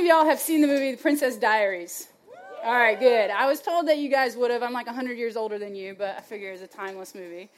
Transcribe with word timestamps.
of 0.00 0.06
y'all 0.06 0.24
have 0.24 0.40
seen 0.40 0.62
the 0.62 0.66
movie 0.66 0.92
The 0.92 0.96
Princess 0.96 1.36
Diaries? 1.36 2.08
All 2.64 2.72
right, 2.72 2.98
good. 2.98 3.28
I 3.28 3.44
was 3.44 3.60
told 3.60 3.86
that 3.88 3.98
you 3.98 4.08
guys 4.08 4.34
would 4.34 4.50
have. 4.50 4.62
I'm 4.62 4.72
like 4.72 4.86
100 4.86 5.18
years 5.18 5.36
older 5.36 5.58
than 5.58 5.74
you, 5.74 5.94
but 5.96 6.16
I 6.16 6.20
figure 6.22 6.50
it's 6.50 6.62
a 6.62 6.66
timeless 6.66 7.14
movie. 7.14 7.50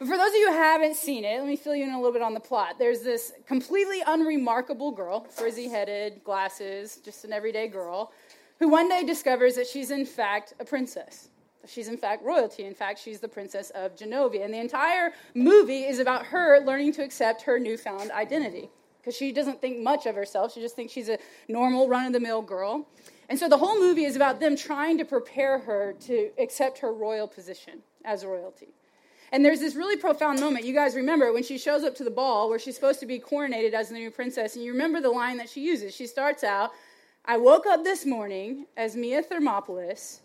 But 0.00 0.08
for 0.08 0.16
those 0.16 0.30
of 0.30 0.34
you 0.34 0.50
who 0.50 0.56
haven't 0.56 0.96
seen 0.96 1.24
it, 1.24 1.38
let 1.38 1.46
me 1.46 1.54
fill 1.54 1.76
you 1.76 1.84
in 1.84 1.90
a 1.90 1.96
little 1.96 2.12
bit 2.12 2.20
on 2.20 2.34
the 2.34 2.40
plot. 2.40 2.80
There's 2.80 3.02
this 3.02 3.32
completely 3.46 4.02
unremarkable 4.04 4.90
girl, 4.90 5.22
frizzy 5.22 5.68
headed, 5.68 6.24
glasses, 6.24 6.96
just 7.04 7.24
an 7.24 7.32
everyday 7.32 7.68
girl, 7.68 8.10
who 8.58 8.68
one 8.68 8.88
day 8.88 9.04
discovers 9.04 9.54
that 9.54 9.68
she's 9.68 9.92
in 9.92 10.04
fact 10.04 10.52
a 10.58 10.64
princess. 10.64 11.28
She's 11.64 11.86
in 11.86 11.96
fact 11.96 12.24
royalty. 12.24 12.64
In 12.64 12.74
fact, 12.74 12.98
she's 12.98 13.20
the 13.20 13.28
princess 13.28 13.70
of 13.70 13.94
Genovia. 13.94 14.44
And 14.44 14.52
the 14.52 14.58
entire 14.58 15.12
movie 15.34 15.84
is 15.84 16.00
about 16.00 16.26
her 16.26 16.58
learning 16.58 16.92
to 16.94 17.04
accept 17.04 17.42
her 17.42 17.60
newfound 17.60 18.10
identity. 18.10 18.68
Because 19.04 19.18
she 19.18 19.32
doesn't 19.32 19.60
think 19.60 19.80
much 19.80 20.06
of 20.06 20.14
herself, 20.14 20.54
she 20.54 20.62
just 20.62 20.76
thinks 20.76 20.90
she's 20.90 21.10
a 21.10 21.18
normal, 21.46 21.88
run 21.88 22.06
of 22.06 22.14
the 22.14 22.20
mill 22.20 22.40
girl. 22.40 22.88
And 23.28 23.38
so 23.38 23.50
the 23.50 23.58
whole 23.58 23.78
movie 23.78 24.06
is 24.06 24.16
about 24.16 24.40
them 24.40 24.56
trying 24.56 24.96
to 24.96 25.04
prepare 25.04 25.58
her 25.58 25.94
to 26.06 26.30
accept 26.38 26.78
her 26.78 26.90
royal 26.90 27.28
position 27.28 27.82
as 28.06 28.24
royalty. 28.24 28.68
And 29.30 29.44
there's 29.44 29.60
this 29.60 29.74
really 29.74 29.98
profound 29.98 30.40
moment. 30.40 30.64
You 30.64 30.72
guys 30.72 30.94
remember 30.94 31.34
when 31.34 31.42
she 31.42 31.58
shows 31.58 31.84
up 31.84 31.94
to 31.96 32.04
the 32.04 32.10
ball 32.10 32.48
where 32.48 32.58
she's 32.58 32.76
supposed 32.76 32.98
to 33.00 33.06
be 33.06 33.20
coronated 33.20 33.74
as 33.74 33.90
the 33.90 33.94
new 33.96 34.10
princess, 34.10 34.56
and 34.56 34.64
you 34.64 34.72
remember 34.72 35.02
the 35.02 35.10
line 35.10 35.36
that 35.36 35.50
she 35.50 35.60
uses. 35.60 35.94
She 35.94 36.06
starts 36.06 36.42
out, 36.42 36.70
I 37.26 37.36
woke 37.36 37.66
up 37.66 37.84
this 37.84 38.06
morning 38.06 38.64
as 38.78 38.96
Mia 38.96 39.22
Thermopolis, 39.22 40.20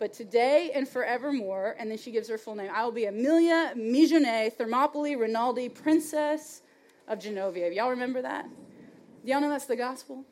but 0.00 0.12
today 0.12 0.72
and 0.74 0.88
forevermore, 0.88 1.76
and 1.78 1.88
then 1.88 1.98
she 1.98 2.10
gives 2.10 2.28
her 2.28 2.38
full 2.38 2.56
name. 2.56 2.72
I 2.74 2.82
will 2.84 2.90
be 2.90 3.04
Amelia 3.04 3.72
Mignonette 3.76 4.58
Thermopolis 4.58 5.16
Renaldi, 5.16 5.72
Princess 5.72 6.62
of 7.08 7.18
Genovia. 7.18 7.74
Y'all 7.74 7.90
remember 7.90 8.22
that? 8.22 8.46
Y'all 9.24 9.40
know 9.40 9.48
that's 9.48 9.66
the 9.66 9.76
gospel? 9.76 10.24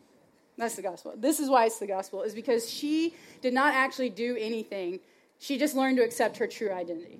That's 0.56 0.77
the 0.77 0.82
gospel. 0.82 1.15
This 1.16 1.41
is 1.41 1.51
why 1.51 1.66
it's 1.66 1.78
the 1.78 1.87
gospel, 1.87 2.23
is 2.23 2.34
because 2.34 2.70
she 2.70 3.15
did 3.41 3.52
not 3.52 3.74
actually 3.74 4.10
do 4.10 4.37
anything. 4.38 5.01
She 5.38 5.59
just 5.59 5.74
learned 5.74 5.96
to 5.96 6.04
accept 6.04 6.37
her 6.37 6.46
true 6.46 6.73
identity. 6.73 7.18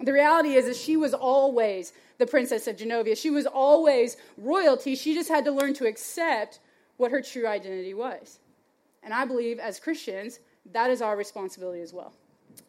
The 0.00 0.12
reality 0.12 0.54
is 0.54 0.64
that 0.64 0.76
she 0.76 0.96
was 0.96 1.12
always 1.12 1.92
the 2.16 2.26
princess 2.26 2.66
of 2.66 2.76
Genovia. 2.76 3.16
She 3.16 3.30
was 3.30 3.46
always 3.46 4.16
royalty. 4.38 4.94
She 4.94 5.14
just 5.14 5.28
had 5.28 5.44
to 5.44 5.52
learn 5.52 5.74
to 5.74 5.86
accept 5.86 6.58
what 6.96 7.10
her 7.10 7.20
true 7.20 7.46
identity 7.46 7.92
was. 7.92 8.38
And 9.02 9.12
I 9.12 9.26
believe 9.26 9.58
as 9.58 9.78
Christians, 9.78 10.40
that 10.72 10.90
is 10.90 11.02
our 11.02 11.16
responsibility 11.16 11.82
as 11.82 11.92
well. 11.92 12.14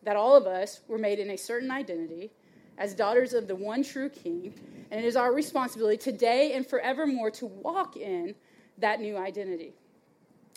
That 0.03 0.17
all 0.17 0.35
of 0.35 0.45
us 0.45 0.81
were 0.87 0.97
made 0.97 1.19
in 1.19 1.29
a 1.29 1.37
certain 1.37 1.71
identity 1.71 2.31
as 2.77 2.93
daughters 2.93 3.33
of 3.33 3.47
the 3.47 3.55
one 3.55 3.83
true 3.83 4.09
King, 4.09 4.53
and 4.89 4.99
it 4.99 5.05
is 5.05 5.15
our 5.15 5.33
responsibility 5.33 5.97
today 5.97 6.53
and 6.53 6.65
forevermore 6.65 7.31
to 7.31 7.45
walk 7.45 7.95
in 7.97 8.35
that 8.77 8.99
new 8.99 9.17
identity. 9.17 9.73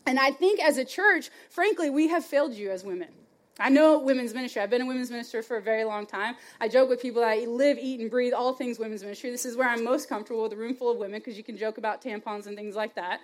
And 0.06 0.18
I 0.18 0.30
think 0.30 0.60
as 0.60 0.76
a 0.76 0.84
church, 0.84 1.30
frankly, 1.50 1.90
we 1.90 2.08
have 2.08 2.24
failed 2.24 2.52
you 2.52 2.70
as 2.70 2.84
women. 2.84 3.08
I 3.58 3.68
know 3.68 4.00
women's 4.00 4.34
ministry. 4.34 4.60
I've 4.60 4.70
been 4.70 4.82
a 4.82 4.86
women's 4.86 5.10
minister 5.10 5.40
for 5.42 5.56
a 5.56 5.62
very 5.62 5.84
long 5.84 6.06
time. 6.06 6.34
I 6.60 6.68
joke 6.68 6.88
with 6.88 7.00
people 7.00 7.22
that 7.22 7.30
I 7.30 7.44
live, 7.44 7.78
eat, 7.78 8.00
and 8.00 8.10
breathe 8.10 8.32
all 8.32 8.52
things 8.52 8.80
women's 8.80 9.02
ministry. 9.02 9.30
This 9.30 9.44
is 9.46 9.56
where 9.56 9.68
I'm 9.68 9.84
most 9.84 10.08
comfortable 10.08 10.42
with 10.42 10.52
a 10.52 10.56
room 10.56 10.74
full 10.74 10.90
of 10.90 10.98
women 10.98 11.20
because 11.20 11.36
you 11.36 11.44
can 11.44 11.56
joke 11.56 11.78
about 11.78 12.02
tampons 12.02 12.46
and 12.46 12.56
things 12.56 12.74
like 12.74 12.96
that. 12.96 13.20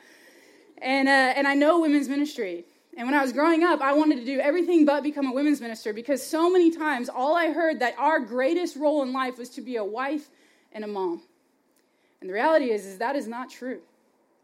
And, 0.78 1.08
uh, 1.08 1.32
and 1.36 1.48
I 1.48 1.54
know 1.54 1.80
women's 1.80 2.08
ministry. 2.08 2.64
And 2.96 3.06
when 3.06 3.14
I 3.14 3.22
was 3.22 3.32
growing 3.32 3.62
up, 3.62 3.80
I 3.80 3.92
wanted 3.92 4.16
to 4.16 4.24
do 4.24 4.40
everything 4.40 4.84
but 4.84 5.02
become 5.02 5.26
a 5.26 5.32
women's 5.32 5.60
minister 5.60 5.92
because 5.92 6.22
so 6.22 6.50
many 6.50 6.70
times 6.70 7.08
all 7.08 7.36
I 7.36 7.52
heard 7.52 7.80
that 7.80 7.94
our 7.98 8.18
greatest 8.18 8.76
role 8.76 9.02
in 9.02 9.12
life 9.12 9.38
was 9.38 9.48
to 9.50 9.60
be 9.60 9.76
a 9.76 9.84
wife 9.84 10.28
and 10.72 10.82
a 10.84 10.88
mom. 10.88 11.22
And 12.20 12.28
the 12.28 12.34
reality 12.34 12.70
is, 12.70 12.84
is 12.84 12.98
that 12.98 13.16
is 13.16 13.28
not 13.28 13.48
true. 13.48 13.80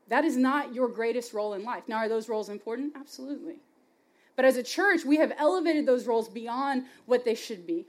That 0.09 0.25
is 0.25 0.37
not 0.37 0.75
your 0.75 0.89
greatest 0.89 1.33
role 1.33 1.55
in 1.55 1.65
life. 1.65 1.83
Now, 1.89 1.97
are 1.97 2.09
those 2.09 2.29
roles 2.29 2.49
important? 2.49 2.93
Absolutely. 2.97 3.57
But 4.37 4.45
as 4.45 4.57
a 4.57 4.63
church, 4.63 5.05
we 5.05 5.17
have 5.17 5.33
elevated 5.37 5.87
those 5.87 6.07
roles 6.07 6.29
beyond 6.29 6.85
what 7.07 7.25
they 7.25 7.35
should 7.35 7.67
be. 7.67 7.87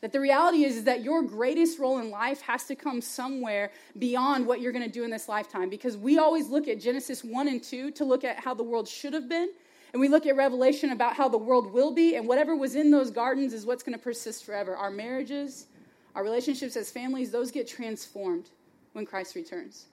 That 0.00 0.12
the 0.12 0.20
reality 0.20 0.64
is, 0.64 0.76
is 0.76 0.84
that 0.84 1.02
your 1.02 1.22
greatest 1.22 1.78
role 1.78 1.98
in 1.98 2.10
life 2.10 2.40
has 2.42 2.64
to 2.64 2.74
come 2.74 3.02
somewhere 3.02 3.70
beyond 3.98 4.46
what 4.46 4.60
you're 4.62 4.72
going 4.72 4.84
to 4.84 4.90
do 4.90 5.04
in 5.04 5.10
this 5.10 5.28
lifetime. 5.28 5.68
Because 5.68 5.96
we 5.96 6.18
always 6.18 6.48
look 6.48 6.68
at 6.68 6.80
Genesis 6.80 7.22
1 7.22 7.48
and 7.48 7.62
2 7.62 7.90
to 7.92 8.04
look 8.04 8.24
at 8.24 8.38
how 8.38 8.54
the 8.54 8.62
world 8.62 8.88
should 8.88 9.12
have 9.12 9.28
been. 9.28 9.50
And 9.92 10.00
we 10.00 10.08
look 10.08 10.24
at 10.26 10.36
Revelation 10.36 10.90
about 10.90 11.16
how 11.16 11.28
the 11.28 11.36
world 11.36 11.72
will 11.72 11.92
be. 11.92 12.16
And 12.16 12.26
whatever 12.26 12.56
was 12.56 12.76
in 12.76 12.90
those 12.90 13.10
gardens 13.10 13.52
is 13.52 13.66
what's 13.66 13.82
going 13.82 13.96
to 13.96 14.02
persist 14.02 14.44
forever. 14.44 14.74
Our 14.74 14.90
marriages, 14.90 15.66
our 16.14 16.22
relationships 16.22 16.76
as 16.76 16.90
families, 16.90 17.30
those 17.30 17.50
get 17.50 17.68
transformed 17.68 18.48
when 18.94 19.04
Christ 19.04 19.34
returns. 19.34 19.86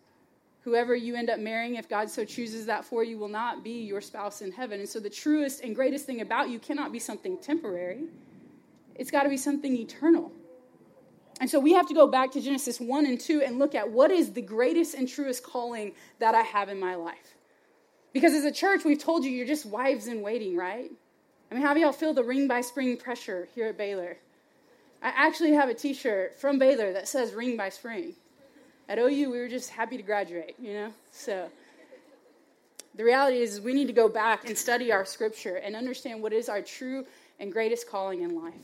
Whoever 0.61 0.95
you 0.95 1.15
end 1.15 1.29
up 1.29 1.39
marrying, 1.39 1.75
if 1.75 1.89
God 1.89 2.09
so 2.09 2.23
chooses 2.23 2.65
that 2.65 2.85
for 2.85 3.03
you, 3.03 3.17
will 3.17 3.27
not 3.27 3.63
be 3.63 3.83
your 3.83 4.01
spouse 4.01 4.41
in 4.41 4.51
heaven. 4.51 4.79
And 4.79 4.87
so 4.87 4.99
the 4.99 5.09
truest 5.09 5.63
and 5.63 5.75
greatest 5.75 6.05
thing 6.05 6.21
about 6.21 6.49
you 6.49 6.59
cannot 6.59 6.91
be 6.91 6.99
something 6.99 7.37
temporary 7.37 8.03
it's 8.97 9.11
got 9.11 9.23
to 9.23 9.29
be 9.29 9.37
something 9.37 9.75
eternal. 9.75 10.31
And 11.39 11.49
so 11.49 11.59
we 11.59 11.73
have 11.73 11.87
to 11.87 11.93
go 11.93 12.07
back 12.07 12.31
to 12.31 12.41
Genesis 12.41 12.79
1 12.79 13.05
and 13.05 13.19
2 13.19 13.41
and 13.41 13.59
look 13.59 13.75
at 13.75 13.91
what 13.91 14.11
is 14.11 14.33
the 14.33 14.41
greatest 14.41 14.95
and 14.95 15.07
truest 15.07 15.43
calling 15.43 15.93
that 16.19 16.33
I 16.33 16.41
have 16.41 16.69
in 16.69 16.79
my 16.79 16.95
life. 16.95 17.35
Because 18.11 18.33
as 18.33 18.43
a 18.43 18.51
church, 18.51 18.83
we've 18.83 18.97
told 18.97 19.23
you 19.23 19.31
you're 19.31 19.45
just 19.45 19.65
wives 19.65 20.07
in 20.07 20.21
waiting, 20.21 20.55
right? 20.57 20.89
I 21.51 21.53
mean, 21.53 21.63
how 21.63 21.73
do 21.73 21.79
y'all 21.79 21.91
feel 21.91 22.13
the 22.13 22.23
ring 22.23 22.47
by 22.47 22.61
spring 22.61 22.97
pressure 22.97 23.47
here 23.53 23.67
at 23.67 23.77
Baylor? 23.77 24.17
I 25.01 25.09
actually 25.09 25.53
have 25.53 25.69
a 25.69 25.75
t 25.75 25.93
shirt 25.93 26.39
from 26.39 26.57
Baylor 26.57 26.91
that 26.93 27.07
says 27.07 27.33
ring 27.33 27.55
by 27.55 27.69
spring. 27.69 28.15
At 28.89 28.97
OU, 28.97 29.29
we 29.29 29.39
were 29.39 29.47
just 29.47 29.69
happy 29.69 29.97
to 29.97 30.03
graduate, 30.03 30.55
you 30.59 30.73
know? 30.73 30.93
So 31.11 31.49
the 32.95 33.03
reality 33.03 33.37
is, 33.37 33.61
we 33.61 33.73
need 33.73 33.87
to 33.87 33.93
go 33.93 34.09
back 34.09 34.47
and 34.47 34.57
study 34.57 34.91
our 34.91 35.05
scripture 35.05 35.57
and 35.57 35.75
understand 35.75 36.23
what 36.23 36.33
is 36.33 36.49
our 36.49 36.61
true 36.61 37.05
and 37.39 37.51
greatest 37.51 37.87
calling 37.87 38.23
in 38.23 38.41
life. 38.41 38.55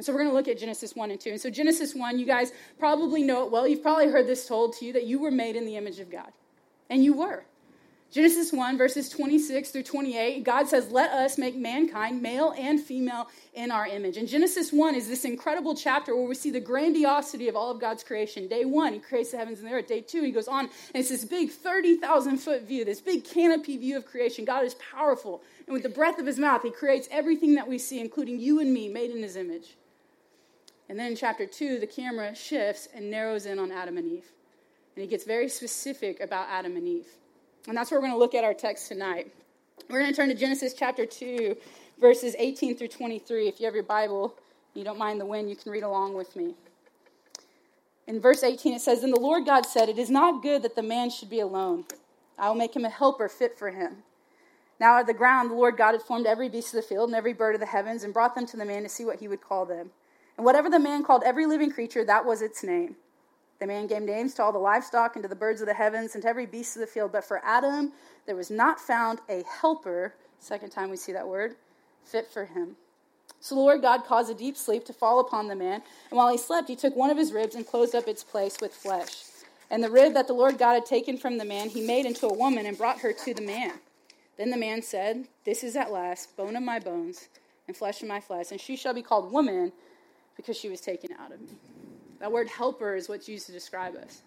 And 0.00 0.06
so 0.06 0.14
we're 0.14 0.20
going 0.20 0.30
to 0.30 0.34
look 0.34 0.48
at 0.48 0.56
Genesis 0.56 0.96
1 0.96 1.10
and 1.10 1.20
2. 1.20 1.30
And 1.32 1.38
so, 1.38 1.50
Genesis 1.50 1.94
1, 1.94 2.18
you 2.18 2.24
guys 2.24 2.52
probably 2.78 3.22
know 3.22 3.44
it 3.44 3.52
well. 3.52 3.68
You've 3.68 3.82
probably 3.82 4.08
heard 4.08 4.26
this 4.26 4.48
told 4.48 4.72
to 4.78 4.86
you 4.86 4.94
that 4.94 5.04
you 5.04 5.18
were 5.18 5.30
made 5.30 5.56
in 5.56 5.66
the 5.66 5.76
image 5.76 5.98
of 5.98 6.10
God. 6.10 6.32
And 6.88 7.04
you 7.04 7.12
were. 7.12 7.44
Genesis 8.10 8.50
1, 8.50 8.78
verses 8.78 9.10
26 9.10 9.68
through 9.68 9.82
28, 9.82 10.42
God 10.42 10.68
says, 10.68 10.90
Let 10.90 11.10
us 11.10 11.36
make 11.36 11.54
mankind, 11.54 12.22
male 12.22 12.54
and 12.56 12.80
female, 12.80 13.28
in 13.52 13.70
our 13.70 13.86
image. 13.86 14.16
And 14.16 14.26
Genesis 14.26 14.72
1 14.72 14.94
is 14.94 15.06
this 15.06 15.26
incredible 15.26 15.74
chapter 15.74 16.16
where 16.16 16.26
we 16.26 16.34
see 16.34 16.50
the 16.50 16.60
grandiosity 16.60 17.48
of 17.48 17.54
all 17.54 17.70
of 17.70 17.78
God's 17.78 18.02
creation. 18.02 18.48
Day 18.48 18.64
one, 18.64 18.94
He 18.94 19.00
creates 19.00 19.32
the 19.32 19.36
heavens 19.36 19.58
and 19.58 19.68
the 19.68 19.74
earth. 19.74 19.86
Day 19.86 20.00
two, 20.00 20.22
He 20.22 20.30
goes 20.30 20.48
on, 20.48 20.60
and 20.60 20.70
it's 20.94 21.10
this 21.10 21.26
big 21.26 21.50
30,000 21.50 22.38
foot 22.38 22.62
view, 22.62 22.86
this 22.86 23.02
big 23.02 23.22
canopy 23.22 23.76
view 23.76 23.98
of 23.98 24.06
creation. 24.06 24.46
God 24.46 24.64
is 24.64 24.76
powerful. 24.76 25.42
And 25.66 25.74
with 25.74 25.82
the 25.82 25.90
breath 25.90 26.18
of 26.18 26.24
His 26.24 26.38
mouth, 26.38 26.62
He 26.62 26.70
creates 26.70 27.06
everything 27.10 27.56
that 27.56 27.68
we 27.68 27.76
see, 27.76 28.00
including 28.00 28.40
you 28.40 28.60
and 28.60 28.72
me, 28.72 28.88
made 28.88 29.10
in 29.10 29.22
His 29.22 29.36
image. 29.36 29.76
And 30.90 30.98
then 30.98 31.12
in 31.12 31.16
chapter 31.16 31.46
2, 31.46 31.78
the 31.78 31.86
camera 31.86 32.34
shifts 32.34 32.88
and 32.92 33.12
narrows 33.12 33.46
in 33.46 33.60
on 33.60 33.70
Adam 33.70 33.96
and 33.96 34.10
Eve. 34.10 34.32
And 34.96 35.04
he 35.04 35.06
gets 35.06 35.22
very 35.22 35.48
specific 35.48 36.18
about 36.18 36.48
Adam 36.50 36.76
and 36.76 36.86
Eve. 36.88 37.06
And 37.68 37.76
that's 37.76 37.92
where 37.92 38.00
we're 38.00 38.08
going 38.08 38.14
to 38.14 38.18
look 38.18 38.34
at 38.34 38.42
our 38.42 38.54
text 38.54 38.88
tonight. 38.88 39.32
We're 39.88 40.00
going 40.00 40.10
to 40.10 40.16
turn 40.16 40.30
to 40.30 40.34
Genesis 40.34 40.74
chapter 40.76 41.06
2, 41.06 41.56
verses 42.00 42.34
18 42.36 42.76
through 42.76 42.88
23. 42.88 43.46
If 43.46 43.60
you 43.60 43.66
have 43.66 43.74
your 43.76 43.84
Bible, 43.84 44.34
you 44.74 44.82
don't 44.82 44.98
mind 44.98 45.20
the 45.20 45.26
wind, 45.26 45.48
you 45.48 45.54
can 45.54 45.70
read 45.70 45.84
along 45.84 46.14
with 46.14 46.34
me. 46.34 46.56
In 48.08 48.20
verse 48.20 48.42
18, 48.42 48.74
it 48.74 48.80
says, 48.80 49.02
Then 49.02 49.12
the 49.12 49.20
Lord 49.20 49.46
God 49.46 49.66
said, 49.66 49.88
It 49.88 49.96
is 49.96 50.10
not 50.10 50.42
good 50.42 50.64
that 50.64 50.74
the 50.74 50.82
man 50.82 51.10
should 51.10 51.30
be 51.30 51.38
alone. 51.38 51.84
I 52.36 52.48
will 52.48 52.56
make 52.56 52.74
him 52.74 52.84
a 52.84 52.90
helper 52.90 53.28
fit 53.28 53.56
for 53.56 53.70
him. 53.70 53.98
Now, 54.80 54.94
out 54.94 55.02
of 55.02 55.06
the 55.06 55.14
ground, 55.14 55.50
the 55.50 55.54
Lord 55.54 55.76
God 55.76 55.92
had 55.92 56.02
formed 56.02 56.26
every 56.26 56.48
beast 56.48 56.74
of 56.74 56.82
the 56.82 56.88
field 56.88 57.10
and 57.10 57.16
every 57.16 57.32
bird 57.32 57.54
of 57.54 57.60
the 57.60 57.66
heavens 57.66 58.02
and 58.02 58.12
brought 58.12 58.34
them 58.34 58.46
to 58.46 58.56
the 58.56 58.64
man 58.64 58.82
to 58.82 58.88
see 58.88 59.04
what 59.04 59.20
he 59.20 59.28
would 59.28 59.40
call 59.40 59.64
them. 59.64 59.90
And 60.40 60.46
whatever 60.46 60.70
the 60.70 60.78
man 60.78 61.04
called 61.04 61.22
every 61.22 61.44
living 61.44 61.70
creature, 61.70 62.02
that 62.02 62.24
was 62.24 62.40
its 62.40 62.64
name. 62.64 62.96
The 63.58 63.66
man 63.66 63.86
gave 63.86 64.00
names 64.00 64.32
to 64.32 64.42
all 64.42 64.52
the 64.52 64.58
livestock 64.58 65.14
and 65.14 65.22
to 65.22 65.28
the 65.28 65.34
birds 65.34 65.60
of 65.60 65.66
the 65.66 65.74
heavens 65.74 66.14
and 66.14 66.22
to 66.22 66.28
every 66.30 66.46
beast 66.46 66.76
of 66.76 66.80
the 66.80 66.86
field. 66.86 67.12
But 67.12 67.26
for 67.26 67.42
Adam, 67.44 67.92
there 68.24 68.36
was 68.36 68.50
not 68.50 68.80
found 68.80 69.18
a 69.28 69.42
helper, 69.44 70.14
second 70.38 70.70
time 70.70 70.88
we 70.88 70.96
see 70.96 71.12
that 71.12 71.28
word, 71.28 71.56
fit 72.06 72.26
for 72.26 72.46
him. 72.46 72.76
So 73.40 73.54
the 73.54 73.60
Lord 73.60 73.82
God 73.82 74.06
caused 74.06 74.30
a 74.30 74.34
deep 74.34 74.56
sleep 74.56 74.86
to 74.86 74.94
fall 74.94 75.20
upon 75.20 75.46
the 75.46 75.54
man, 75.54 75.82
and 76.08 76.16
while 76.16 76.32
he 76.32 76.38
slept, 76.38 76.70
he 76.70 76.74
took 76.74 76.96
one 76.96 77.10
of 77.10 77.18
his 77.18 77.34
ribs 77.34 77.54
and 77.54 77.66
closed 77.66 77.94
up 77.94 78.08
its 78.08 78.24
place 78.24 78.56
with 78.62 78.72
flesh. 78.72 79.24
And 79.70 79.84
the 79.84 79.90
rib 79.90 80.14
that 80.14 80.26
the 80.26 80.32
Lord 80.32 80.56
God 80.56 80.72
had 80.72 80.86
taken 80.86 81.18
from 81.18 81.36
the 81.36 81.44
man, 81.44 81.68
he 81.68 81.86
made 81.86 82.06
into 82.06 82.26
a 82.26 82.32
woman 82.32 82.64
and 82.64 82.78
brought 82.78 83.00
her 83.00 83.12
to 83.12 83.34
the 83.34 83.42
man. 83.42 83.72
Then 84.38 84.48
the 84.48 84.56
man 84.56 84.80
said, 84.80 85.28
This 85.44 85.62
is 85.62 85.76
at 85.76 85.92
last 85.92 86.34
bone 86.34 86.56
of 86.56 86.62
my 86.62 86.78
bones 86.78 87.28
and 87.66 87.76
flesh 87.76 88.00
of 88.00 88.08
my 88.08 88.20
flesh, 88.20 88.50
and 88.50 88.58
she 88.60 88.74
shall 88.74 88.94
be 88.94 89.02
called 89.02 89.30
woman 89.30 89.72
because 90.40 90.56
she 90.56 90.68
was 90.68 90.80
taken 90.80 91.10
out 91.20 91.32
of 91.32 91.40
me. 91.40 91.48
That 92.18 92.32
word 92.32 92.48
helper 92.48 92.94
is 92.94 93.08
what's 93.08 93.28
used 93.28 93.46
to 93.46 93.52
describe 93.52 93.94
us. 93.96 94.22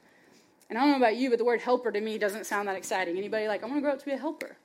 And 0.69 0.77
I 0.77 0.81
don't 0.81 0.92
know 0.92 0.98
about 0.98 1.15
you, 1.15 1.30
but 1.30 1.39
the 1.39 1.45
word 1.45 1.62
helper 1.62 1.92
to 1.92 2.01
me 2.01 2.18
doesn't 2.18 2.45
sound 2.45 2.68
that 2.68 2.75
exciting. 2.75 3.18
Anybody 3.18 3.48
like, 3.48 3.63
I 3.63 3.65
want 3.65 3.77
to 3.77 3.81
grow 3.81 3.92
up 3.92 4.00
to 4.00 4.06
be 4.06 4.12
a 4.12 4.18
helper? 4.18 4.56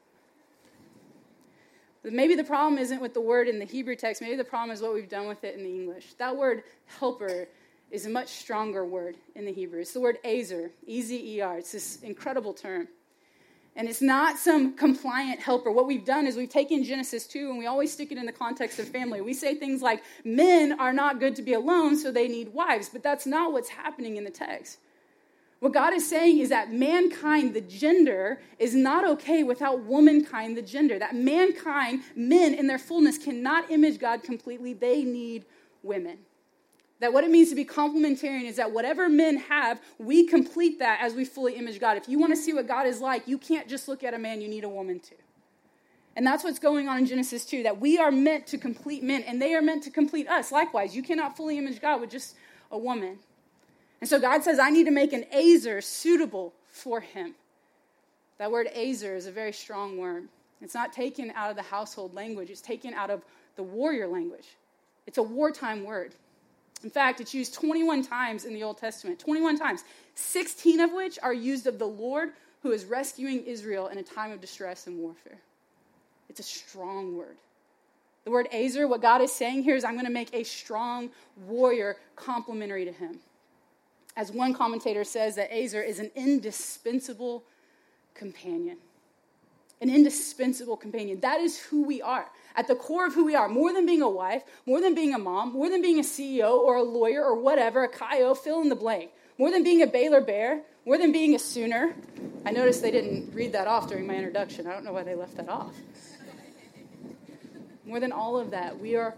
But 2.03 2.13
maybe 2.13 2.35
the 2.35 2.45
problem 2.45 2.79
isn't 2.79 3.01
with 3.01 3.15
the 3.15 3.21
word 3.21 3.49
in 3.49 3.59
the 3.59 3.65
Hebrew 3.65 3.97
text. 3.97 4.23
Maybe 4.23 4.37
the 4.37 4.45
problem 4.45 4.71
is 4.71 4.81
what 4.81 4.95
we've 4.95 5.09
done 5.09 5.27
with 5.27 5.43
it 5.45 5.57
in 5.57 5.65
the 5.65 5.71
English. 5.71 6.15
That 6.15 6.37
word 6.37 6.63
helper 6.99 7.49
is 7.91 8.07
a 8.07 8.11
much 8.11 8.29
stronger 8.29 8.85
word 8.85 9.17
in 9.35 9.45
the 9.45 9.53
Hebrew. 9.53 9.81
It's 9.81 9.93
the 9.93 10.01
word 10.01 10.19
ezer, 10.25 10.71
E 10.87 11.03
Z 11.03 11.37
E 11.37 11.41
R. 11.41 11.59
It's 11.59 11.73
this 11.73 12.01
incredible 12.03 12.55
term. 12.55 12.89
And 13.79 13.89
it's 13.89 14.03
not 14.03 14.39
some 14.39 14.75
compliant 14.75 15.39
helper. 15.39 15.71
What 15.71 15.87
we've 15.87 16.05
done 16.05 16.27
is 16.27 16.37
we've 16.37 16.49
taken 16.49 16.83
Genesis 16.83 17.29
2 17.29 17.49
and 17.49 17.59
we 17.59 17.67
always 17.67 17.93
stick 17.93 18.11
it 18.11 18.19
in 18.19 18.27
the 18.27 18.33
context 18.33 18.81
of 18.81 18.89
family. 18.89 19.21
We 19.21 19.33
say 19.33 19.55
things 19.55 19.83
like, 19.83 20.03
men 20.25 20.81
are 20.81 20.93
not 20.93 21.21
good 21.21 21.37
to 21.37 21.43
be 21.43 21.53
alone, 21.53 21.97
so 21.97 22.11
they 22.11 22.27
need 22.27 22.53
wives. 22.53 22.89
But 22.89 23.05
that's 23.05 23.25
not 23.25 23.53
what's 23.53 23.69
happening 23.69 24.17
in 24.17 24.25
the 24.25 24.33
text. 24.33 24.79
What 25.61 25.73
God 25.73 25.95
is 25.95 26.09
saying 26.09 26.39
is 26.39 26.49
that 26.49 26.73
mankind, 26.73 27.55
the 27.55 27.61
gender, 27.61 28.41
is 28.59 28.75
not 28.75 29.05
okay 29.05 29.45
without 29.45 29.85
womankind, 29.85 30.57
the 30.57 30.63
gender. 30.63 30.99
That 30.99 31.15
mankind, 31.15 32.03
men 32.17 32.55
in 32.55 32.67
their 32.67 32.79
fullness, 32.81 33.17
cannot 33.17 33.71
image 33.71 34.01
God 34.01 34.25
completely. 34.25 34.73
They 34.73 35.05
need 35.05 35.45
women. 35.85 36.19
That 37.01 37.13
what 37.13 37.23
it 37.23 37.31
means 37.31 37.51
to 37.51 37.55
be 37.55 37.65
complementarian 37.65 38.45
is 38.45 38.57
that 38.57 38.73
whatever 38.73 39.09
men 39.09 39.37
have, 39.37 39.81
we 39.99 40.27
complete 40.27 40.81
that 40.81 40.99
as 41.01 41.15
we 41.15 41.25
fully 41.25 41.55
image 41.55 41.79
God. 41.79 41.97
If 41.97 42.09
you 42.09 42.19
want 42.19 42.33
to 42.33 42.37
see 42.37 42.53
what 42.53 42.67
God 42.67 42.87
is 42.87 43.01
like, 43.01 43.29
you 43.29 43.39
can't 43.39 43.69
just 43.69 43.87
look 43.87 44.03
at 44.03 44.15
a 44.15 44.19
man, 44.19 44.41
you 44.41 44.49
need 44.49 44.65
a 44.65 44.69
woman 44.69 44.99
too. 44.99 45.15
And 46.17 46.27
that's 46.27 46.43
what's 46.43 46.59
going 46.59 46.89
on 46.89 46.99
in 46.99 47.07
Genesis 47.07 47.45
2 47.45 47.63
that 47.63 47.79
we 47.79 47.99
are 47.99 48.11
meant 48.11 48.49
to 48.49 48.59
complete 48.59 49.05
men, 49.05 49.23
and 49.23 49.41
they 49.41 49.55
are 49.55 49.63
meant 49.63 49.85
to 49.85 49.91
complete 49.91 50.29
us. 50.29 50.51
Likewise, 50.51 50.97
you 50.97 51.03
cannot 51.03 51.37
fully 51.37 51.57
image 51.59 51.81
God 51.81 52.01
with 52.01 52.11
just 52.11 52.35
a 52.73 52.79
woman. 52.79 53.21
And 54.01 54.11
so 54.11 54.19
God 54.19 54.43
says, 54.43 54.59
I 54.59 54.71
need 54.71 54.85
to 54.85 54.91
make 54.91 55.13
an 55.13 55.25
Ezer 55.33 55.81
suitable 55.81 56.53
for 56.69 57.01
him. 57.01 57.37
That 58.39 58.51
word 58.51 58.69
Ezer 58.75 59.15
is 59.15 59.27
a 59.27 59.33
very 59.33 59.53
strong 59.53 59.97
word. 59.97 60.29
It's 60.61 60.75
not 60.75 60.93
taken 60.93 61.33
out 61.37 61.51
of 61.51 61.57
the 61.57 61.63
household 61.63 62.15
language, 62.15 62.51
it's 62.51 62.61
taken 62.61 62.95
out 62.95 63.11
of 63.11 63.23
the 63.55 63.63
warrior 63.63 64.09
language. 64.09 64.57
It's 65.07 65.19
a 65.19 65.23
wartime 65.23 65.85
word. 65.85 66.15
In 66.85 66.91
fact, 66.91 67.21
it's 67.21 67.35
used 67.35 67.55
21 67.55 68.05
times 68.05 68.45
in 68.45 68.55
the 68.55 68.63
Old 68.63 68.79
Testament, 68.79 69.19
21 69.19 69.59
times, 69.59 69.85
16 70.15 70.81
of 70.81 70.93
which 70.93 71.19
are 71.23 71.35
used 71.35 71.67
of 71.67 71.79
the 71.79 71.87
Lord 71.87 72.31
who 72.63 72.73
is 72.73 72.85
rescuing 72.85 73.45
Israel 73.45 73.89
in 73.89 73.99
a 73.99 74.03
time 74.03 74.33
of 74.33 74.41
distress 74.41 74.87
and 74.87 74.99
warfare. 74.99 75.39
It's 76.29 76.41
a 76.41 76.45
strong 76.45 77.17
word. 77.17 77.37
The 78.25 78.31
word 78.31 78.49
Ezer, 78.53 78.87
what 78.87 79.01
God 79.01 79.23
is 79.23 79.33
saying 79.33 79.63
here 79.63 79.75
is, 79.75 79.85
I'm 79.85 79.95
going 79.95 80.07
to 80.07 80.13
make 80.13 80.35
a 80.35 80.45
strong 80.45 81.11
warrior 81.47 81.97
complementary 82.15 82.85
to 82.85 82.93
him. 82.93 83.21
As 84.17 84.31
one 84.31 84.53
commentator 84.53 85.05
says, 85.05 85.37
that 85.37 85.55
Ezer 85.55 85.83
is 85.83 85.99
an 85.99 86.11
indispensable 86.15 87.45
companion. 88.15 88.77
An 89.81 89.91
indispensable 89.91 90.77
companion. 90.77 91.21
That 91.21 91.41
is 91.41 91.59
who 91.59 91.85
we 91.85 92.03
are 92.03 92.27
at 92.59 92.67
the 92.67 92.75
core 92.75 93.07
of 93.07 93.15
who 93.15 93.25
we 93.25 93.37
are, 93.37 93.49
more 93.49 93.73
than 93.73 93.87
being 93.87 94.03
a 94.03 94.11
wife, 94.11 94.43
more 94.67 94.81
than 94.81 94.93
being 94.93 95.15
a 95.15 95.19
mom, 95.19 95.53
more 95.53 95.71
than 95.71 95.81
being 95.81 96.01
a 96.01 96.03
CEO 96.03 96.59
or 96.59 96.77
a 96.77 96.83
lawyer 96.83 97.23
or 97.23 97.41
whatever, 97.41 97.85
a 97.85 97.89
CIO, 97.89 98.35
fill 98.35 98.61
in 98.61 98.69
the 98.69 98.75
blank, 98.75 99.13
more 99.39 99.53
than 99.53 99.63
being 99.63 99.81
a 99.83 99.87
Baylor 99.87 100.21
Bear, 100.21 100.63
more 100.85 100.99
than 100.99 101.13
being 101.13 101.37
a 101.37 101.39
Sooner. 101.39 101.95
I 102.45 102.51
noticed 102.51 102.83
they 102.83 102.91
didn't 102.91 103.33
read 103.33 103.53
that 103.53 103.69
off 103.69 103.89
during 103.89 104.09
my 104.09 104.17
introduction. 104.17 104.67
I 104.67 104.73
don't 104.73 104.85
know 104.85 104.93
why 104.93 105.05
they 105.05 105.15
left 105.15 105.37
that 105.37 105.49
off. 105.49 105.73
More 107.85 108.01
than 108.01 108.11
all 108.11 108.37
of 108.37 108.51
that, 108.51 108.79
we 108.79 108.97
are 108.97 109.15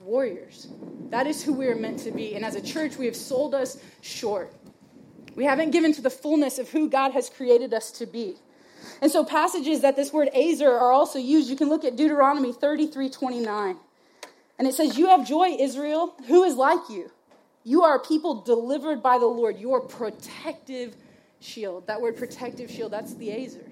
warriors. 0.00 0.68
That 1.08 1.26
is 1.26 1.42
who 1.42 1.54
we 1.54 1.66
are 1.68 1.74
meant 1.74 2.00
to 2.00 2.10
be. 2.10 2.34
And 2.34 2.44
as 2.44 2.56
a 2.56 2.60
church, 2.60 2.98
we 2.98 3.06
have 3.06 3.16
sold 3.16 3.54
us 3.54 3.78
short. 4.02 4.52
We 5.34 5.44
haven't 5.44 5.70
given 5.70 5.94
to 5.94 6.02
the 6.02 6.10
fullness 6.10 6.58
of 6.58 6.68
who 6.68 6.90
God 6.90 7.12
has 7.12 7.30
created 7.30 7.72
us 7.72 7.90
to 7.92 8.06
be. 8.06 8.36
And 9.02 9.10
so 9.10 9.24
passages 9.24 9.80
that 9.80 9.96
this 9.96 10.12
word 10.12 10.30
Ezer 10.32 10.70
are 10.70 10.92
also 10.92 11.18
used, 11.18 11.50
you 11.50 11.56
can 11.56 11.68
look 11.68 11.84
at 11.84 11.96
Deuteronomy 11.96 12.52
33 12.52 13.10
29. 13.10 13.76
And 14.58 14.68
it 14.68 14.74
says, 14.74 14.96
You 14.96 15.08
have 15.08 15.26
joy, 15.26 15.56
Israel. 15.58 16.14
Who 16.28 16.44
is 16.44 16.54
like 16.54 16.88
you? 16.88 17.10
You 17.64 17.82
are 17.82 17.96
a 17.96 18.00
people 18.00 18.42
delivered 18.42 19.02
by 19.02 19.18
the 19.18 19.26
Lord, 19.26 19.58
your 19.58 19.80
protective 19.80 20.94
shield. 21.40 21.88
That 21.88 22.00
word 22.00 22.16
protective 22.16 22.70
shield, 22.70 22.92
that's 22.92 23.14
the 23.14 23.32
Ezer. 23.32 23.66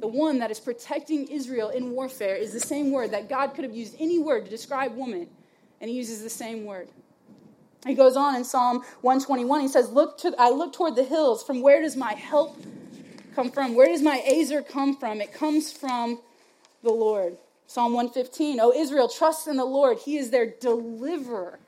The 0.00 0.08
one 0.08 0.38
that 0.38 0.50
is 0.50 0.58
protecting 0.58 1.28
Israel 1.28 1.68
in 1.68 1.90
warfare 1.90 2.34
is 2.34 2.54
the 2.54 2.60
same 2.60 2.90
word 2.90 3.10
that 3.10 3.28
God 3.28 3.48
could 3.48 3.64
have 3.64 3.74
used 3.74 3.94
any 3.98 4.18
word 4.18 4.46
to 4.46 4.50
describe 4.50 4.96
woman, 4.96 5.28
and 5.80 5.90
he 5.90 5.96
uses 5.96 6.22
the 6.22 6.30
same 6.30 6.64
word. 6.64 6.88
He 7.86 7.94
goes 7.94 8.16
on 8.16 8.34
in 8.36 8.44
Psalm 8.44 8.78
121, 9.02 9.60
he 9.60 9.68
says, 9.68 9.90
look 9.90 10.18
to, 10.18 10.34
I 10.38 10.50
look 10.50 10.72
toward 10.72 10.96
the 10.96 11.04
hills. 11.04 11.44
From 11.44 11.62
where 11.62 11.82
does 11.82 11.96
my 11.96 12.14
help 12.14 12.56
come 13.34 13.50
from? 13.50 13.74
Where 13.74 13.88
does 13.88 14.02
my 14.02 14.22
Ezer 14.26 14.62
come 14.62 14.96
from? 14.96 15.20
It 15.20 15.32
comes 15.32 15.72
from 15.72 16.20
the 16.82 16.92
Lord. 16.92 17.36
Psalm 17.66 17.94
115, 17.94 18.60
O 18.60 18.72
Israel, 18.72 19.08
trust 19.08 19.48
in 19.48 19.56
the 19.56 19.64
Lord. 19.64 19.98
He 19.98 20.18
is 20.18 20.30
their 20.30 20.46
deliverer 20.46 21.58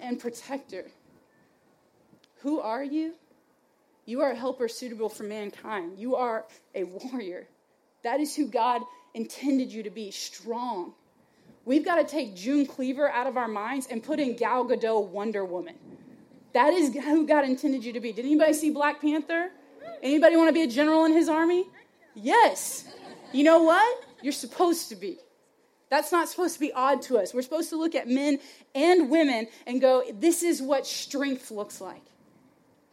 and 0.00 0.20
protector. 0.20 0.84
Who 2.42 2.60
are 2.60 2.84
you? 2.84 3.14
You 4.04 4.20
are 4.20 4.30
a 4.30 4.36
helper 4.36 4.68
suitable 4.68 5.08
for 5.08 5.24
mankind. 5.24 5.98
You 5.98 6.14
are 6.14 6.44
a 6.74 6.84
warrior. 6.84 7.48
That 8.04 8.20
is 8.20 8.36
who 8.36 8.46
God 8.46 8.82
intended 9.14 9.72
you 9.72 9.82
to 9.82 9.90
be 9.90 10.12
strong. 10.12 10.92
We've 11.64 11.84
got 11.84 11.96
to 11.96 12.04
take 12.04 12.36
June 12.36 12.64
Cleaver 12.64 13.10
out 13.10 13.26
of 13.26 13.36
our 13.36 13.48
minds 13.48 13.88
and 13.90 14.00
put 14.00 14.20
in 14.20 14.36
Gal 14.36 14.64
Gadot 14.64 15.08
Wonder 15.08 15.44
Woman. 15.44 15.74
That 16.52 16.72
is 16.72 16.94
who 16.94 17.26
God 17.26 17.44
intended 17.44 17.84
you 17.84 17.92
to 17.94 18.00
be. 18.00 18.12
Did 18.12 18.24
anybody 18.24 18.52
see 18.52 18.70
Black 18.70 19.00
Panther? 19.00 19.50
Anybody 20.02 20.36
want 20.36 20.48
to 20.48 20.52
be 20.52 20.62
a 20.62 20.66
general 20.66 21.04
in 21.04 21.12
his 21.12 21.28
army? 21.28 21.66
Yes. 22.14 22.88
You 23.32 23.44
know 23.44 23.62
what? 23.62 24.04
You're 24.22 24.32
supposed 24.32 24.88
to 24.88 24.96
be. 24.96 25.18
That's 25.88 26.10
not 26.10 26.28
supposed 26.28 26.54
to 26.54 26.60
be 26.60 26.72
odd 26.72 27.02
to 27.02 27.18
us. 27.18 27.32
We're 27.32 27.42
supposed 27.42 27.70
to 27.70 27.76
look 27.76 27.94
at 27.94 28.08
men 28.08 28.38
and 28.74 29.08
women 29.08 29.46
and 29.66 29.80
go, 29.80 30.02
this 30.18 30.42
is 30.42 30.60
what 30.60 30.86
strength 30.86 31.50
looks 31.50 31.80
like. 31.80 32.02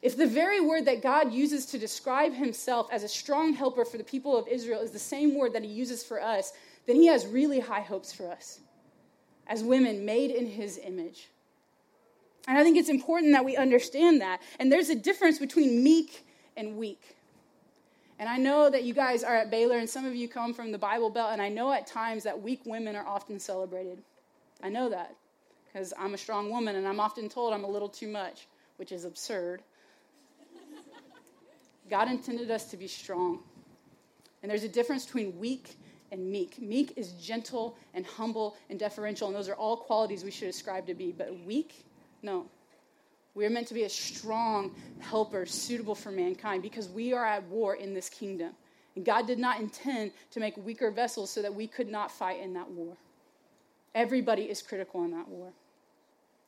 If 0.01 0.17
the 0.17 0.27
very 0.27 0.59
word 0.59 0.85
that 0.85 1.01
God 1.01 1.31
uses 1.31 1.65
to 1.67 1.79
describe 1.79 2.33
himself 2.33 2.89
as 2.91 3.03
a 3.03 3.07
strong 3.07 3.53
helper 3.53 3.85
for 3.85 3.97
the 3.97 4.03
people 4.03 4.37
of 4.37 4.47
Israel 4.47 4.81
is 4.81 4.91
the 4.91 4.99
same 4.99 5.35
word 5.35 5.53
that 5.53 5.63
he 5.63 5.69
uses 5.69 6.03
for 6.03 6.21
us, 6.21 6.51
then 6.85 6.97
he 6.97 7.07
has 7.07 7.25
really 7.25 7.61
high 7.61 7.81
hopes 7.81 8.11
for 8.11 8.29
us 8.29 8.59
as 9.47 9.63
women 9.63 10.05
made 10.05 10.29
in 10.29 10.45
his 10.45 10.77
image. 10.77 11.29
And 12.47 12.57
I 12.57 12.63
think 12.63 12.77
it's 12.77 12.89
important 12.89 13.31
that 13.31 13.45
we 13.45 13.55
understand 13.55 14.21
that. 14.21 14.41
And 14.59 14.71
there's 14.71 14.89
a 14.89 14.95
difference 14.95 15.39
between 15.39 15.83
meek 15.83 16.25
and 16.57 16.77
weak. 16.77 17.15
And 18.19 18.29
I 18.29 18.37
know 18.37 18.69
that 18.69 18.83
you 18.83 18.93
guys 18.93 19.23
are 19.23 19.35
at 19.35 19.49
Baylor, 19.49 19.77
and 19.77 19.89
some 19.89 20.05
of 20.05 20.15
you 20.15 20.27
come 20.27 20.53
from 20.53 20.71
the 20.71 20.77
Bible 20.77 21.09
Belt, 21.09 21.31
and 21.33 21.41
I 21.41 21.49
know 21.49 21.71
at 21.71 21.87
times 21.87 22.23
that 22.23 22.41
weak 22.41 22.61
women 22.65 22.95
are 22.95 23.05
often 23.05 23.39
celebrated. 23.39 24.01
I 24.61 24.69
know 24.69 24.89
that 24.89 25.15
because 25.65 25.93
I'm 25.99 26.13
a 26.13 26.17
strong 26.17 26.49
woman, 26.49 26.75
and 26.75 26.87
I'm 26.87 26.99
often 26.99 27.27
told 27.27 27.53
I'm 27.53 27.63
a 27.63 27.69
little 27.69 27.89
too 27.89 28.07
much, 28.07 28.47
which 28.77 28.91
is 28.91 29.05
absurd. 29.05 29.61
God 31.89 32.09
intended 32.09 32.49
us 32.49 32.65
to 32.71 32.77
be 32.77 32.87
strong. 32.87 33.39
And 34.41 34.49
there's 34.51 34.63
a 34.63 34.69
difference 34.69 35.05
between 35.05 35.37
weak 35.39 35.77
and 36.11 36.31
meek. 36.31 36.61
Meek 36.61 36.93
is 36.95 37.13
gentle 37.13 37.75
and 37.93 38.05
humble 38.05 38.55
and 38.69 38.79
deferential, 38.79 39.27
and 39.27 39.35
those 39.35 39.49
are 39.49 39.55
all 39.55 39.77
qualities 39.77 40.23
we 40.23 40.31
should 40.31 40.47
ascribe 40.47 40.85
to 40.87 40.93
be. 40.93 41.11
But 41.11 41.37
weak, 41.45 41.85
no. 42.21 42.45
We 43.35 43.45
are 43.45 43.49
meant 43.49 43.67
to 43.67 43.73
be 43.73 43.83
a 43.83 43.89
strong 43.89 44.75
helper 44.99 45.45
suitable 45.45 45.95
for 45.95 46.11
mankind 46.11 46.61
because 46.61 46.87
we 46.89 47.13
are 47.13 47.25
at 47.25 47.43
war 47.45 47.75
in 47.75 47.93
this 47.93 48.09
kingdom. 48.09 48.53
And 48.95 49.03
God 49.03 49.25
did 49.25 49.39
not 49.39 49.59
intend 49.59 50.11
to 50.31 50.39
make 50.39 50.55
weaker 50.57 50.91
vessels 50.91 51.31
so 51.31 51.41
that 51.41 51.53
we 51.53 51.67
could 51.67 51.89
not 51.89 52.11
fight 52.11 52.39
in 52.41 52.53
that 52.53 52.69
war. 52.69 52.95
Everybody 53.95 54.43
is 54.43 54.61
critical 54.61 55.03
in 55.03 55.11
that 55.11 55.27
war. 55.27 55.51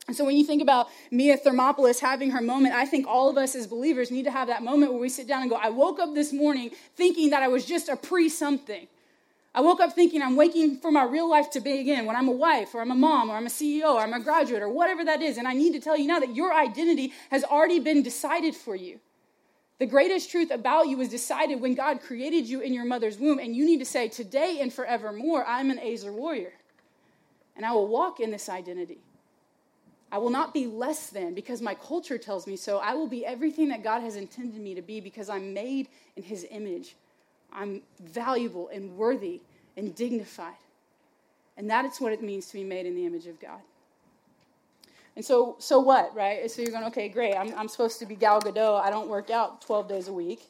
And 0.06 0.16
so 0.16 0.24
when 0.24 0.36
you 0.36 0.44
think 0.44 0.62
about 0.62 0.88
Mia 1.10 1.36
Thermopolis 1.36 1.98
having 1.98 2.30
her 2.30 2.40
moment, 2.40 2.74
I 2.74 2.86
think 2.86 3.08
all 3.08 3.28
of 3.28 3.36
us 3.36 3.56
as 3.56 3.66
believers 3.66 4.12
need 4.12 4.24
to 4.24 4.30
have 4.30 4.46
that 4.46 4.62
moment 4.62 4.92
where 4.92 5.00
we 5.00 5.08
sit 5.08 5.26
down 5.26 5.42
and 5.42 5.50
go, 5.50 5.56
I 5.56 5.70
woke 5.70 5.98
up 5.98 6.14
this 6.14 6.32
morning 6.32 6.70
thinking 6.94 7.30
that 7.30 7.42
I 7.42 7.48
was 7.48 7.64
just 7.64 7.88
a 7.88 7.96
pre 7.96 8.28
something. 8.28 8.86
I 9.56 9.60
woke 9.62 9.80
up 9.80 9.94
thinking 9.94 10.20
I'm 10.20 10.36
waiting 10.36 10.76
for 10.76 10.92
my 10.92 11.04
real 11.04 11.30
life 11.30 11.48
to 11.52 11.60
begin 11.60 12.04
when 12.04 12.14
I'm 12.14 12.28
a 12.28 12.32
wife 12.32 12.74
or 12.74 12.82
I'm 12.82 12.90
a 12.90 12.94
mom 12.94 13.30
or 13.30 13.36
I'm 13.36 13.46
a 13.46 13.50
CEO 13.50 13.94
or 13.94 14.02
I'm 14.02 14.12
a 14.12 14.20
graduate 14.20 14.62
or 14.62 14.68
whatever 14.68 15.02
that 15.06 15.22
is. 15.22 15.38
And 15.38 15.48
I 15.48 15.54
need 15.54 15.72
to 15.72 15.80
tell 15.80 15.96
you 15.96 16.06
now 16.06 16.20
that 16.20 16.36
your 16.36 16.52
identity 16.52 17.14
has 17.30 17.42
already 17.42 17.80
been 17.80 18.02
decided 18.02 18.54
for 18.54 18.76
you. 18.76 19.00
The 19.78 19.86
greatest 19.86 20.30
truth 20.30 20.50
about 20.50 20.88
you 20.88 20.98
was 20.98 21.08
decided 21.08 21.62
when 21.62 21.74
God 21.74 22.02
created 22.02 22.46
you 22.46 22.60
in 22.60 22.74
your 22.74 22.84
mother's 22.84 23.18
womb. 23.18 23.38
And 23.38 23.56
you 23.56 23.64
need 23.64 23.78
to 23.78 23.86
say, 23.86 24.08
Today 24.08 24.58
and 24.60 24.70
forevermore, 24.70 25.42
I'm 25.46 25.70
an 25.70 25.78
Ezer 25.78 26.12
warrior. 26.12 26.52
And 27.56 27.64
I 27.64 27.72
will 27.72 27.88
walk 27.88 28.20
in 28.20 28.30
this 28.30 28.50
identity. 28.50 28.98
I 30.12 30.18
will 30.18 30.30
not 30.30 30.52
be 30.52 30.66
less 30.66 31.08
than 31.08 31.32
because 31.32 31.62
my 31.62 31.74
culture 31.74 32.18
tells 32.18 32.46
me 32.46 32.56
so. 32.56 32.76
I 32.76 32.92
will 32.92 33.08
be 33.08 33.24
everything 33.24 33.68
that 33.68 33.82
God 33.82 34.02
has 34.02 34.16
intended 34.16 34.60
me 34.60 34.74
to 34.74 34.82
be 34.82 35.00
because 35.00 35.30
I'm 35.30 35.54
made 35.54 35.88
in 36.14 36.24
His 36.24 36.46
image. 36.50 36.94
I'm 37.52 37.82
valuable 38.00 38.68
and 38.72 38.96
worthy 38.96 39.40
and 39.76 39.94
dignified. 39.94 40.54
And 41.56 41.70
that 41.70 41.84
is 41.84 42.00
what 42.00 42.12
it 42.12 42.22
means 42.22 42.46
to 42.48 42.54
be 42.54 42.64
made 42.64 42.86
in 42.86 42.94
the 42.94 43.06
image 43.06 43.26
of 43.26 43.40
God. 43.40 43.60
And 45.14 45.24
so, 45.24 45.56
so 45.58 45.80
what, 45.80 46.14
right? 46.14 46.50
So 46.50 46.60
you're 46.60 46.70
going, 46.70 46.84
okay, 46.84 47.08
great. 47.08 47.34
I'm, 47.34 47.54
I'm 47.56 47.68
supposed 47.68 47.98
to 48.00 48.06
be 48.06 48.14
Gal 48.14 48.40
Gadot. 48.40 48.82
I 48.82 48.90
don't 48.90 49.08
work 49.08 49.30
out 49.30 49.62
12 49.62 49.88
days 49.88 50.08
a 50.08 50.12
week. 50.12 50.42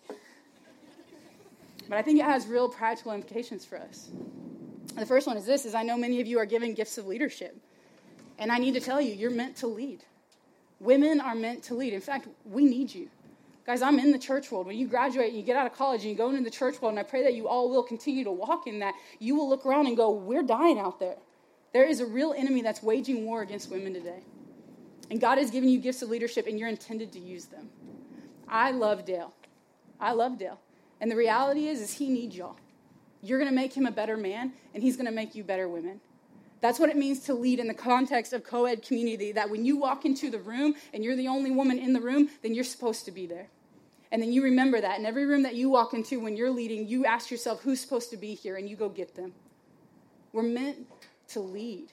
But 1.89 1.99
I 1.99 2.03
think 2.03 2.19
it 2.19 2.25
has 2.25 2.47
real 2.47 2.69
practical 2.69 3.13
implications 3.13 3.65
for 3.65 3.79
us. 3.79 4.11
The 4.97 5.07
first 5.07 5.27
one 5.27 5.37
is 5.37 5.45
this: 5.45 5.65
is 5.67 5.75
I 5.75 5.83
know 5.83 5.97
many 5.97 6.21
of 6.21 6.27
you 6.27 6.39
are 6.39 6.47
given 6.47 6.75
gifts 6.75 6.99
of 6.99 7.07
leadership, 7.07 7.57
and 8.39 8.51
I 8.51 8.59
need 8.59 8.75
to 8.75 8.81
tell 8.81 9.01
you, 9.01 9.13
you're 9.15 9.31
meant 9.31 9.57
to 9.59 9.67
lead. 9.67 10.03
Women 10.81 11.21
are 11.21 11.35
meant 11.35 11.63
to 11.65 11.75
lead. 11.75 11.93
In 11.93 12.01
fact, 12.01 12.29
we 12.45 12.65
need 12.65 12.95
you. 12.95 13.09
Guys, 13.67 13.83
I'm 13.83 13.99
in 13.99 14.13
the 14.13 14.19
church 14.19 14.53
world. 14.53 14.69
When 14.69 14.79
you 14.79 14.87
graduate 14.87 15.31
and 15.31 15.37
you 15.37 15.43
get 15.43 15.57
out 15.57 15.67
of 15.67 15.73
college 15.73 16.03
and 16.03 16.11
you 16.11 16.17
go 16.17 16.31
into 16.31 16.45
the 16.45 16.51
church 16.51 16.81
world, 16.81 16.93
and 16.93 17.01
I 17.01 17.03
pray 17.03 17.25
that 17.25 17.35
you 17.35 17.49
all 17.49 17.69
will 17.69 17.83
continue 17.83 18.23
to 18.23 18.31
walk 18.31 18.69
in 18.69 18.79
that, 18.79 18.95
you 19.19 19.35
will 19.35 19.49
look 19.49 19.67
around 19.67 19.89
and 19.89 19.97
go, 19.97 20.13
We're 20.13 20.45
dying 20.45 20.79
out 20.79 21.01
there. 21.01 21.17
There 21.73 21.85
is 21.85 21.99
a 21.99 22.07
real 22.07 22.33
enemy 22.33 22.63
that's 22.63 22.81
waging 22.81 23.25
war 23.25 23.43
against 23.43 23.69
women 23.69 23.93
today. 23.93 24.23
And 25.11 25.21
God 25.21 25.39
has 25.39 25.51
given 25.51 25.69
you 25.69 25.81
gifts 25.81 26.01
of 26.01 26.11
leadership, 26.11 26.47
and 26.47 26.61
you're 26.61 26.69
intended 26.69 27.13
to 27.13 27.19
use 27.19 27.47
them. 27.47 27.69
I 28.49 28.71
love 28.71 29.05
Dale. 29.05 29.35
I 29.99 30.13
love 30.13 30.39
Dale. 30.39 30.61
And 31.01 31.11
the 31.11 31.17
reality 31.17 31.67
is, 31.67 31.81
is 31.81 31.93
he 31.95 32.09
needs 32.09 32.37
y'all. 32.37 32.57
You're 33.21 33.39
going 33.39 33.51
to 33.51 33.55
make 33.55 33.73
him 33.73 33.87
a 33.87 33.91
better 33.91 34.17
man, 34.17 34.53
and 34.75 34.83
he's 34.83 34.97
going 34.97 35.07
to 35.07 35.13
make 35.13 35.35
you 35.35 35.43
better 35.43 35.69
women. 35.69 36.01
That's 36.61 36.79
what 36.79 36.89
it 36.89 36.97
means 36.97 37.21
to 37.25 37.35
lead 37.35 37.59
in 37.59 37.67
the 37.67 37.75
context 37.75 38.33
of 38.33 38.45
co 38.45 38.67
ed 38.67 38.83
community. 38.83 39.33
That 39.33 39.51
when 39.51 39.65
you 39.65 39.77
walk 39.77 40.05
into 40.05 40.31
the 40.31 40.39
room 40.39 40.75
and 40.95 41.05
you're 41.05 41.17
the 41.17 41.29
only 41.29 41.51
woman 41.51 41.79
in 41.79 41.93
the 41.93 42.01
room, 42.01 42.31
then 42.43 42.55
you're 42.55 42.65
supposed 42.65 43.05
to 43.07 43.11
be 43.11 43.27
there. 43.27 43.49
And 44.13 44.23
then 44.23 44.33
you 44.33 44.43
remember 44.43 44.81
that. 44.81 44.99
In 44.99 45.07
every 45.07 45.27
room 45.27 45.43
that 45.43 45.55
you 45.55 45.69
walk 45.69 45.95
into 45.95 46.21
when 46.21 46.37
you're 46.37 46.51
leading, 46.51 46.87
you 46.87 47.05
ask 47.05 47.31
yourself, 47.31 47.63
who's 47.63 47.81
supposed 47.81 48.11
to 48.11 48.17
be 48.17 48.35
here? 48.35 48.57
And 48.57 48.69
you 48.69 48.77
go 48.77 48.89
get 48.89 49.15
them. 49.15 49.33
We're 50.33 50.43
meant 50.43 50.87
to 51.29 51.41
lead. 51.41 51.89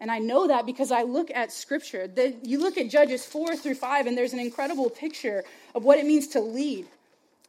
And 0.00 0.10
I 0.10 0.18
know 0.18 0.48
that 0.48 0.64
because 0.64 0.90
I 0.90 1.02
look 1.02 1.30
at 1.30 1.52
scripture. 1.52 2.08
The, 2.08 2.34
you 2.42 2.58
look 2.58 2.78
at 2.78 2.88
Judges 2.88 3.24
4 3.26 3.54
through 3.54 3.74
5, 3.74 4.06
and 4.06 4.16
there's 4.16 4.32
an 4.32 4.40
incredible 4.40 4.88
picture 4.88 5.44
of 5.74 5.84
what 5.84 5.98
it 5.98 6.06
means 6.06 6.28
to 6.28 6.40
lead 6.40 6.86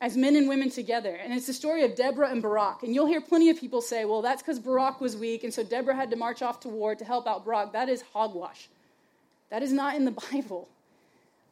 as 0.02 0.18
men 0.18 0.36
and 0.36 0.50
women 0.50 0.70
together. 0.70 1.16
And 1.16 1.32
it's 1.32 1.48
the 1.48 1.54
story 1.54 1.84
of 1.86 1.96
Deborah 1.96 2.30
and 2.30 2.42
Barak. 2.42 2.84
And 2.84 2.94
you'll 2.94 3.06
hear 3.06 3.22
plenty 3.22 3.50
of 3.50 3.60
people 3.60 3.82
say, 3.82 4.04
well, 4.04 4.22
that's 4.22 4.42
because 4.42 4.60
Barak 4.60 5.00
was 5.00 5.16
weak, 5.16 5.44
and 5.46 5.54
so 5.54 5.64
Deborah 5.64 5.96
had 5.96 6.10
to 6.10 6.18
march 6.18 6.42
off 6.42 6.60
to 6.62 6.68
war 6.68 6.94
to 6.94 7.06
help 7.06 7.26
out 7.26 7.46
Barak. 7.46 7.72
That 7.72 7.88
is 7.88 8.04
hogwash. 8.14 8.68
That 9.50 9.64
is 9.64 9.72
not 9.72 9.96
in 9.96 10.04
the 10.04 10.12
Bible. 10.32 10.68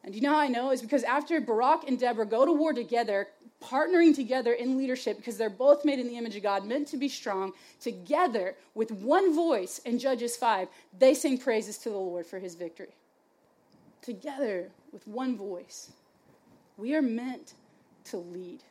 And 0.04 0.14
you 0.14 0.20
know 0.20 0.30
how 0.30 0.38
I 0.38 0.48
know? 0.48 0.70
Is 0.70 0.80
because 0.80 1.02
after 1.02 1.40
Barak 1.40 1.86
and 1.86 1.98
Deborah 1.98 2.26
go 2.26 2.46
to 2.46 2.52
war 2.52 2.72
together, 2.72 3.28
partnering 3.62 4.14
together 4.14 4.52
in 4.52 4.78
leadership, 4.78 5.18
because 5.18 5.36
they're 5.36 5.50
both 5.50 5.84
made 5.84 5.98
in 5.98 6.06
the 6.06 6.16
image 6.16 6.36
of 6.36 6.42
God, 6.42 6.64
meant 6.64 6.88
to 6.88 6.96
be 6.96 7.08
strong, 7.08 7.52
together 7.80 8.56
with 8.74 8.90
one 8.90 9.34
voice 9.34 9.78
in 9.80 9.98
Judges 9.98 10.36
5, 10.36 10.68
they 10.98 11.12
sing 11.14 11.36
praises 11.36 11.76
to 11.78 11.90
the 11.90 11.96
Lord 11.96 12.26
for 12.26 12.38
his 12.38 12.54
victory. 12.54 12.94
Together 14.00 14.70
with 14.92 15.06
one 15.06 15.36
voice. 15.36 15.90
We 16.78 16.94
are 16.94 17.02
meant 17.02 17.52
to 18.04 18.16
lead. 18.16 18.62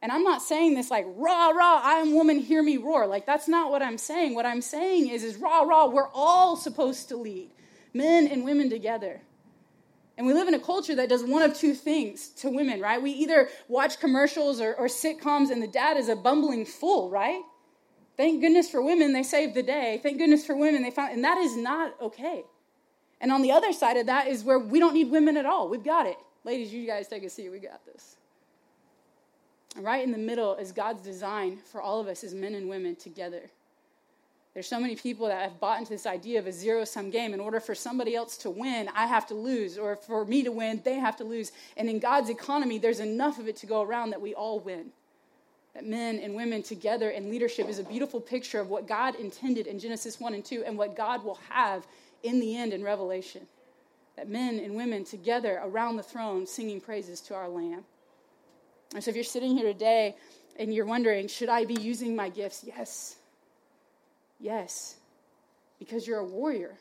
And 0.00 0.10
I'm 0.10 0.24
not 0.24 0.42
saying 0.42 0.74
this 0.74 0.90
like, 0.90 1.04
rah, 1.06 1.50
rah, 1.50 1.80
I 1.84 1.96
am 1.96 2.14
woman, 2.14 2.38
hear 2.38 2.62
me 2.62 2.78
roar. 2.78 3.06
Like, 3.06 3.26
that's 3.26 3.46
not 3.46 3.70
what 3.70 3.82
I'm 3.82 3.98
saying. 3.98 4.34
What 4.34 4.46
I'm 4.46 4.62
saying 4.62 5.08
is, 5.08 5.22
is 5.22 5.36
rah, 5.36 5.60
rah, 5.60 5.86
we're 5.86 6.08
all 6.12 6.56
supposed 6.56 7.10
to 7.10 7.16
lead, 7.16 7.50
men 7.92 8.26
and 8.26 8.44
women 8.44 8.70
together. 8.70 9.20
And 10.22 10.28
we 10.28 10.34
live 10.34 10.46
in 10.46 10.54
a 10.54 10.60
culture 10.60 10.94
that 10.94 11.08
does 11.08 11.24
one 11.24 11.42
of 11.42 11.52
two 11.52 11.74
things 11.74 12.28
to 12.28 12.48
women, 12.48 12.80
right? 12.80 13.02
We 13.02 13.10
either 13.10 13.48
watch 13.66 13.98
commercials 13.98 14.60
or, 14.60 14.72
or 14.74 14.86
sitcoms 14.86 15.50
and 15.50 15.60
the 15.60 15.66
dad 15.66 15.96
is 15.96 16.08
a 16.08 16.14
bumbling 16.14 16.64
fool, 16.64 17.10
right? 17.10 17.42
Thank 18.16 18.40
goodness 18.40 18.70
for 18.70 18.80
women, 18.80 19.12
they 19.14 19.24
saved 19.24 19.56
the 19.56 19.64
day. 19.64 19.98
Thank 20.00 20.18
goodness 20.18 20.46
for 20.46 20.56
women, 20.56 20.84
they 20.84 20.92
found, 20.92 21.12
and 21.12 21.24
that 21.24 21.38
is 21.38 21.56
not 21.56 22.00
okay. 22.00 22.44
And 23.20 23.32
on 23.32 23.42
the 23.42 23.50
other 23.50 23.72
side 23.72 23.96
of 23.96 24.06
that 24.06 24.28
is 24.28 24.44
where 24.44 24.60
we 24.60 24.78
don't 24.78 24.94
need 24.94 25.10
women 25.10 25.36
at 25.36 25.44
all. 25.44 25.68
We've 25.68 25.82
got 25.82 26.06
it. 26.06 26.18
Ladies, 26.44 26.72
you 26.72 26.86
guys 26.86 27.08
take 27.08 27.24
a 27.24 27.28
seat. 27.28 27.50
We 27.50 27.58
got 27.58 27.84
this. 27.84 28.14
And 29.74 29.84
right 29.84 30.04
in 30.04 30.12
the 30.12 30.18
middle 30.18 30.54
is 30.54 30.70
God's 30.70 31.02
design 31.02 31.58
for 31.72 31.82
all 31.82 32.00
of 32.00 32.06
us 32.06 32.22
as 32.22 32.32
men 32.32 32.54
and 32.54 32.68
women 32.68 32.94
together. 32.94 33.50
There's 34.54 34.68
so 34.68 34.78
many 34.78 34.96
people 34.96 35.28
that 35.28 35.42
have 35.42 35.60
bought 35.60 35.78
into 35.78 35.90
this 35.90 36.04
idea 36.04 36.38
of 36.38 36.46
a 36.46 36.52
zero 36.52 36.84
sum 36.84 37.10
game. 37.10 37.32
In 37.32 37.40
order 37.40 37.58
for 37.58 37.74
somebody 37.74 38.14
else 38.14 38.36
to 38.38 38.50
win, 38.50 38.88
I 38.94 39.06
have 39.06 39.26
to 39.28 39.34
lose. 39.34 39.78
Or 39.78 39.96
for 39.96 40.26
me 40.26 40.42
to 40.42 40.52
win, 40.52 40.82
they 40.84 40.96
have 40.96 41.16
to 41.16 41.24
lose. 41.24 41.52
And 41.76 41.88
in 41.88 41.98
God's 41.98 42.28
economy, 42.28 42.78
there's 42.78 43.00
enough 43.00 43.38
of 43.38 43.48
it 43.48 43.56
to 43.58 43.66
go 43.66 43.80
around 43.82 44.10
that 44.10 44.20
we 44.20 44.34
all 44.34 44.60
win. 44.60 44.90
That 45.72 45.86
men 45.86 46.18
and 46.18 46.34
women 46.34 46.62
together 46.62 47.08
in 47.08 47.30
leadership 47.30 47.66
is 47.66 47.78
a 47.78 47.84
beautiful 47.84 48.20
picture 48.20 48.60
of 48.60 48.68
what 48.68 48.86
God 48.86 49.14
intended 49.14 49.66
in 49.66 49.78
Genesis 49.78 50.20
1 50.20 50.34
and 50.34 50.44
2 50.44 50.64
and 50.66 50.76
what 50.76 50.96
God 50.96 51.24
will 51.24 51.38
have 51.48 51.86
in 52.22 52.38
the 52.38 52.54
end 52.54 52.74
in 52.74 52.82
Revelation. 52.82 53.46
That 54.16 54.28
men 54.28 54.58
and 54.58 54.74
women 54.74 55.04
together 55.04 55.62
around 55.64 55.96
the 55.96 56.02
throne 56.02 56.46
singing 56.46 56.78
praises 56.78 57.22
to 57.22 57.34
our 57.34 57.48
Lamb. 57.48 57.84
And 58.94 59.02
so 59.02 59.08
if 59.08 59.16
you're 59.16 59.24
sitting 59.24 59.56
here 59.56 59.72
today 59.72 60.14
and 60.58 60.74
you're 60.74 60.84
wondering, 60.84 61.26
should 61.26 61.48
I 61.48 61.64
be 61.64 61.80
using 61.80 62.14
my 62.14 62.28
gifts? 62.28 62.62
Yes. 62.66 63.16
Yes. 64.42 64.96
Because 65.78 66.06
you're 66.06 66.18
a 66.18 66.24
warrior. 66.24 66.74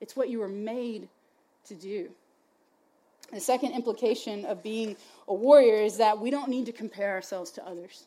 It's 0.00 0.16
what 0.16 0.30
you 0.30 0.40
were 0.40 0.48
made 0.48 1.08
to 1.66 1.74
do. 1.74 2.10
The 3.32 3.40
second 3.40 3.72
implication 3.72 4.44
of 4.46 4.62
being 4.62 4.96
a 5.28 5.34
warrior 5.34 5.76
is 5.76 5.98
that 5.98 6.18
we 6.18 6.30
don't 6.30 6.48
need 6.48 6.66
to 6.66 6.72
compare 6.72 7.10
ourselves 7.10 7.50
to 7.52 7.66
others. 7.66 8.06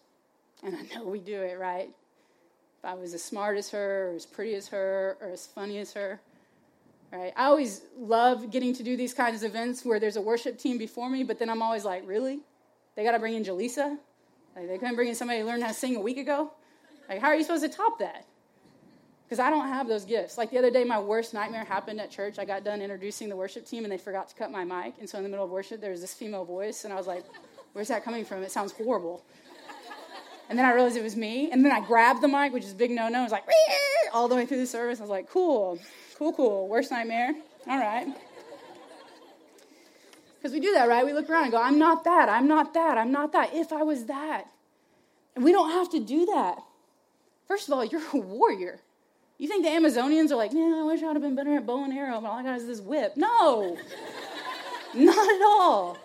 And 0.63 0.75
I 0.75 0.81
know 0.93 1.05
we 1.05 1.19
do 1.19 1.41
it, 1.41 1.57
right? 1.59 1.89
If 2.79 2.85
I 2.85 2.95
was 2.95 3.13
as 3.13 3.23
smart 3.23 3.57
as 3.57 3.69
her, 3.71 4.09
or 4.09 4.15
as 4.15 4.25
pretty 4.25 4.55
as 4.55 4.67
her, 4.69 5.17
or 5.21 5.29
as 5.29 5.45
funny 5.45 5.77
as 5.79 5.93
her, 5.93 6.19
right? 7.11 7.33
I 7.35 7.45
always 7.45 7.81
love 7.97 8.51
getting 8.51 8.73
to 8.75 8.83
do 8.83 8.97
these 8.97 9.13
kinds 9.13 9.43
of 9.43 9.49
events 9.49 9.85
where 9.85 9.99
there's 9.99 10.17
a 10.17 10.21
worship 10.21 10.57
team 10.57 10.77
before 10.77 11.09
me, 11.09 11.23
but 11.23 11.39
then 11.39 11.49
I'm 11.49 11.61
always 11.61 11.85
like, 11.85 12.07
really? 12.07 12.39
They 12.95 13.03
got 13.03 13.11
to 13.11 13.19
bring 13.19 13.35
in 13.35 13.43
Jaleesa. 13.43 13.97
Like 14.55 14.67
they 14.67 14.77
couldn't 14.77 14.95
bring 14.95 15.07
in 15.07 15.15
somebody 15.15 15.39
who 15.39 15.45
learned 15.45 15.61
how 15.61 15.69
to 15.69 15.75
sing 15.75 15.95
a 15.95 16.01
week 16.01 16.17
ago. 16.17 16.51
Like, 17.07 17.21
how 17.21 17.27
are 17.27 17.35
you 17.35 17.43
supposed 17.43 17.63
to 17.63 17.69
top 17.69 17.99
that? 17.99 18.25
Because 19.27 19.39
I 19.39 19.49
don't 19.49 19.67
have 19.67 19.89
those 19.89 20.05
gifts. 20.05 20.37
Like 20.37 20.51
the 20.51 20.57
other 20.57 20.71
day, 20.71 20.85
my 20.85 20.99
worst 20.99 21.33
nightmare 21.33 21.65
happened 21.65 21.99
at 21.99 22.09
church. 22.09 22.39
I 22.39 22.45
got 22.45 22.63
done 22.63 22.81
introducing 22.81 23.27
the 23.27 23.35
worship 23.35 23.65
team, 23.65 23.83
and 23.83 23.91
they 23.91 23.97
forgot 23.97 24.29
to 24.29 24.35
cut 24.35 24.51
my 24.51 24.63
mic. 24.63 24.93
And 24.99 25.09
so 25.09 25.17
in 25.17 25.23
the 25.23 25.29
middle 25.29 25.43
of 25.43 25.51
worship, 25.51 25.81
there 25.81 25.91
was 25.91 25.99
this 25.99 26.13
female 26.13 26.45
voice, 26.45 26.85
and 26.85 26.93
I 26.93 26.95
was 26.95 27.07
like, 27.07 27.25
"Where's 27.73 27.89
that 27.89 28.05
coming 28.05 28.23
from? 28.23 28.41
It 28.43 28.51
sounds 28.51 28.71
horrible." 28.71 29.25
And 30.49 30.57
then 30.57 30.65
I 30.65 30.73
realized 30.73 30.95
it 30.95 31.03
was 31.03 31.17
me. 31.17 31.51
And 31.51 31.65
then 31.65 31.73
I 31.73 31.81
grabbed 31.81 32.21
the 32.21 32.29
mic, 32.29 32.53
which 32.53 32.63
is 32.63 32.73
big 32.73 32.89
no-no. 32.89 33.19
I 33.19 33.23
was 33.23 33.33
like, 33.33 33.43
all 34.13 34.29
the 34.29 34.35
way 34.35 34.45
through 34.45 34.59
the 34.59 34.65
service. 34.65 34.99
I 34.99 35.03
was 35.03 35.09
like, 35.09 35.29
"Cool, 35.29 35.77
cool, 36.15 36.31
cool. 36.31 36.69
Worst 36.69 36.89
nightmare. 36.89 37.35
All 37.67 37.77
right." 37.77 38.07
Because 40.37 40.53
we 40.53 40.59
do 40.59 40.71
that, 40.73 40.87
right? 40.87 41.05
We 41.05 41.13
look 41.13 41.29
around 41.29 41.43
and 41.43 41.51
go, 41.51 41.61
I'm 41.61 41.79
not 41.79 42.03
that, 42.03 42.29
I'm 42.29 42.47
not 42.47 42.73
that, 42.75 42.97
I'm 42.97 43.11
not 43.11 43.31
that. 43.33 43.53
If 43.53 43.73
I 43.73 43.83
was 43.83 44.05
that. 44.05 44.45
And 45.35 45.43
we 45.43 45.51
don't 45.51 45.71
have 45.71 45.89
to 45.91 45.99
do 45.99 46.25
that. 46.27 46.59
First 47.47 47.67
of 47.67 47.73
all, 47.73 47.83
you're 47.83 48.01
a 48.13 48.17
warrior. 48.17 48.79
You 49.37 49.47
think 49.47 49.63
the 49.63 49.69
Amazonians 49.69 50.31
are 50.31 50.35
like, 50.35 50.53
man, 50.53 50.73
I 50.73 50.83
wish 50.83 51.03
I'd 51.03 51.13
have 51.13 51.21
been 51.21 51.35
better 51.35 51.55
at 51.55 51.65
bow 51.65 51.83
and 51.83 51.93
arrow, 51.93 52.19
but 52.19 52.27
all 52.27 52.39
I 52.39 52.43
got 52.43 52.57
is 52.57 52.67
this 52.67 52.81
whip. 52.81 53.15
No, 53.15 53.77
not 54.93 55.35
at 55.35 55.41
all. 55.41 55.97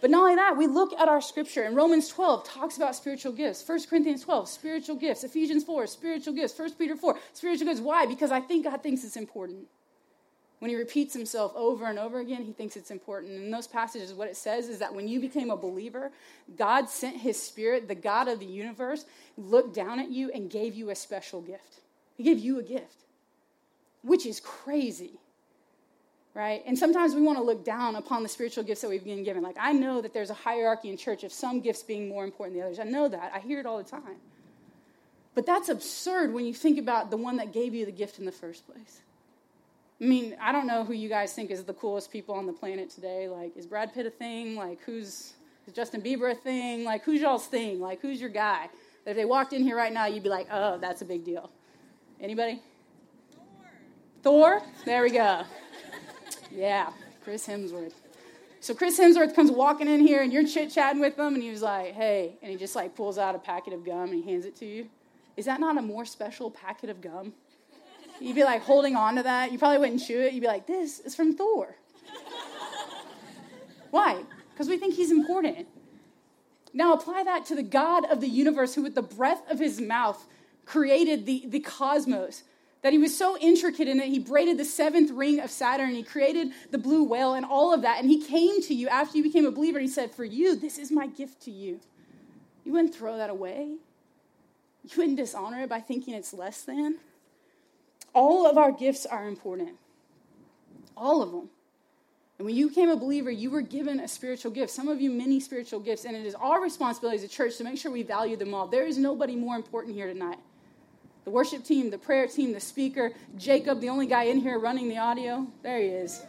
But 0.00 0.10
not 0.10 0.22
only 0.22 0.36
that, 0.36 0.56
we 0.56 0.66
look 0.66 0.92
at 0.94 1.08
our 1.08 1.20
scripture, 1.20 1.64
and 1.64 1.76
Romans 1.76 2.08
12 2.08 2.44
talks 2.44 2.76
about 2.76 2.94
spiritual 2.94 3.32
gifts. 3.32 3.68
1 3.68 3.80
Corinthians 3.90 4.22
12, 4.22 4.48
spiritual 4.48 4.96
gifts. 4.96 5.24
Ephesians 5.24 5.64
4, 5.64 5.86
spiritual 5.86 6.32
gifts. 6.32 6.58
1 6.58 6.72
Peter 6.74 6.96
4, 6.96 7.18
spiritual 7.34 7.66
gifts. 7.66 7.80
Why? 7.80 8.06
Because 8.06 8.30
I 8.30 8.40
think 8.40 8.64
God 8.64 8.82
thinks 8.82 9.04
it's 9.04 9.16
important 9.16 9.66
when 10.60 10.68
he 10.70 10.76
repeats 10.76 11.14
himself 11.14 11.52
over 11.56 11.86
and 11.86 11.98
over 11.98 12.20
again, 12.20 12.44
he 12.44 12.52
thinks 12.52 12.76
it's 12.76 12.90
important. 12.90 13.32
In 13.32 13.50
those 13.50 13.66
passages, 13.66 14.12
what 14.12 14.28
it 14.28 14.36
says 14.36 14.68
is 14.68 14.78
that 14.78 14.94
when 14.94 15.08
you 15.08 15.18
became 15.18 15.50
a 15.50 15.56
believer, 15.56 16.12
God 16.56 16.88
sent 16.88 17.16
his 17.16 17.42
spirit, 17.42 17.88
the 17.88 17.94
God 17.94 18.28
of 18.28 18.40
the 18.40 18.46
universe, 18.46 19.06
looked 19.38 19.74
down 19.74 19.98
at 19.98 20.10
you 20.10 20.30
and 20.32 20.50
gave 20.50 20.74
you 20.74 20.90
a 20.90 20.94
special 20.94 21.40
gift. 21.40 21.80
He 22.20 22.24
gave 22.24 22.38
you 22.38 22.58
a 22.58 22.62
gift, 22.62 23.06
which 24.02 24.26
is 24.26 24.40
crazy. 24.40 25.12
Right? 26.34 26.62
And 26.66 26.78
sometimes 26.78 27.14
we 27.14 27.22
want 27.22 27.38
to 27.38 27.42
look 27.42 27.64
down 27.64 27.96
upon 27.96 28.22
the 28.22 28.28
spiritual 28.28 28.62
gifts 28.62 28.82
that 28.82 28.90
we've 28.90 29.02
been 29.02 29.24
given. 29.24 29.42
Like, 29.42 29.56
I 29.58 29.72
know 29.72 30.02
that 30.02 30.12
there's 30.12 30.28
a 30.28 30.34
hierarchy 30.34 30.90
in 30.90 30.98
church 30.98 31.24
of 31.24 31.32
some 31.32 31.62
gifts 31.62 31.82
being 31.82 32.10
more 32.10 32.24
important 32.24 32.56
than 32.56 32.60
the 32.60 32.66
others. 32.66 32.78
I 32.78 32.84
know 32.84 33.08
that. 33.08 33.32
I 33.34 33.38
hear 33.38 33.58
it 33.58 33.64
all 33.64 33.78
the 33.78 33.90
time. 33.90 34.18
But 35.34 35.46
that's 35.46 35.70
absurd 35.70 36.34
when 36.34 36.44
you 36.44 36.52
think 36.52 36.78
about 36.78 37.10
the 37.10 37.16
one 37.16 37.38
that 37.38 37.54
gave 37.54 37.74
you 37.74 37.86
the 37.86 37.92
gift 37.92 38.18
in 38.18 38.26
the 38.26 38.32
first 38.32 38.66
place. 38.66 39.00
I 39.98 40.04
mean, 40.04 40.36
I 40.38 40.52
don't 40.52 40.66
know 40.66 40.84
who 40.84 40.92
you 40.92 41.08
guys 41.08 41.32
think 41.32 41.50
is 41.50 41.64
the 41.64 41.72
coolest 41.72 42.12
people 42.12 42.34
on 42.34 42.44
the 42.44 42.52
planet 42.52 42.90
today. 42.90 43.28
Like, 43.28 43.56
is 43.56 43.66
Brad 43.66 43.94
Pitt 43.94 44.04
a 44.04 44.10
thing? 44.10 44.56
Like, 44.56 44.82
who's 44.82 45.32
is 45.66 45.72
Justin 45.72 46.02
Bieber 46.02 46.30
a 46.30 46.34
thing? 46.34 46.84
Like, 46.84 47.02
who's 47.02 47.22
y'all's 47.22 47.46
thing? 47.46 47.80
Like, 47.80 48.02
who's 48.02 48.20
your 48.20 48.28
guy? 48.28 48.68
That 49.06 49.12
if 49.12 49.16
they 49.16 49.24
walked 49.24 49.54
in 49.54 49.62
here 49.62 49.76
right 49.76 49.92
now, 49.92 50.04
you'd 50.04 50.22
be 50.22 50.28
like, 50.28 50.48
oh, 50.52 50.76
that's 50.76 51.00
a 51.00 51.06
big 51.06 51.24
deal. 51.24 51.50
Anybody? 52.20 52.60
Thor. 54.22 54.60
Thor? 54.60 54.62
There 54.84 55.02
we 55.02 55.10
go. 55.10 55.42
Yeah, 56.50 56.90
Chris 57.24 57.46
Hemsworth. 57.46 57.94
So 58.60 58.74
Chris 58.74 59.00
Hemsworth 59.00 59.34
comes 59.34 59.50
walking 59.50 59.88
in 59.88 60.00
here, 60.00 60.22
and 60.22 60.30
you're 60.30 60.46
chit 60.46 60.70
chatting 60.70 61.00
with 61.00 61.18
him, 61.18 61.34
and 61.34 61.42
he 61.42 61.50
was 61.50 61.62
like, 61.62 61.94
"Hey," 61.94 62.36
and 62.42 62.50
he 62.50 62.58
just 62.58 62.76
like 62.76 62.94
pulls 62.94 63.16
out 63.16 63.34
a 63.34 63.38
packet 63.38 63.72
of 63.72 63.84
gum 63.84 64.10
and 64.10 64.22
he 64.22 64.30
hands 64.30 64.44
it 64.44 64.54
to 64.56 64.66
you. 64.66 64.88
Is 65.36 65.46
that 65.46 65.60
not 65.60 65.78
a 65.78 65.82
more 65.82 66.04
special 66.04 66.50
packet 66.50 66.90
of 66.90 67.00
gum? 67.00 67.32
You'd 68.20 68.34
be 68.36 68.44
like 68.44 68.60
holding 68.60 68.96
on 68.96 69.14
to 69.16 69.22
that. 69.22 69.50
You 69.50 69.58
probably 69.58 69.78
wouldn't 69.78 70.02
chew 70.02 70.20
it. 70.20 70.34
You'd 70.34 70.42
be 70.42 70.46
like, 70.46 70.66
this 70.66 71.00
is 71.00 71.14
from 71.14 71.34
Thor. 71.34 71.74
Why? 73.90 74.22
Because 74.52 74.68
we 74.68 74.76
think 74.76 74.94
he's 74.94 75.10
important. 75.10 75.66
Now 76.74 76.92
apply 76.92 77.24
that 77.24 77.46
to 77.46 77.54
the 77.54 77.62
God 77.62 78.04
of 78.10 78.20
the 78.20 78.28
universe 78.28 78.74
who, 78.74 78.82
with 78.82 78.94
the 78.94 79.02
breath 79.02 79.42
of 79.50 79.58
his 79.58 79.80
mouth, 79.80 80.26
created 80.70 81.26
the, 81.26 81.44
the 81.48 81.60
cosmos. 81.60 82.44
That 82.82 82.94
he 82.94 82.98
was 82.98 83.14
so 83.16 83.36
intricate 83.36 83.88
in 83.88 84.00
it, 84.00 84.08
he 84.08 84.18
braided 84.18 84.56
the 84.56 84.64
seventh 84.64 85.10
ring 85.10 85.40
of 85.40 85.50
Saturn, 85.50 85.90
he 85.90 86.02
created 86.02 86.52
the 86.70 86.78
blue 86.78 87.04
whale 87.04 87.34
and 87.34 87.44
all 87.44 87.74
of 87.74 87.82
that. 87.82 88.00
And 88.00 88.08
he 88.08 88.24
came 88.24 88.62
to 88.62 88.74
you 88.74 88.88
after 88.88 89.18
you 89.18 89.22
became 89.22 89.44
a 89.44 89.50
believer, 89.50 89.78
and 89.78 89.86
he 89.86 89.92
said, 89.92 90.14
For 90.14 90.24
you, 90.24 90.56
this 90.56 90.78
is 90.78 90.90
my 90.90 91.06
gift 91.06 91.42
to 91.42 91.50
you. 91.50 91.80
You 92.64 92.72
wouldn't 92.72 92.94
throw 92.94 93.18
that 93.18 93.28
away. 93.28 93.76
You 94.84 94.90
wouldn't 94.96 95.18
dishonor 95.18 95.60
it 95.62 95.68
by 95.68 95.80
thinking 95.80 96.14
it's 96.14 96.32
less 96.32 96.62
than. 96.62 96.96
All 98.14 98.46
of 98.46 98.56
our 98.56 98.72
gifts 98.72 99.04
are 99.04 99.28
important. 99.28 99.72
All 100.96 101.22
of 101.22 101.32
them. 101.32 101.50
And 102.38 102.46
when 102.46 102.56
you 102.56 102.70
became 102.70 102.88
a 102.88 102.96
believer, 102.96 103.30
you 103.30 103.50
were 103.50 103.60
given 103.60 104.00
a 104.00 104.08
spiritual 104.08 104.52
gift. 104.52 104.72
Some 104.72 104.88
of 104.88 105.02
you, 105.02 105.10
many 105.10 105.38
spiritual 105.40 105.80
gifts. 105.80 106.06
And 106.06 106.16
it 106.16 106.24
is 106.24 106.34
our 106.34 106.62
responsibility 106.62 107.18
as 107.18 107.24
a 107.24 107.28
church 107.28 107.58
to 107.58 107.64
make 107.64 107.76
sure 107.76 107.92
we 107.92 108.02
value 108.02 108.36
them 108.36 108.54
all. 108.54 108.66
There 108.66 108.86
is 108.86 108.96
nobody 108.96 109.36
more 109.36 109.56
important 109.56 109.94
here 109.94 110.06
tonight 110.06 110.38
the 111.30 111.34
worship 111.34 111.62
team, 111.62 111.90
the 111.90 111.98
prayer 111.98 112.26
team, 112.26 112.52
the 112.52 112.58
speaker, 112.58 113.12
Jacob, 113.36 113.80
the 113.80 113.88
only 113.88 114.06
guy 114.06 114.24
in 114.24 114.38
here 114.38 114.58
running 114.58 114.88
the 114.88 114.98
audio. 114.98 115.46
There 115.62 115.78
he 115.78 115.86
is. 115.86 116.24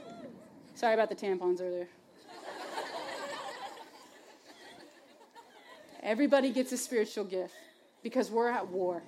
Sorry 0.75 0.93
about 0.93 1.09
the 1.09 1.15
tampons 1.15 1.59
earlier. 1.59 1.87
Everybody 6.03 6.51
gets 6.51 6.71
a 6.71 6.77
spiritual 6.77 7.23
gift 7.23 7.55
because 8.03 8.29
we're 8.29 8.49
at 8.49 8.67
war. 8.67 9.01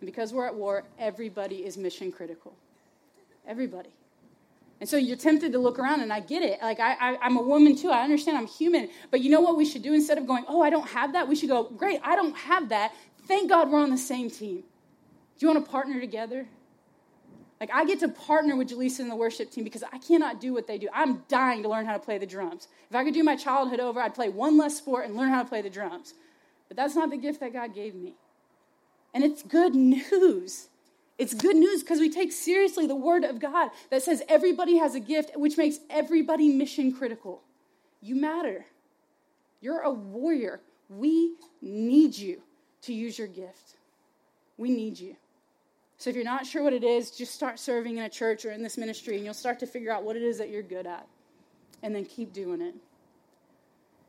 And 0.00 0.06
because 0.06 0.32
we're 0.32 0.46
at 0.46 0.54
war, 0.54 0.84
everybody 0.98 1.56
is 1.56 1.76
mission 1.76 2.10
critical. 2.10 2.54
Everybody. 3.46 3.90
And 4.80 4.88
so 4.88 4.96
you're 4.96 5.18
tempted 5.18 5.52
to 5.52 5.58
look 5.58 5.78
around, 5.78 6.00
and 6.00 6.10
I 6.10 6.20
get 6.20 6.42
it. 6.42 6.58
Like, 6.62 6.80
I, 6.80 6.94
I, 6.94 7.26
am 7.26 7.36
a 7.36 7.42
woman 7.42 7.76
too. 7.76 7.90
I 7.90 8.02
understand 8.02 8.38
I'm 8.38 8.46
human. 8.46 8.88
But 9.10 9.20
you 9.20 9.28
know 9.28 9.42
what 9.42 9.58
we 9.58 9.66
should 9.66 9.82
do? 9.82 9.92
Instead 9.92 10.16
of 10.16 10.26
going, 10.26 10.46
oh, 10.48 10.62
I 10.62 10.70
don't 10.70 10.88
have 10.88 11.12
that, 11.12 11.28
we 11.28 11.36
should 11.36 11.50
go, 11.50 11.64
great, 11.64 12.00
I 12.02 12.16
don't 12.16 12.34
have 12.34 12.70
that. 12.70 12.94
Thank 13.26 13.50
God 13.50 13.70
we're 13.70 13.82
on 13.82 13.90
the 13.90 13.98
same 13.98 14.30
team. 14.30 14.64
Do 15.38 15.46
you 15.46 15.52
want 15.52 15.64
to 15.64 15.70
partner 15.70 16.00
together? 16.00 16.46
Like, 17.60 17.70
I 17.72 17.84
get 17.84 18.00
to 18.00 18.08
partner 18.08 18.56
with 18.56 18.68
Jaleesa 18.70 19.00
and 19.00 19.10
the 19.10 19.16
worship 19.16 19.50
team 19.50 19.64
because 19.64 19.82
I 19.82 19.98
cannot 19.98 20.40
do 20.40 20.52
what 20.52 20.66
they 20.66 20.78
do. 20.78 20.88
I'm 20.92 21.24
dying 21.28 21.62
to 21.62 21.68
learn 21.68 21.86
how 21.86 21.94
to 21.94 21.98
play 21.98 22.18
the 22.18 22.26
drums. 22.26 22.68
If 22.88 22.94
I 22.94 23.02
could 23.02 23.14
do 23.14 23.24
my 23.24 23.36
childhood 23.36 23.80
over, 23.80 24.00
I'd 24.00 24.14
play 24.14 24.28
one 24.28 24.56
less 24.56 24.76
sport 24.76 25.06
and 25.06 25.16
learn 25.16 25.30
how 25.30 25.42
to 25.42 25.48
play 25.48 25.62
the 25.62 25.70
drums. 25.70 26.14
But 26.68 26.76
that's 26.76 26.94
not 26.94 27.10
the 27.10 27.16
gift 27.16 27.40
that 27.40 27.52
God 27.52 27.74
gave 27.74 27.94
me. 27.94 28.14
And 29.12 29.24
it's 29.24 29.42
good 29.42 29.74
news. 29.74 30.68
It's 31.18 31.34
good 31.34 31.56
news 31.56 31.82
because 31.82 31.98
we 31.98 32.10
take 32.10 32.30
seriously 32.30 32.86
the 32.86 32.94
word 32.94 33.24
of 33.24 33.40
God 33.40 33.70
that 33.90 34.02
says 34.02 34.22
everybody 34.28 34.76
has 34.76 34.94
a 34.94 35.00
gift, 35.00 35.32
which 35.34 35.56
makes 35.56 35.80
everybody 35.90 36.48
mission 36.50 36.92
critical. 36.92 37.42
You 38.00 38.14
matter. 38.14 38.66
You're 39.60 39.80
a 39.80 39.90
warrior. 39.90 40.60
We 40.88 41.34
need 41.60 42.16
you 42.16 42.40
to 42.82 42.94
use 42.94 43.18
your 43.18 43.26
gift. 43.26 43.74
We 44.56 44.70
need 44.70 45.00
you. 45.00 45.16
So 45.98 46.10
if 46.10 46.16
you're 46.16 46.24
not 46.24 46.46
sure 46.46 46.62
what 46.62 46.72
it 46.72 46.84
is, 46.84 47.10
just 47.10 47.34
start 47.34 47.58
serving 47.58 47.98
in 47.98 48.04
a 48.04 48.08
church 48.08 48.44
or 48.44 48.52
in 48.52 48.62
this 48.62 48.78
ministry, 48.78 49.16
and 49.16 49.24
you'll 49.24 49.34
start 49.34 49.58
to 49.58 49.66
figure 49.66 49.92
out 49.92 50.04
what 50.04 50.14
it 50.14 50.22
is 50.22 50.38
that 50.38 50.48
you're 50.48 50.62
good 50.62 50.86
at. 50.86 51.06
And 51.82 51.94
then 51.94 52.04
keep 52.04 52.32
doing 52.32 52.60
it. 52.62 52.74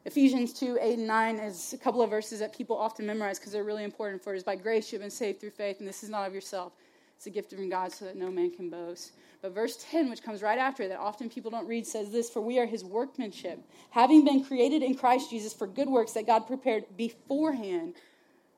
Ephesians 0.05 0.53
2 0.53 0.77
8 0.81 0.97
and 0.99 1.07
9 1.07 1.35
is 1.37 1.73
a 1.73 1.77
couple 1.77 2.01
of 2.01 2.09
verses 2.09 2.39
that 2.39 2.55
people 2.55 2.77
often 2.77 3.05
memorize 3.05 3.37
because 3.37 3.51
they're 3.51 3.63
really 3.63 3.83
important 3.83 4.23
for 4.23 4.33
it. 4.33 4.37
Is 4.37 4.43
by 4.43 4.55
grace 4.55 4.91
you've 4.91 5.01
been 5.01 5.09
saved 5.09 5.41
through 5.41 5.49
faith, 5.49 5.79
and 5.79 5.87
this 5.87 6.03
is 6.03 6.09
not 6.09 6.27
of 6.27 6.33
yourself. 6.33 6.73
It's 7.17 7.27
a 7.27 7.31
gift 7.31 7.53
from 7.53 7.69
God 7.69 7.91
so 7.91 8.05
that 8.05 8.15
no 8.15 8.31
man 8.31 8.49
can 8.49 8.69
boast. 8.69 9.11
But 9.41 9.53
verse 9.53 9.83
10, 9.89 10.09
which 10.09 10.23
comes 10.23 10.41
right 10.41 10.57
after 10.57 10.87
that 10.87 10.99
often 10.99 11.29
people 11.29 11.51
don't 11.51 11.67
read, 11.67 11.85
says 11.85 12.11
this 12.11 12.29
For 12.29 12.41
we 12.41 12.59
are 12.59 12.65
his 12.65 12.83
workmanship, 12.83 13.59
having 13.89 14.23
been 14.23 14.43
created 14.43 14.83
in 14.83 14.95
Christ 14.95 15.29
Jesus 15.29 15.53
for 15.53 15.67
good 15.67 15.89
works 15.89 16.13
that 16.13 16.27
God 16.27 16.47
prepared 16.47 16.85
beforehand 16.95 17.95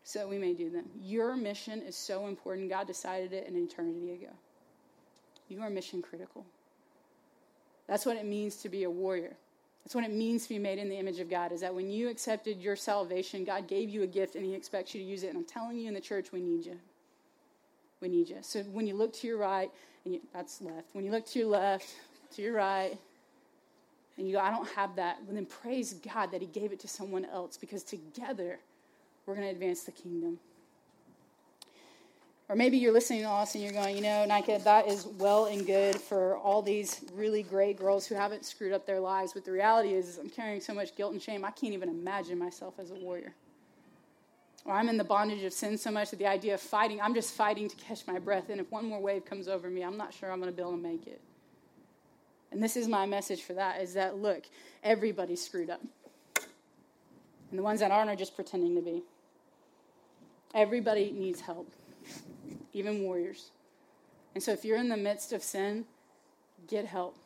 so 0.03 0.27
we 0.27 0.38
may 0.38 0.53
do 0.53 0.70
them. 0.70 0.86
Your 1.01 1.36
mission 1.36 1.81
is 1.81 1.96
so 1.96 2.27
important. 2.27 2.70
God 2.70 2.88
decided 2.88 3.34
it 3.34 3.48
an 3.48 3.55
eternity 3.55 4.13
ago. 4.13 4.31
You 5.48 5.62
are 5.62 5.70
mission 5.70 6.01
critical. 6.01 6.46
That's 7.88 8.05
what 8.05 8.17
it 8.17 8.25
means 8.25 8.55
to 8.58 8.70
be 8.70 8.84
a 8.84 8.89
warrior. 8.89 9.36
That's 9.84 9.96
what 9.96 10.03
it 10.03 10.13
means 10.13 10.43
to 10.43 10.50
be 10.50 10.60
made 10.60 10.77
in 10.77 10.89
the 10.89 10.98
image 10.98 11.20
of 11.20 11.29
God, 11.29 11.51
is 11.51 11.62
that 11.62 11.74
when 11.74 11.89
you 11.89 12.10
accepted 12.10 12.62
your 12.62 12.75
salvation, 12.75 13.43
God 13.43 13.67
gave 13.67 13.89
you 13.89 14.03
a 14.03 14.08
gift 14.08 14.36
and 14.36 14.46
He 14.46 14.53
expects 14.53 14.93
you 14.93 15.01
to 15.01 15.08
use 15.08 15.24
it. 15.24 15.29
And 15.29 15.38
I'm 15.38 15.46
telling 15.46 15.77
you 15.77 15.88
in 15.88 15.93
the 15.93 16.01
church, 16.01 16.31
we 16.31 16.39
need 16.39 16.65
you. 16.65 16.79
We 18.00 18.08
need 18.08 18.29
you. 18.29 18.38
So 18.41 18.62
when 18.63 18.88
you 18.88 18.96
look 18.96 19.13
to 19.13 19.27
your 19.27 19.38
right, 19.38 19.70
and 20.05 20.15
you, 20.15 20.21
that's 20.34 20.62
left. 20.62 20.88
When 20.93 21.06
you 21.06 21.12
look 21.12 21.26
to 21.28 21.39
your 21.39 21.47
left, 21.47 21.93
to 22.36 22.41
your 22.41 22.54
right, 22.54 22.97
and 24.17 24.28
you 24.28 24.34
go, 24.34 24.39
I 24.39 24.52
don't 24.52 24.67
have 24.69 24.95
that, 24.95 25.17
well, 25.26 25.36
then 25.36 25.45
praise 25.45 25.93
God 25.93 26.32
that 26.32 26.41
He 26.41 26.47
gave 26.47 26.71
it 26.71 26.80
to 26.82 26.88
someone 26.88 27.26
else 27.26 27.58
because 27.58 27.84
together 27.84 28.60
we're 29.32 29.38
going 29.38 29.48
to 29.48 29.54
advance 29.54 29.84
the 29.84 29.94
kingdom. 29.94 30.38
Or 32.50 32.56
maybe 32.58 32.78
you're 32.78 32.91
listening 32.91 33.22
to 33.22 33.30
us 33.30 33.56
and 33.56 33.63
you're 33.63 33.72
going, 33.72 33.96
you 33.96 34.02
know, 34.02 34.26
Nika, 34.26 34.60
that 34.65 34.89
is 34.89 35.06
well 35.06 35.46
and 35.46 35.65
good 35.65 35.96
for 35.96 36.36
all 36.36 36.62
these 36.62 37.00
really 37.13 37.44
great 37.44 37.80
girls 37.80 38.06
who 38.06 38.13
haven't 38.13 38.44
screwed 38.44 38.74
up 38.74 38.86
their 38.86 39.00
lives. 39.00 39.32
But 39.32 39.46
the 39.46 39.54
reality 39.54 39.94
is, 39.94 40.10
is 40.10 40.17
I'm 40.17 40.30
carrying 40.30 40.60
so 40.60 40.74
much 40.74 40.98
guilt 40.98 41.13
and 41.13 41.22
shame, 41.22 41.46
I 41.46 41.52
can't 41.52 41.72
even 41.72 41.88
imagine 41.88 42.38
myself 42.38 42.74
as 42.78 42.91
a 42.91 42.96
warrior. 42.96 43.34
Or 44.65 44.74
I'm 44.74 44.89
in 44.89 44.98
the 44.98 45.06
bondage 45.06 45.44
of 45.44 45.54
sin 45.54 45.78
so 45.78 45.91
much 45.91 46.10
that 46.10 46.20
the 46.20 46.28
idea 46.28 46.56
of 46.56 46.60
fighting, 46.60 47.00
I'm 47.00 47.13
just 47.13 47.34
fighting 47.34 47.70
to 47.70 47.76
catch 47.78 48.06
my 48.06 48.20
breath. 48.20 48.50
And 48.50 48.60
if 48.60 48.70
one 48.70 48.84
more 48.84 49.00
wave 49.00 49.24
comes 49.24 49.48
over 49.48 49.70
me, 49.70 49.82
I'm 49.82 49.96
not 49.96 50.13
sure 50.13 50.30
I'm 50.30 50.41
going 50.41 50.52
to 50.52 50.56
be 50.56 50.62
able 50.62 50.74
to 50.74 50.78
make 50.78 51.08
it. 51.08 51.22
And 52.52 52.62
this 52.62 52.76
is 52.76 52.89
my 52.89 53.06
message 53.06 53.44
for 53.44 53.54
that 53.54 53.82
is 53.82 53.94
that, 53.94 54.17
look, 54.17 54.44
everybody's 54.84 55.41
screwed 55.41 55.70
up. 55.70 55.80
And 57.52 57.60
the 57.60 57.63
ones 57.63 57.82
that 57.82 57.91
aren't 57.91 58.10
are 58.10 58.15
just 58.15 58.36
pretending 58.36 58.76
to 58.76 58.82
be. 58.82 59.04
Everybody 60.54 61.12
needs 61.12 61.42
help 61.42 61.72
even 62.74 63.04
warriors. 63.04 63.52
And 64.34 64.44
so 64.44 64.52
if 64.52 64.64
you're 64.64 64.78
in 64.78 64.90
the 64.90 64.98
midst 64.98 65.34
of 65.34 65.44
sin, 65.44 65.86
get 66.68 66.86
help. 66.86 67.18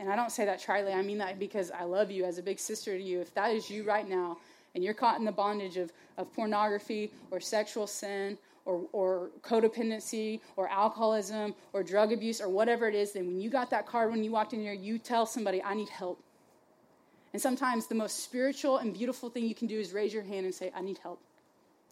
And 0.00 0.10
I 0.10 0.16
don't 0.16 0.30
say 0.30 0.44
that 0.44 0.60
tritely, 0.60 0.94
I 0.94 1.02
mean 1.02 1.18
that 1.18 1.38
because 1.38 1.70
I 1.70 1.84
love 1.84 2.10
you 2.10 2.24
as 2.24 2.38
a 2.38 2.42
big 2.42 2.58
sister 2.58 2.96
to 2.96 3.02
you. 3.02 3.20
If 3.20 3.34
that 3.34 3.52
is 3.52 3.68
you 3.68 3.84
right 3.84 4.08
now, 4.08 4.38
and 4.74 4.84
you're 4.84 4.94
caught 4.94 5.18
in 5.18 5.24
the 5.24 5.32
bondage 5.32 5.76
of, 5.76 5.92
of 6.18 6.32
pornography 6.34 7.10
or 7.30 7.40
sexual 7.40 7.86
sin 7.86 8.38
or, 8.64 8.82
or 8.92 9.30
codependency 9.42 10.40
or 10.56 10.68
alcoholism 10.68 11.54
or 11.72 11.82
drug 11.82 12.12
abuse 12.12 12.40
or 12.40 12.48
whatever 12.48 12.86
it 12.86 12.94
is, 12.94 13.12
then 13.12 13.26
when 13.26 13.40
you 13.40 13.50
got 13.50 13.70
that 13.70 13.86
card 13.86 14.10
when 14.10 14.22
you 14.22 14.30
walked 14.30 14.52
in 14.52 14.60
here, 14.60 14.74
you 14.74 14.98
tell 14.98 15.26
somebody, 15.26 15.62
I 15.62 15.74
need 15.74 15.88
help. 15.88 16.22
And 17.32 17.42
sometimes 17.42 17.86
the 17.86 17.94
most 17.94 18.22
spiritual 18.22 18.78
and 18.78 18.94
beautiful 18.94 19.30
thing 19.30 19.46
you 19.46 19.54
can 19.54 19.66
do 19.66 19.80
is 19.80 19.92
raise 19.92 20.12
your 20.14 20.22
hand 20.22 20.44
and 20.46 20.54
say, 20.54 20.70
I 20.74 20.80
need 20.80 20.98
help. 20.98 21.20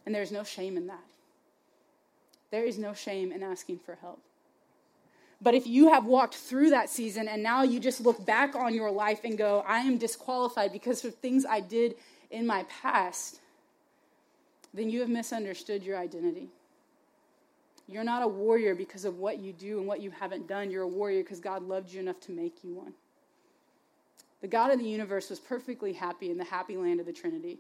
And 0.06 0.14
there's 0.14 0.32
no 0.32 0.44
shame 0.44 0.76
in 0.76 0.86
that. 0.86 1.04
There 2.50 2.64
is 2.64 2.78
no 2.78 2.94
shame 2.94 3.32
in 3.32 3.42
asking 3.42 3.80
for 3.80 3.96
help. 3.96 4.22
But 5.42 5.54
if 5.54 5.66
you 5.66 5.90
have 5.90 6.06
walked 6.06 6.34
through 6.34 6.70
that 6.70 6.88
season 6.88 7.28
and 7.28 7.42
now 7.42 7.62
you 7.62 7.78
just 7.78 8.00
look 8.00 8.24
back 8.24 8.54
on 8.54 8.72
your 8.74 8.90
life 8.90 9.20
and 9.24 9.36
go, 9.36 9.62
I 9.66 9.80
am 9.80 9.98
disqualified 9.98 10.72
because 10.72 11.04
of 11.04 11.14
things 11.16 11.44
I 11.44 11.60
did 11.60 11.96
in 12.30 12.46
my 12.46 12.64
past, 12.82 13.40
then 14.72 14.88
you 14.88 15.00
have 15.00 15.10
misunderstood 15.10 15.82
your 15.82 15.98
identity. 15.98 16.48
You're 17.88 18.04
not 18.04 18.22
a 18.22 18.28
warrior 18.28 18.74
because 18.74 19.04
of 19.04 19.18
what 19.18 19.38
you 19.38 19.52
do 19.52 19.78
and 19.78 19.86
what 19.86 20.00
you 20.00 20.10
haven't 20.10 20.48
done. 20.48 20.70
You're 20.70 20.82
a 20.82 20.88
warrior 20.88 21.22
because 21.22 21.40
God 21.40 21.62
loved 21.62 21.92
you 21.92 22.00
enough 22.00 22.20
to 22.20 22.32
make 22.32 22.64
you 22.64 22.74
one. 22.74 22.94
The 24.40 24.48
God 24.48 24.70
of 24.70 24.78
the 24.78 24.88
universe 24.88 25.30
was 25.30 25.38
perfectly 25.38 25.92
happy 25.92 26.30
in 26.30 26.38
the 26.38 26.44
happy 26.44 26.76
land 26.76 27.00
of 27.00 27.06
the 27.06 27.12
Trinity. 27.12 27.58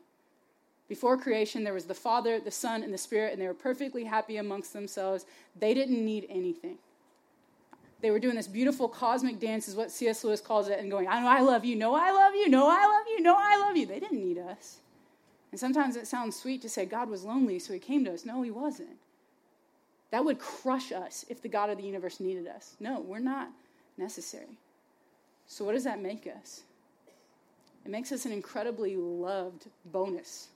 Before 0.88 1.16
creation, 1.16 1.64
there 1.64 1.74
was 1.74 1.86
the 1.86 1.94
Father, 1.94 2.38
the 2.38 2.50
Son, 2.50 2.82
and 2.82 2.94
the 2.94 2.98
Spirit, 2.98 3.32
and 3.32 3.42
they 3.42 3.46
were 3.46 3.54
perfectly 3.54 4.04
happy 4.04 4.36
amongst 4.36 4.72
themselves. 4.72 5.26
They 5.58 5.74
didn't 5.74 6.04
need 6.04 6.26
anything. 6.28 6.78
They 8.00 8.10
were 8.10 8.20
doing 8.20 8.36
this 8.36 8.46
beautiful 8.46 8.88
cosmic 8.88 9.40
dance, 9.40 9.68
is 9.68 9.74
what 9.74 9.90
C.S. 9.90 10.22
Lewis 10.22 10.40
calls 10.40 10.68
it, 10.68 10.78
and 10.78 10.90
going, 10.90 11.08
I 11.08 11.20
know 11.20 11.28
I 11.28 11.40
love 11.40 11.64
you, 11.64 11.74
no, 11.74 11.94
I 11.94 12.12
love 12.12 12.34
you, 12.34 12.48
no, 12.48 12.68
I 12.68 12.86
love 12.86 13.06
you, 13.08 13.20
no, 13.20 13.34
I 13.36 13.56
love 13.56 13.76
you. 13.76 13.86
They 13.86 13.98
didn't 13.98 14.24
need 14.24 14.38
us. 14.38 14.78
And 15.50 15.58
sometimes 15.58 15.96
it 15.96 16.06
sounds 16.06 16.36
sweet 16.36 16.62
to 16.62 16.68
say 16.68 16.84
God 16.84 17.08
was 17.08 17.24
lonely, 17.24 17.58
so 17.58 17.72
he 17.72 17.78
came 17.78 18.04
to 18.04 18.12
us. 18.12 18.24
No, 18.24 18.42
he 18.42 18.50
wasn't. 18.50 18.96
That 20.10 20.24
would 20.24 20.38
crush 20.38 20.92
us 20.92 21.24
if 21.28 21.42
the 21.42 21.48
God 21.48 21.70
of 21.70 21.78
the 21.78 21.84
universe 21.84 22.20
needed 22.20 22.46
us. 22.46 22.76
No, 22.78 23.00
we're 23.00 23.18
not 23.18 23.48
necessary. 23.96 24.58
So, 25.48 25.64
what 25.64 25.72
does 25.72 25.84
that 25.84 26.00
make 26.00 26.26
us? 26.26 26.62
It 27.84 27.90
makes 27.90 28.12
us 28.12 28.24
an 28.24 28.32
incredibly 28.32 28.96
loved 28.96 29.66
bonus 29.86 30.48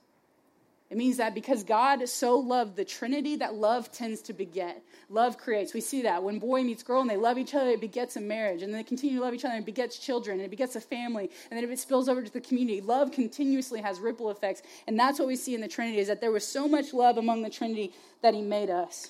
it 0.91 0.97
means 0.97 1.17
that 1.17 1.33
because 1.33 1.63
God 1.63 2.07
so 2.09 2.37
loved 2.37 2.75
the 2.75 2.83
Trinity, 2.83 3.37
that 3.37 3.55
love 3.55 3.93
tends 3.93 4.21
to 4.23 4.33
beget. 4.33 4.83
Love 5.09 5.37
creates. 5.37 5.73
We 5.73 5.79
see 5.79 6.01
that 6.01 6.21
when 6.21 6.37
boy 6.37 6.63
meets 6.63 6.83
girl 6.83 6.99
and 6.99 7.09
they 7.09 7.15
love 7.15 7.37
each 7.37 7.55
other, 7.55 7.69
it 7.69 7.79
begets 7.79 8.17
a 8.17 8.19
marriage. 8.19 8.61
And 8.61 8.73
then 8.73 8.81
they 8.81 8.83
continue 8.83 9.17
to 9.17 9.23
love 9.23 9.33
each 9.33 9.45
other 9.45 9.53
and 9.53 9.63
it 9.63 9.65
begets 9.65 9.97
children 9.97 10.39
and 10.39 10.45
it 10.45 10.49
begets 10.49 10.75
a 10.75 10.81
family. 10.81 11.29
And 11.49 11.57
then 11.57 11.63
if 11.63 11.69
it 11.69 11.79
spills 11.79 12.09
over 12.09 12.21
to 12.21 12.29
the 12.29 12.41
community, 12.41 12.81
love 12.81 13.13
continuously 13.13 13.79
has 13.79 14.01
ripple 14.01 14.31
effects. 14.31 14.63
And 14.85 14.99
that's 14.99 15.17
what 15.17 15.29
we 15.29 15.37
see 15.37 15.55
in 15.55 15.61
the 15.61 15.69
Trinity 15.69 15.99
is 15.99 16.09
that 16.09 16.19
there 16.19 16.29
was 16.29 16.45
so 16.45 16.67
much 16.67 16.93
love 16.93 17.17
among 17.17 17.43
the 17.43 17.49
Trinity 17.49 17.93
that 18.21 18.33
he 18.33 18.41
made 18.41 18.69
us. 18.69 19.07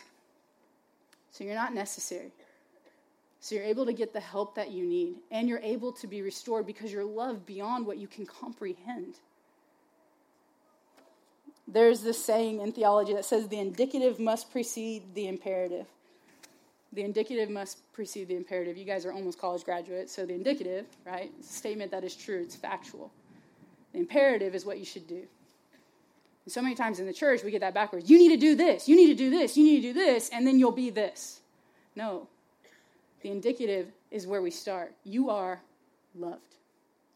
So 1.32 1.44
you're 1.44 1.56
not 1.56 1.74
necessary. 1.74 2.32
So 3.40 3.56
you're 3.56 3.64
able 3.64 3.88
to 3.88 3.94
get 3.94 4.14
the 4.14 4.20
help 4.20 4.54
that 4.54 4.70
you 4.70 4.86
need. 4.86 5.16
And 5.32 5.50
you're 5.50 5.58
able 5.58 5.94
to 5.94 6.06
be 6.06 6.22
restored 6.22 6.68
because 6.68 6.94
you're 6.94 7.04
loved 7.04 7.48
beyond 7.48 7.88
what 7.88 7.98
you 7.98 8.08
can 8.08 8.28
comprehend. 8.28 9.16
There's 11.68 12.02
this 12.02 12.24
saying 12.24 12.60
in 12.60 12.72
theology 12.72 13.14
that 13.14 13.26
says 13.26 13.48
the 13.48 13.60
indicative 13.60 14.20
must 14.20 14.52
precede 14.52 15.14
the 15.14 15.28
imperative. 15.28 15.88
The 16.94 17.04
indicative 17.04 17.50
must 17.50 17.80
precede 17.94 18.28
the 18.28 18.36
imperative. 18.36 18.76
You 18.76 18.84
guys 18.84 19.06
are 19.06 19.14
almost 19.14 19.40
college 19.40 19.64
graduates, 19.64 20.14
so 20.14 20.26
the 20.26 20.34
indicative, 20.34 20.86
right, 21.06 21.32
it's 21.40 21.50
a 21.50 21.54
statement 21.54 21.92
that 21.92 22.04
is 22.04 22.16
true, 22.16 22.42
it's 22.42 22.56
factual. 22.56 23.12
The 23.94 24.00
imperative 24.00 24.56
is 24.56 24.66
what 24.66 24.78
you 24.78 24.86
should 24.86 25.08
do. 25.08 25.24
And 26.46 26.52
so 26.52 26.62
many 26.62 26.76
times 26.76 27.00
in 27.00 27.06
the 27.06 27.14
church, 27.14 27.44
we 27.44 27.52
get 27.52 27.62
that 27.62 27.74
backwards. 27.74 28.10
You 28.10 28.18
need 28.18 28.30
to 28.30 28.38
do 28.38 28.56
this, 28.56 28.90
you 28.90 28.96
need 28.96 29.08
to 29.08 29.16
do 29.16 29.30
this, 29.30 29.56
you 29.56 29.64
need 29.64 29.82
to 29.82 29.88
do 29.90 29.94
this, 29.94 30.30
and 30.34 30.46
then 30.46 30.60
you'll 30.60 30.72
be 30.72 30.90
this. 30.90 31.40
No. 31.96 32.28
The 33.22 33.30
indicative 33.30 33.88
is 34.10 34.28
where 34.28 34.42
we 34.42 34.52
start. 34.52 34.94
You 35.04 35.30
are 35.30 35.62
loved. 36.16 36.56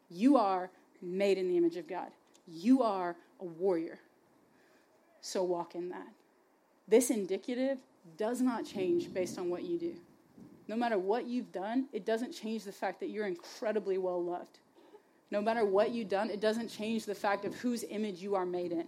You 0.10 0.38
are 0.38 0.70
made 1.02 1.38
in 1.38 1.48
the 1.48 1.58
image 1.58 1.76
of 1.76 1.88
God. 1.88 2.08
You 2.48 2.84
are 2.84 3.16
a 3.42 3.46
warrior. 3.46 4.00
So 5.26 5.42
walk 5.42 5.74
in 5.74 5.90
that. 5.90 6.08
This 6.88 7.10
indicative 7.10 7.80
does 8.16 8.42
not 8.42 8.64
change 8.64 9.12
based 9.12 9.40
on 9.40 9.50
what 9.50 9.64
you 9.64 9.80
do. 9.80 9.96
No 10.68 10.76
matter 10.76 11.00
what 11.00 11.26
you've 11.26 11.52
done, 11.52 11.88
it 11.92 12.06
doesn't 12.06 12.32
change 12.32 12.64
the 12.64 12.72
fact 12.72 13.00
that 13.00 13.10
you're 13.10 13.26
incredibly 13.26 13.98
well 13.98 14.24
loved. 14.24 14.60
No 15.32 15.42
matter 15.42 15.66
what 15.66 15.90
you've 15.90 16.10
done, 16.10 16.30
it 16.30 16.40
doesn't 16.40 16.68
change 16.68 17.06
the 17.06 17.16
fact 17.16 17.44
of 17.44 17.56
whose 17.56 17.84
image 17.86 18.22
you 18.22 18.36
are 18.36 18.46
made 18.46 18.72
in. 18.72 18.86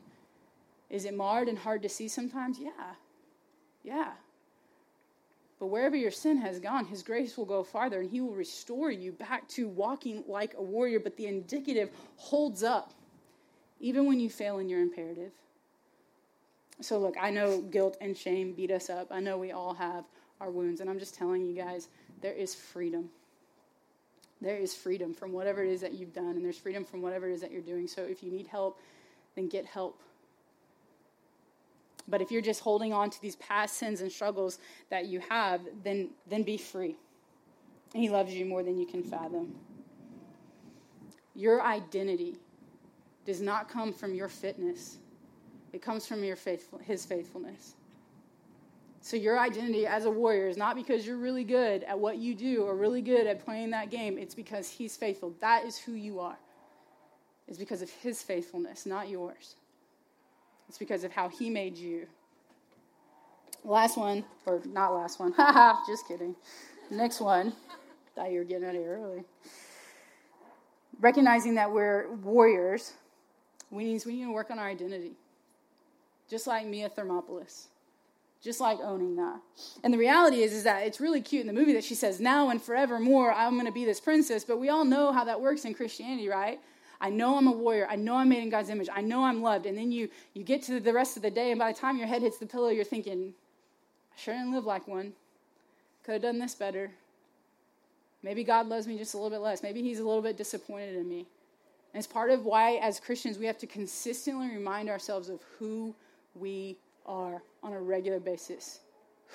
Is 0.91 1.05
it 1.05 1.17
marred 1.17 1.47
and 1.47 1.57
hard 1.57 1.81
to 1.81 1.89
see 1.89 2.07
sometimes? 2.07 2.59
Yeah. 2.59 2.93
Yeah. 3.81 4.11
But 5.59 5.67
wherever 5.67 5.95
your 5.95 6.11
sin 6.11 6.37
has 6.37 6.59
gone, 6.59 6.85
His 6.85 7.01
grace 7.01 7.35
will 7.35 7.45
go 7.45 7.63
farther 7.63 8.01
and 8.01 8.11
He 8.11 8.21
will 8.21 8.35
restore 8.35 8.91
you 8.91 9.11
back 9.11 9.47
to 9.49 9.67
walking 9.67 10.23
like 10.27 10.53
a 10.55 10.61
warrior. 10.61 10.99
But 10.99 11.17
the 11.17 11.25
indicative 11.25 11.89
holds 12.17 12.61
up 12.61 12.93
even 13.79 14.05
when 14.05 14.19
you 14.19 14.29
fail 14.29 14.59
in 14.59 14.69
your 14.69 14.81
imperative. 14.81 15.31
So, 16.81 16.99
look, 16.99 17.15
I 17.19 17.31
know 17.31 17.61
guilt 17.61 17.97
and 18.01 18.15
shame 18.15 18.53
beat 18.53 18.71
us 18.71 18.89
up. 18.89 19.07
I 19.11 19.19
know 19.19 19.37
we 19.37 19.51
all 19.51 19.73
have 19.73 20.05
our 20.39 20.51
wounds. 20.51 20.81
And 20.81 20.89
I'm 20.89 20.99
just 20.99 21.15
telling 21.15 21.45
you 21.45 21.55
guys, 21.55 21.87
there 22.21 22.33
is 22.33 22.53
freedom. 22.53 23.09
There 24.41 24.57
is 24.57 24.75
freedom 24.75 25.13
from 25.13 25.31
whatever 25.31 25.63
it 25.63 25.71
is 25.71 25.81
that 25.81 25.93
you've 25.93 26.13
done, 26.13 26.35
and 26.35 26.45
there's 26.45 26.59
freedom 26.59 26.85
from 26.85 27.01
whatever 27.01 27.27
it 27.27 27.33
is 27.33 27.41
that 27.41 27.51
you're 27.51 27.61
doing. 27.61 27.87
So, 27.87 28.03
if 28.03 28.21
you 28.21 28.31
need 28.31 28.47
help, 28.47 28.79
then 29.35 29.47
get 29.47 29.65
help. 29.65 30.01
But 32.07 32.21
if 32.21 32.31
you're 32.31 32.41
just 32.41 32.61
holding 32.61 32.93
on 32.93 33.09
to 33.09 33.21
these 33.21 33.35
past 33.35 33.77
sins 33.77 34.01
and 34.01 34.11
struggles 34.11 34.59
that 34.89 35.07
you 35.07 35.19
have, 35.29 35.61
then, 35.83 36.11
then 36.27 36.43
be 36.43 36.57
free. 36.57 36.95
He 37.93 38.09
loves 38.09 38.33
you 38.33 38.45
more 38.45 38.63
than 38.63 38.77
you 38.77 38.85
can 38.85 39.03
fathom. 39.03 39.55
Your 41.35 41.61
identity 41.61 42.37
does 43.25 43.41
not 43.41 43.69
come 43.69 43.91
from 43.91 44.15
your 44.15 44.29
fitness, 44.29 44.97
it 45.77 45.83
comes 45.83 46.07
from 46.07 46.23
your 46.23 46.35
faithful, 46.35 46.79
his 46.79 47.05
faithfulness. 47.05 47.75
So, 48.99 49.15
your 49.15 49.39
identity 49.39 49.85
as 49.85 50.05
a 50.05 50.09
warrior 50.09 50.47
is 50.47 50.57
not 50.57 50.75
because 50.75 51.05
you're 51.05 51.17
really 51.17 51.43
good 51.43 51.83
at 51.83 51.99
what 51.99 52.17
you 52.17 52.33
do 52.33 52.63
or 52.63 52.75
really 52.75 53.03
good 53.03 53.27
at 53.27 53.45
playing 53.45 53.69
that 53.69 53.91
game. 53.91 54.17
It's 54.17 54.33
because 54.33 54.67
he's 54.67 54.97
faithful. 54.97 55.35
That 55.39 55.65
is 55.65 55.77
who 55.77 55.91
you 55.91 56.19
are. 56.19 56.39
It's 57.47 57.59
because 57.59 57.83
of 57.83 57.91
his 57.91 58.23
faithfulness, 58.23 58.87
not 58.87 59.07
yours. 59.07 59.53
It's 60.67 60.79
because 60.79 61.03
of 61.03 61.11
how 61.11 61.29
he 61.29 61.47
made 61.47 61.77
you. 61.77 62.07
Last 63.63 63.99
one, 63.99 64.25
or 64.47 64.59
not 64.65 64.95
last 64.95 65.19
one. 65.19 65.31
Haha, 65.33 65.79
just 65.87 66.07
kidding. 66.07 66.35
Next 66.89 67.21
one. 67.21 67.53
Thought 68.15 68.31
you 68.31 68.39
were 68.39 68.45
getting 68.45 68.67
out 68.67 68.73
of 68.73 68.81
here 68.81 68.99
early. 68.99 69.23
Recognizing 70.99 71.53
that 71.53 71.71
we're 71.71 72.11
warriors, 72.23 72.93
we 73.69 73.83
need, 73.83 74.03
we 74.07 74.15
need 74.15 74.23
to 74.23 74.33
work 74.33 74.49
on 74.49 74.57
our 74.57 74.67
identity. 74.67 75.17
Just 76.29 76.47
like 76.47 76.65
Mia 76.65 76.89
Thermopolis. 76.89 77.67
Just 78.41 78.61
like 78.61 78.79
owning 78.81 79.15
that. 79.15 79.39
And 79.83 79.93
the 79.93 79.97
reality 79.97 80.43
is, 80.43 80.53
is 80.53 80.63
that 80.63 80.85
it's 80.85 80.99
really 80.99 81.21
cute 81.21 81.41
in 81.41 81.47
the 81.47 81.53
movie 81.53 81.73
that 81.73 81.83
she 81.83 81.95
says, 81.95 82.19
now 82.19 82.49
and 82.49 82.61
forevermore, 82.61 83.33
I'm 83.33 83.53
going 83.53 83.65
to 83.65 83.71
be 83.71 83.85
this 83.85 83.99
princess. 83.99 84.43
But 84.43 84.59
we 84.59 84.69
all 84.69 84.85
know 84.85 85.11
how 85.11 85.23
that 85.23 85.41
works 85.41 85.65
in 85.65 85.73
Christianity, 85.73 86.27
right? 86.27 86.59
I 86.99 87.09
know 87.09 87.37
I'm 87.37 87.47
a 87.47 87.51
warrior. 87.51 87.87
I 87.89 87.95
know 87.95 88.15
I'm 88.15 88.29
made 88.29 88.43
in 88.43 88.49
God's 88.49 88.69
image. 88.69 88.89
I 88.93 89.01
know 89.01 89.23
I'm 89.23 89.41
loved. 89.41 89.65
And 89.65 89.77
then 89.77 89.91
you, 89.91 90.09
you 90.33 90.43
get 90.43 90.63
to 90.63 90.79
the 90.79 90.93
rest 90.93 91.15
of 91.17 91.23
the 91.23 91.31
day, 91.31 91.51
and 91.51 91.59
by 91.59 91.71
the 91.71 91.77
time 91.77 91.97
your 91.97 92.07
head 92.07 92.21
hits 92.21 92.37
the 92.37 92.45
pillow, 92.45 92.69
you're 92.69 92.83
thinking, 92.83 93.33
I 94.15 94.19
sure 94.19 94.33
didn't 94.33 94.53
live 94.53 94.65
like 94.65 94.87
one. 94.87 95.13
Could 96.03 96.13
have 96.13 96.21
done 96.21 96.39
this 96.39 96.55
better. 96.55 96.91
Maybe 98.23 98.43
God 98.43 98.67
loves 98.67 98.87
me 98.87 98.97
just 98.97 99.13
a 99.13 99.17
little 99.17 99.29
bit 99.29 99.43
less. 99.43 99.61
Maybe 99.61 99.81
He's 99.81 99.99
a 99.99 100.03
little 100.03 100.21
bit 100.21 100.37
disappointed 100.37 100.95
in 100.95 101.07
me. 101.07 101.27
And 101.93 102.03
it's 102.03 102.11
part 102.11 102.31
of 102.31 102.45
why, 102.45 102.75
as 102.75 102.99
Christians, 102.99 103.37
we 103.37 103.45
have 103.45 103.57
to 103.59 103.67
consistently 103.67 104.49
remind 104.49 104.89
ourselves 104.89 105.29
of 105.29 105.41
who 105.59 105.95
we 106.39 106.77
are 107.05 107.41
on 107.63 107.73
a 107.73 107.79
regular 107.79 108.19
basis. 108.19 108.79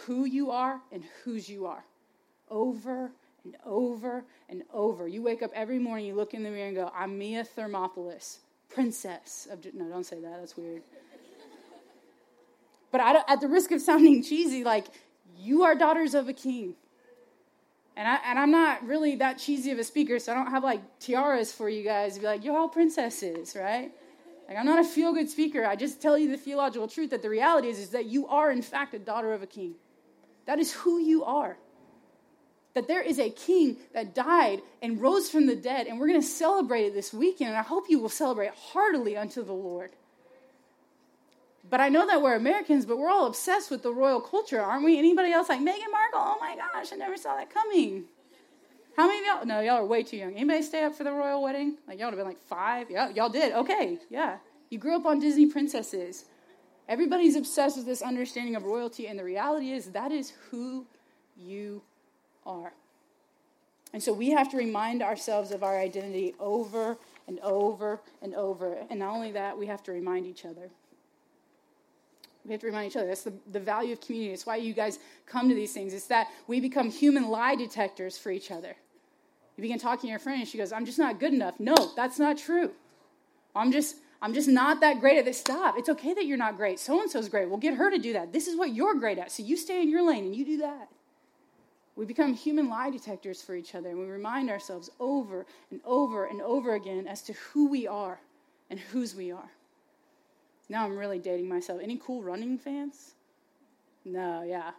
Who 0.06 0.24
you 0.24 0.50
are 0.50 0.80
and 0.90 1.04
whose 1.24 1.48
you 1.48 1.66
are. 1.66 1.84
Over 2.50 3.10
and 3.44 3.56
over 3.64 4.24
and 4.48 4.62
over. 4.72 5.08
You 5.08 5.22
wake 5.22 5.42
up 5.42 5.50
every 5.54 5.78
morning, 5.78 6.06
you 6.06 6.14
look 6.14 6.34
in 6.34 6.42
the 6.42 6.50
mirror 6.50 6.68
and 6.68 6.76
go, 6.76 6.92
I'm 6.94 7.18
Mia 7.18 7.44
Thermopolis, 7.44 8.38
princess 8.68 9.48
of. 9.50 9.64
No, 9.74 9.88
don't 9.88 10.04
say 10.04 10.20
that. 10.20 10.40
That's 10.40 10.56
weird. 10.56 10.82
but 12.90 13.00
at 13.28 13.40
the 13.40 13.48
risk 13.48 13.70
of 13.72 13.80
sounding 13.80 14.22
cheesy, 14.22 14.64
like, 14.64 14.86
you 15.38 15.62
are 15.62 15.74
daughters 15.74 16.14
of 16.14 16.28
a 16.28 16.32
king. 16.32 16.74
And, 17.96 18.08
I, 18.08 18.18
and 18.26 18.38
I'm 18.38 18.50
not 18.50 18.86
really 18.86 19.16
that 19.16 19.38
cheesy 19.38 19.70
of 19.70 19.78
a 19.78 19.84
speaker, 19.84 20.18
so 20.18 20.32
I 20.32 20.34
don't 20.34 20.50
have 20.50 20.64
like 20.64 20.98
tiaras 20.98 21.52
for 21.52 21.68
you 21.68 21.84
guys 21.84 22.14
to 22.14 22.20
be 22.20 22.26
like, 22.26 22.44
you're 22.44 22.56
all 22.56 22.68
princesses, 22.68 23.54
right? 23.54 23.92
Like, 24.52 24.60
I'm 24.60 24.66
not 24.66 24.80
a 24.80 24.84
feel 24.84 25.14
good 25.14 25.30
speaker. 25.30 25.64
I 25.64 25.76
just 25.76 26.02
tell 26.02 26.18
you 26.18 26.30
the 26.30 26.36
theological 26.36 26.86
truth 26.86 27.08
that 27.10 27.22
the 27.22 27.30
reality 27.30 27.68
is, 27.68 27.78
is 27.78 27.88
that 27.90 28.04
you 28.04 28.26
are, 28.28 28.50
in 28.50 28.60
fact, 28.60 28.92
a 28.92 28.98
daughter 28.98 29.32
of 29.32 29.42
a 29.42 29.46
king. 29.46 29.76
That 30.44 30.58
is 30.58 30.72
who 30.72 30.98
you 30.98 31.24
are 31.24 31.56
that 32.74 32.88
there 32.88 33.02
is 33.02 33.18
a 33.18 33.30
king 33.30 33.76
that 33.92 34.14
died 34.14 34.62
and 34.80 35.00
rose 35.00 35.28
from 35.28 35.46
the 35.46 35.56
dead, 35.56 35.86
and 35.86 35.98
we're 35.98 36.08
going 36.08 36.20
to 36.20 36.26
celebrate 36.26 36.84
it 36.84 36.94
this 36.94 37.12
weekend, 37.12 37.50
and 37.50 37.58
I 37.58 37.62
hope 37.62 37.84
you 37.88 37.98
will 37.98 38.08
celebrate 38.08 38.52
heartily 38.54 39.16
unto 39.16 39.44
the 39.44 39.52
Lord. 39.52 39.90
But 41.68 41.80
I 41.80 41.88
know 41.90 42.06
that 42.06 42.22
we're 42.22 42.34
Americans, 42.34 42.86
but 42.86 42.98
we're 42.98 43.10
all 43.10 43.26
obsessed 43.26 43.70
with 43.70 43.82
the 43.82 43.92
royal 43.92 44.20
culture, 44.20 44.60
aren't 44.60 44.84
we? 44.84 44.98
Anybody 44.98 45.32
else 45.32 45.48
like 45.48 45.60
Meghan 45.60 45.90
Markle? 45.90 46.20
Oh 46.20 46.38
my 46.40 46.56
gosh, 46.56 46.92
I 46.92 46.96
never 46.96 47.16
saw 47.16 47.36
that 47.36 47.52
coming. 47.52 48.04
How 48.96 49.06
many 49.06 49.20
of 49.20 49.26
y'all? 49.26 49.46
No, 49.46 49.60
y'all 49.60 49.76
are 49.76 49.86
way 49.86 50.02
too 50.02 50.18
young. 50.18 50.34
Anybody 50.34 50.62
stay 50.62 50.84
up 50.84 50.94
for 50.94 51.04
the 51.04 51.12
royal 51.12 51.42
wedding? 51.42 51.78
Like 51.88 51.98
y'all 51.98 52.08
would 52.08 52.18
have 52.18 52.18
been 52.18 52.26
like 52.26 52.42
five. 52.46 52.90
Yeah, 52.90 53.08
y'all 53.10 53.30
did. 53.30 53.52
Okay, 53.52 53.98
yeah. 54.10 54.36
You 54.70 54.78
grew 54.78 54.96
up 54.96 55.06
on 55.06 55.18
Disney 55.18 55.46
princesses. 55.46 56.26
Everybody's 56.88 57.36
obsessed 57.36 57.76
with 57.76 57.86
this 57.86 58.02
understanding 58.02 58.56
of 58.56 58.64
royalty, 58.64 59.06
and 59.06 59.18
the 59.18 59.24
reality 59.24 59.70
is 59.72 59.86
that 59.92 60.12
is 60.12 60.32
who 60.50 60.86
you 61.36 61.82
are. 62.44 62.72
And 63.92 64.02
so 64.02 64.12
we 64.12 64.30
have 64.30 64.50
to 64.50 64.56
remind 64.56 65.02
ourselves 65.02 65.52
of 65.52 65.62
our 65.62 65.78
identity 65.78 66.34
over 66.40 66.96
and 67.26 67.38
over 67.40 68.00
and 68.20 68.34
over. 68.34 68.76
And 68.90 69.00
not 69.00 69.14
only 69.14 69.32
that, 69.32 69.56
we 69.58 69.66
have 69.66 69.82
to 69.84 69.92
remind 69.92 70.26
each 70.26 70.44
other. 70.44 70.70
We 72.44 72.52
have 72.52 72.60
to 72.62 72.66
remind 72.66 72.90
each 72.90 72.96
other. 72.96 73.06
That's 73.06 73.22
the, 73.22 73.32
the 73.52 73.60
value 73.60 73.92
of 73.92 74.00
community. 74.00 74.32
It's 74.32 74.46
why 74.46 74.56
you 74.56 74.74
guys 74.74 74.98
come 75.26 75.48
to 75.48 75.54
these 75.54 75.72
things. 75.72 75.94
It's 75.94 76.06
that 76.06 76.28
we 76.48 76.60
become 76.60 76.90
human 76.90 77.28
lie 77.28 77.54
detectors 77.54 78.18
for 78.18 78.30
each 78.30 78.50
other. 78.50 78.74
You 79.56 79.62
begin 79.62 79.78
talking 79.78 80.08
to 80.08 80.08
your 80.08 80.18
friend, 80.18 80.40
and 80.40 80.48
she 80.48 80.58
goes, 80.58 80.72
I'm 80.72 80.84
just 80.84 80.98
not 80.98 81.20
good 81.20 81.32
enough. 81.32 81.60
No, 81.60 81.74
that's 81.94 82.18
not 82.18 82.38
true. 82.38 82.70
I'm 83.54 83.70
just, 83.70 83.96
I'm 84.20 84.34
just 84.34 84.48
not 84.48 84.80
that 84.80 84.98
great 84.98 85.18
at 85.18 85.24
this. 85.24 85.38
Stop. 85.38 85.76
It's 85.78 85.88
okay 85.90 86.14
that 86.14 86.26
you're 86.26 86.38
not 86.38 86.56
great. 86.56 86.80
So 86.80 87.00
and 87.00 87.10
so's 87.10 87.28
great. 87.28 87.48
We'll 87.48 87.58
get 87.58 87.74
her 87.74 87.90
to 87.90 87.98
do 87.98 88.14
that. 88.14 88.32
This 88.32 88.48
is 88.48 88.56
what 88.56 88.74
you're 88.74 88.94
great 88.94 89.18
at. 89.18 89.30
So 89.30 89.42
you 89.42 89.56
stay 89.56 89.82
in 89.82 89.90
your 89.90 90.02
lane 90.02 90.24
and 90.24 90.34
you 90.34 90.44
do 90.44 90.56
that. 90.58 90.88
We 91.94 92.06
become 92.06 92.32
human 92.32 92.70
lie 92.70 92.90
detectors 92.90 93.42
for 93.42 93.54
each 93.54 93.74
other, 93.74 93.90
and 93.90 93.98
we 93.98 94.06
remind 94.06 94.48
ourselves 94.48 94.90
over 94.98 95.44
and 95.70 95.80
over 95.84 96.24
and 96.24 96.40
over 96.40 96.74
again 96.74 97.06
as 97.06 97.22
to 97.22 97.34
who 97.34 97.68
we 97.68 97.86
are 97.86 98.18
and 98.70 98.80
whose 98.80 99.14
we 99.14 99.30
are. 99.30 99.50
Now 100.68 100.84
I'm 100.84 100.96
really 100.96 101.18
dating 101.18 101.48
myself. 101.48 101.80
Any 101.82 101.98
cool 101.98 102.22
running 102.22 102.58
fans? 102.58 103.14
No, 104.04 104.42
yeah. 104.42 104.70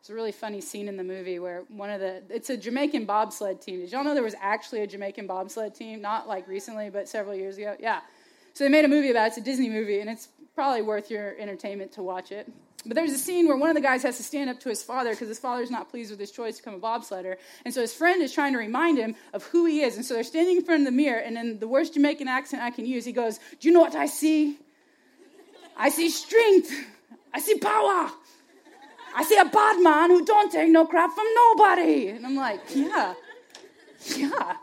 It's 0.00 0.10
a 0.10 0.14
really 0.14 0.32
funny 0.32 0.60
scene 0.60 0.88
in 0.88 0.96
the 0.96 1.04
movie 1.04 1.38
where 1.38 1.62
one 1.68 1.88
of 1.88 2.00
the 2.00 2.22
it's 2.28 2.50
a 2.50 2.56
Jamaican 2.56 3.04
bobsled 3.04 3.60
team. 3.60 3.80
Did 3.80 3.92
y'all 3.92 4.02
know 4.02 4.14
there 4.14 4.22
was 4.22 4.34
actually 4.40 4.80
a 4.82 4.86
Jamaican 4.86 5.28
bobsled 5.28 5.74
team? 5.76 6.00
Not 6.00 6.26
like 6.26 6.48
recently, 6.48 6.90
but 6.90 7.08
several 7.08 7.36
years 7.36 7.56
ago. 7.56 7.76
Yeah. 7.78 8.00
So 8.54 8.64
they 8.64 8.70
made 8.70 8.84
a 8.84 8.88
movie 8.88 9.10
about 9.10 9.24
it. 9.24 9.28
It's 9.28 9.36
a 9.38 9.42
Disney 9.42 9.70
movie, 9.70 10.00
and 10.00 10.10
it's 10.10 10.28
probably 10.54 10.82
worth 10.82 11.10
your 11.10 11.36
entertainment 11.38 11.92
to 11.92 12.02
watch 12.02 12.32
it. 12.32 12.50
But 12.84 12.96
there's 12.96 13.12
a 13.12 13.18
scene 13.18 13.46
where 13.46 13.56
one 13.56 13.70
of 13.70 13.76
the 13.76 13.80
guys 13.80 14.02
has 14.02 14.16
to 14.16 14.24
stand 14.24 14.50
up 14.50 14.58
to 14.60 14.68
his 14.68 14.82
father 14.82 15.10
because 15.10 15.28
his 15.28 15.38
father's 15.38 15.70
not 15.70 15.88
pleased 15.88 16.10
with 16.10 16.18
his 16.18 16.32
choice 16.32 16.56
to 16.56 16.62
become 16.64 16.74
a 16.74 16.82
bobsledder. 16.82 17.36
And 17.64 17.72
so 17.72 17.80
his 17.80 17.94
friend 17.94 18.20
is 18.22 18.32
trying 18.32 18.54
to 18.54 18.58
remind 18.58 18.98
him 18.98 19.14
of 19.32 19.44
who 19.44 19.66
he 19.66 19.82
is. 19.82 19.96
And 19.96 20.04
so 20.04 20.14
they're 20.14 20.24
standing 20.24 20.56
in 20.56 20.64
front 20.64 20.80
of 20.80 20.86
the 20.86 20.92
mirror, 20.92 21.20
and 21.20 21.38
in 21.38 21.60
the 21.60 21.68
worst 21.68 21.94
Jamaican 21.94 22.26
accent 22.26 22.62
I 22.62 22.70
can 22.70 22.86
use, 22.86 23.04
he 23.04 23.12
goes, 23.12 23.38
Do 23.60 23.68
you 23.68 23.72
know 23.72 23.80
what 23.80 23.94
I 23.94 24.06
see? 24.06 24.58
I 25.82 25.88
see 25.88 26.10
strength. 26.10 26.72
I 27.34 27.40
see 27.40 27.58
power. 27.58 28.08
I 29.16 29.24
see 29.24 29.36
a 29.36 29.44
bad 29.44 29.82
man 29.82 30.10
who 30.10 30.24
don't 30.24 30.50
take 30.52 30.70
no 30.70 30.86
crap 30.86 31.12
from 31.12 31.26
nobody. 31.34 32.10
And 32.10 32.24
I'm 32.24 32.36
like, 32.36 32.60
Yeah, 32.72 33.14
yeah. 34.14 34.56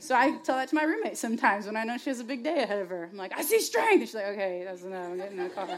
So 0.00 0.16
I 0.16 0.38
tell 0.38 0.56
that 0.56 0.68
to 0.70 0.74
my 0.74 0.82
roommate 0.82 1.16
sometimes 1.16 1.66
when 1.66 1.76
I 1.76 1.84
know 1.84 1.96
she 1.98 2.10
has 2.10 2.18
a 2.18 2.24
big 2.24 2.42
day 2.42 2.64
ahead 2.64 2.80
of 2.80 2.88
her. 2.88 3.08
I'm 3.10 3.16
like, 3.16 3.32
I 3.38 3.42
see 3.42 3.60
strength. 3.60 4.00
And 4.00 4.08
she's 4.08 4.14
like, 4.16 4.26
Okay, 4.26 4.64
that's 4.64 4.82
enough. 4.82 5.08
I'm 5.08 5.16
getting 5.16 5.38
in 5.38 5.44
the 5.44 5.50
car. 5.50 5.68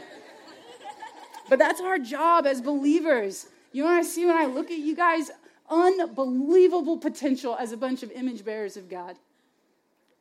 But 1.49 1.59
that's 1.59 1.79
our 1.81 1.99
job 1.99 2.47
as 2.47 2.59
believers 2.59 3.45
You 3.71 3.83
know 3.83 3.91
what 3.91 3.99
I 3.99 4.01
see 4.01 4.25
when 4.25 4.37
I 4.37 4.47
look 4.47 4.71
at 4.71 4.79
you 4.79 4.95
guys? 4.95 5.29
Unbelievable 5.69 6.97
potential 6.97 7.55
as 7.55 7.71
a 7.71 7.77
bunch 7.77 8.01
of 8.01 8.11
image 8.11 8.43
bearers 8.43 8.75
of 8.75 8.89
God. 8.89 9.17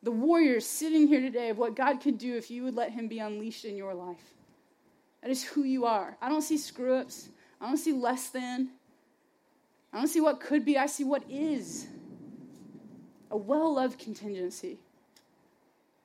The 0.02 0.10
warriors 0.10 0.66
sitting 0.66 1.08
here 1.08 1.22
today 1.22 1.48
of 1.48 1.56
what 1.56 1.74
God 1.74 2.02
could 2.02 2.18
do 2.18 2.36
if 2.36 2.50
you 2.50 2.64
would 2.64 2.74
let 2.74 2.92
Him 2.92 3.08
be 3.08 3.18
unleashed 3.18 3.64
in 3.64 3.74
your 3.74 3.94
life. 3.94 4.37
That 5.22 5.30
is 5.30 5.42
who 5.42 5.64
you 5.64 5.84
are. 5.84 6.16
I 6.20 6.28
don't 6.28 6.42
see 6.42 6.56
screw 6.56 6.94
ups. 6.94 7.28
I 7.60 7.66
don't 7.66 7.76
see 7.76 7.92
less 7.92 8.28
than. 8.28 8.70
I 9.92 9.98
don't 9.98 10.08
see 10.08 10.20
what 10.20 10.40
could 10.40 10.64
be. 10.64 10.78
I 10.78 10.86
see 10.86 11.04
what 11.04 11.24
is. 11.28 11.86
A 13.30 13.36
well 13.36 13.74
loved 13.74 13.98
contingency. 13.98 14.78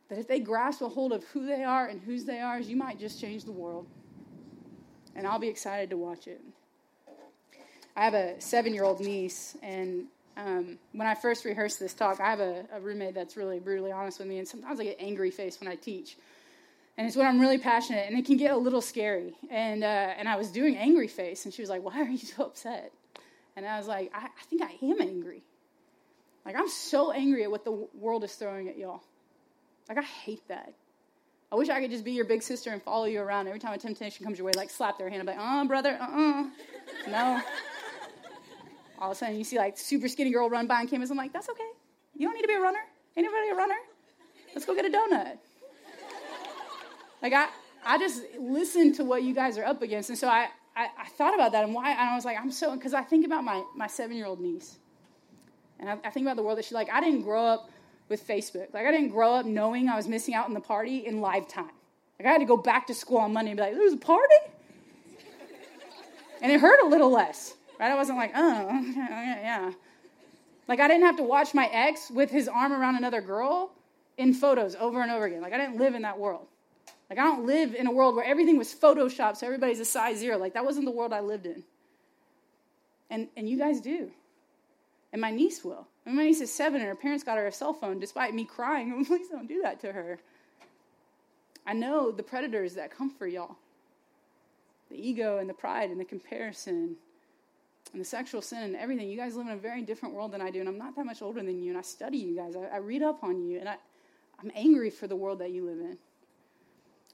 That 0.09 0.19
if 0.19 0.27
they 0.27 0.39
grasp 0.39 0.81
a 0.81 0.89
hold 0.89 1.13
of 1.13 1.23
who 1.25 1.45
they 1.45 1.63
are 1.63 1.87
and 1.87 2.01
whose 2.01 2.25
they 2.25 2.39
are, 2.39 2.59
you 2.59 2.75
might 2.75 2.99
just 2.99 3.19
change 3.21 3.45
the 3.45 3.51
world. 3.51 3.87
And 5.15 5.27
I'll 5.27 5.39
be 5.39 5.47
excited 5.47 5.89
to 5.91 5.97
watch 5.97 6.27
it. 6.27 6.41
I 7.95 8.03
have 8.03 8.15
a 8.15 8.41
seven 8.41 8.73
year 8.73 8.83
old 8.83 8.99
niece, 8.99 9.55
and 9.61 10.05
um, 10.35 10.79
when 10.93 11.07
I 11.07 11.13
first 11.13 11.45
rehearsed 11.45 11.79
this 11.79 11.93
talk, 11.93 12.19
I 12.19 12.29
have 12.29 12.39
a, 12.39 12.65
a, 12.73 12.79
roommate 12.79 13.13
that's 13.13 13.37
really 13.37 13.59
brutally 13.59 13.91
honest 13.91 14.17
with 14.17 14.27
me, 14.27 14.39
and 14.39 14.47
sometimes 14.47 14.79
I 14.79 14.85
get 14.85 14.97
angry 14.99 15.29
face 15.29 15.59
when 15.59 15.67
I 15.67 15.75
teach. 15.75 16.17
And 16.97 17.07
it's 17.07 17.15
when 17.15 17.25
I'm 17.25 17.39
really 17.39 17.57
passionate, 17.57 18.07
and 18.07 18.17
it 18.17 18.25
can 18.25 18.37
get 18.37 18.51
a 18.51 18.57
little 18.57 18.81
scary. 18.81 19.33
And, 19.49 19.83
uh, 19.83 19.87
and 19.87 20.29
I 20.29 20.35
was 20.35 20.51
doing 20.51 20.77
angry 20.77 21.07
face, 21.07 21.45
and 21.45 21.53
she 21.53 21.61
was 21.61 21.69
like, 21.69 21.83
Why 21.83 21.99
are 21.99 22.07
you 22.07 22.17
so 22.17 22.45
upset? 22.45 22.91
And 23.55 23.65
I 23.65 23.77
was 23.77 23.87
like, 23.87 24.11
I, 24.13 24.25
I 24.25 24.43
think 24.49 24.61
I 24.61 24.75
am 24.85 25.01
angry. 25.01 25.43
Like, 26.45 26.55
I'm 26.55 26.69
so 26.69 27.11
angry 27.11 27.43
at 27.43 27.51
what 27.51 27.63
the 27.63 27.71
world 27.71 28.23
is 28.23 28.33
throwing 28.33 28.67
at 28.67 28.77
y'all. 28.77 29.03
Like, 29.87 29.97
I 29.97 30.01
hate 30.01 30.47
that. 30.47 30.73
I 31.51 31.55
wish 31.55 31.69
I 31.69 31.79
could 31.79 31.91
just 31.91 32.03
be 32.03 32.13
your 32.13 32.25
big 32.25 32.41
sister 32.41 32.71
and 32.71 32.81
follow 32.81 33.05
you 33.05 33.21
around 33.21 33.47
every 33.47 33.59
time 33.59 33.73
a 33.73 33.77
temptation 33.77 34.25
comes 34.25 34.39
your 34.39 34.47
way, 34.47 34.53
like 34.55 34.71
slap 34.71 34.97
their 34.97 35.07
hand 35.07 35.19
and 35.19 35.29
be 35.29 35.35
like, 35.35 35.45
uh, 35.45 35.63
brother, 35.65 35.97
uh 36.01 36.05
uh. 36.05 36.43
No. 37.07 37.41
All 38.97 39.11
of 39.11 39.15
a 39.15 39.19
sudden, 39.19 39.37
you 39.37 39.43
see 39.43 39.57
like 39.57 39.77
super 39.77 40.07
skinny 40.07 40.31
girl 40.31 40.49
run 40.49 40.65
by 40.65 40.77
on 40.77 40.87
campus. 40.87 41.11
I'm 41.11 41.17
like, 41.17 41.31
that's 41.31 41.49
okay. 41.49 41.69
You 42.15 42.27
don't 42.27 42.33
need 42.33 42.41
to 42.41 42.47
be 42.47 42.55
a 42.55 42.59
runner. 42.59 42.79
Anybody 43.15 43.49
a 43.49 43.55
runner? 43.55 43.75
Let's 44.55 44.65
go 44.65 44.73
get 44.73 44.85
a 44.85 44.89
donut. 44.89 45.37
Like, 47.23 47.33
I, 47.33 47.47
I 47.83 47.97
just 47.97 48.21
listen 48.39 48.93
to 48.93 49.03
what 49.03 49.23
you 49.23 49.33
guys 49.33 49.57
are 49.57 49.65
up 49.65 49.81
against. 49.81 50.09
And 50.09 50.17
so 50.17 50.27
I, 50.27 50.49
I, 50.75 50.89
I 50.99 51.05
thought 51.17 51.33
about 51.33 51.53
that 51.53 51.63
and 51.63 51.73
why. 51.73 51.91
And 51.91 51.99
I 52.01 52.13
was 52.13 52.25
like, 52.25 52.37
I'm 52.37 52.51
so, 52.51 52.75
because 52.75 52.93
I 52.93 53.01
think 53.01 53.25
about 53.25 53.43
my, 53.43 53.63
my 53.75 53.87
seven 53.87 54.15
year 54.15 54.27
old 54.27 54.39
niece. 54.39 54.77
And 55.79 55.89
I, 55.89 55.97
I 56.03 56.09
think 56.11 56.25
about 56.25 56.35
the 56.35 56.43
world 56.43 56.59
that 56.59 56.65
she, 56.65 56.75
like, 56.75 56.91
I 56.91 56.99
didn't 56.99 57.23
grow 57.23 57.43
up 57.45 57.69
with 58.09 58.27
Facebook. 58.27 58.73
Like 58.73 58.85
I 58.85 58.91
didn't 58.91 59.09
grow 59.09 59.33
up 59.33 59.45
knowing 59.45 59.89
I 59.89 59.95
was 59.95 60.07
missing 60.07 60.33
out 60.33 60.45
on 60.45 60.53
the 60.53 60.59
party 60.59 61.05
in 61.05 61.21
live 61.21 61.47
time. 61.47 61.71
Like 62.19 62.27
I 62.27 62.31
had 62.31 62.39
to 62.39 62.45
go 62.45 62.57
back 62.57 62.87
to 62.87 62.93
school 62.93 63.17
on 63.17 63.33
Monday 63.33 63.51
and 63.51 63.57
be 63.57 63.63
like, 63.63 63.73
"There 63.73 63.83
was 63.83 63.93
a 63.93 63.97
party," 63.97 64.35
and 66.41 66.51
it 66.51 66.59
hurt 66.59 66.83
a 66.83 66.87
little 66.87 67.09
less. 67.09 67.55
Right? 67.79 67.91
I 67.91 67.95
wasn't 67.95 68.17
like, 68.17 68.31
"Oh, 68.35 68.69
yeah, 68.95 69.41
yeah." 69.41 69.71
Like 70.67 70.79
I 70.79 70.87
didn't 70.87 71.03
have 71.03 71.17
to 71.17 71.23
watch 71.23 71.53
my 71.53 71.67
ex 71.67 72.09
with 72.09 72.29
his 72.29 72.47
arm 72.47 72.71
around 72.71 72.95
another 72.95 73.21
girl 73.21 73.71
in 74.17 74.33
photos 74.33 74.75
over 74.75 75.01
and 75.01 75.11
over 75.11 75.25
again. 75.25 75.41
Like 75.41 75.53
I 75.53 75.57
didn't 75.57 75.77
live 75.77 75.95
in 75.95 76.03
that 76.03 76.17
world. 76.17 76.47
Like 77.09 77.19
I 77.19 77.23
don't 77.23 77.45
live 77.45 77.75
in 77.75 77.87
a 77.87 77.91
world 77.91 78.15
where 78.15 78.25
everything 78.25 78.57
was 78.57 78.73
photoshopped, 78.73 79.37
so 79.37 79.45
everybody's 79.45 79.79
a 79.79 79.85
size 79.85 80.17
zero. 80.17 80.37
Like 80.37 80.53
that 80.53 80.65
wasn't 80.65 80.85
the 80.85 80.91
world 80.91 81.13
I 81.13 81.19
lived 81.19 81.45
in. 81.45 81.63
And 83.09 83.27
and 83.37 83.47
you 83.47 83.57
guys 83.57 83.81
do. 83.81 84.11
And 85.11 85.21
my 85.21 85.29
niece 85.29 85.63
will. 85.63 85.87
And 86.05 86.15
my 86.15 86.23
niece 86.23 86.41
is 86.41 86.51
seven 86.51 86.81
and 86.81 86.89
her 86.89 86.95
parents 86.95 87.23
got 87.23 87.37
her 87.37 87.47
a 87.47 87.51
cell 87.51 87.73
phone 87.73 87.99
despite 87.99 88.33
me 88.33 88.45
crying. 88.45 89.05
Please 89.07 89.27
don't 89.29 89.47
do 89.47 89.61
that 89.61 89.79
to 89.81 89.91
her. 89.91 90.19
I 91.65 91.73
know 91.73 92.11
the 92.11 92.23
predators 92.23 92.75
that 92.75 92.91
come 92.91 93.09
for 93.09 93.27
y'all 93.27 93.55
the 94.93 95.07
ego 95.07 95.39
and 95.39 95.49
the 95.49 95.53
pride 95.53 95.89
and 95.89 95.99
the 95.99 96.05
comparison 96.05 96.95
and 97.91 98.01
the 98.01 98.05
sexual 98.05 98.41
sin 98.41 98.63
and 98.63 98.75
everything. 98.75 99.09
You 99.09 99.17
guys 99.17 99.35
live 99.35 99.47
in 99.47 99.53
a 99.53 99.57
very 99.57 99.81
different 99.81 100.15
world 100.15 100.31
than 100.31 100.41
I 100.41 100.51
do, 100.51 100.59
and 100.59 100.69
I'm 100.69 100.77
not 100.77 100.95
that 100.95 101.05
much 101.05 101.21
older 101.21 101.41
than 101.41 101.61
you, 101.61 101.69
and 101.69 101.77
I 101.77 101.81
study 101.81 102.17
you 102.17 102.35
guys. 102.35 102.55
I, 102.55 102.75
I 102.75 102.77
read 102.77 103.01
up 103.01 103.23
on 103.23 103.41
you, 103.41 103.59
and 103.59 103.67
I, 103.67 103.75
I'm 104.41 104.51
angry 104.55 104.89
for 104.89 105.07
the 105.07 105.15
world 105.15 105.39
that 105.39 105.51
you 105.51 105.65
live 105.65 105.79
in. 105.79 105.97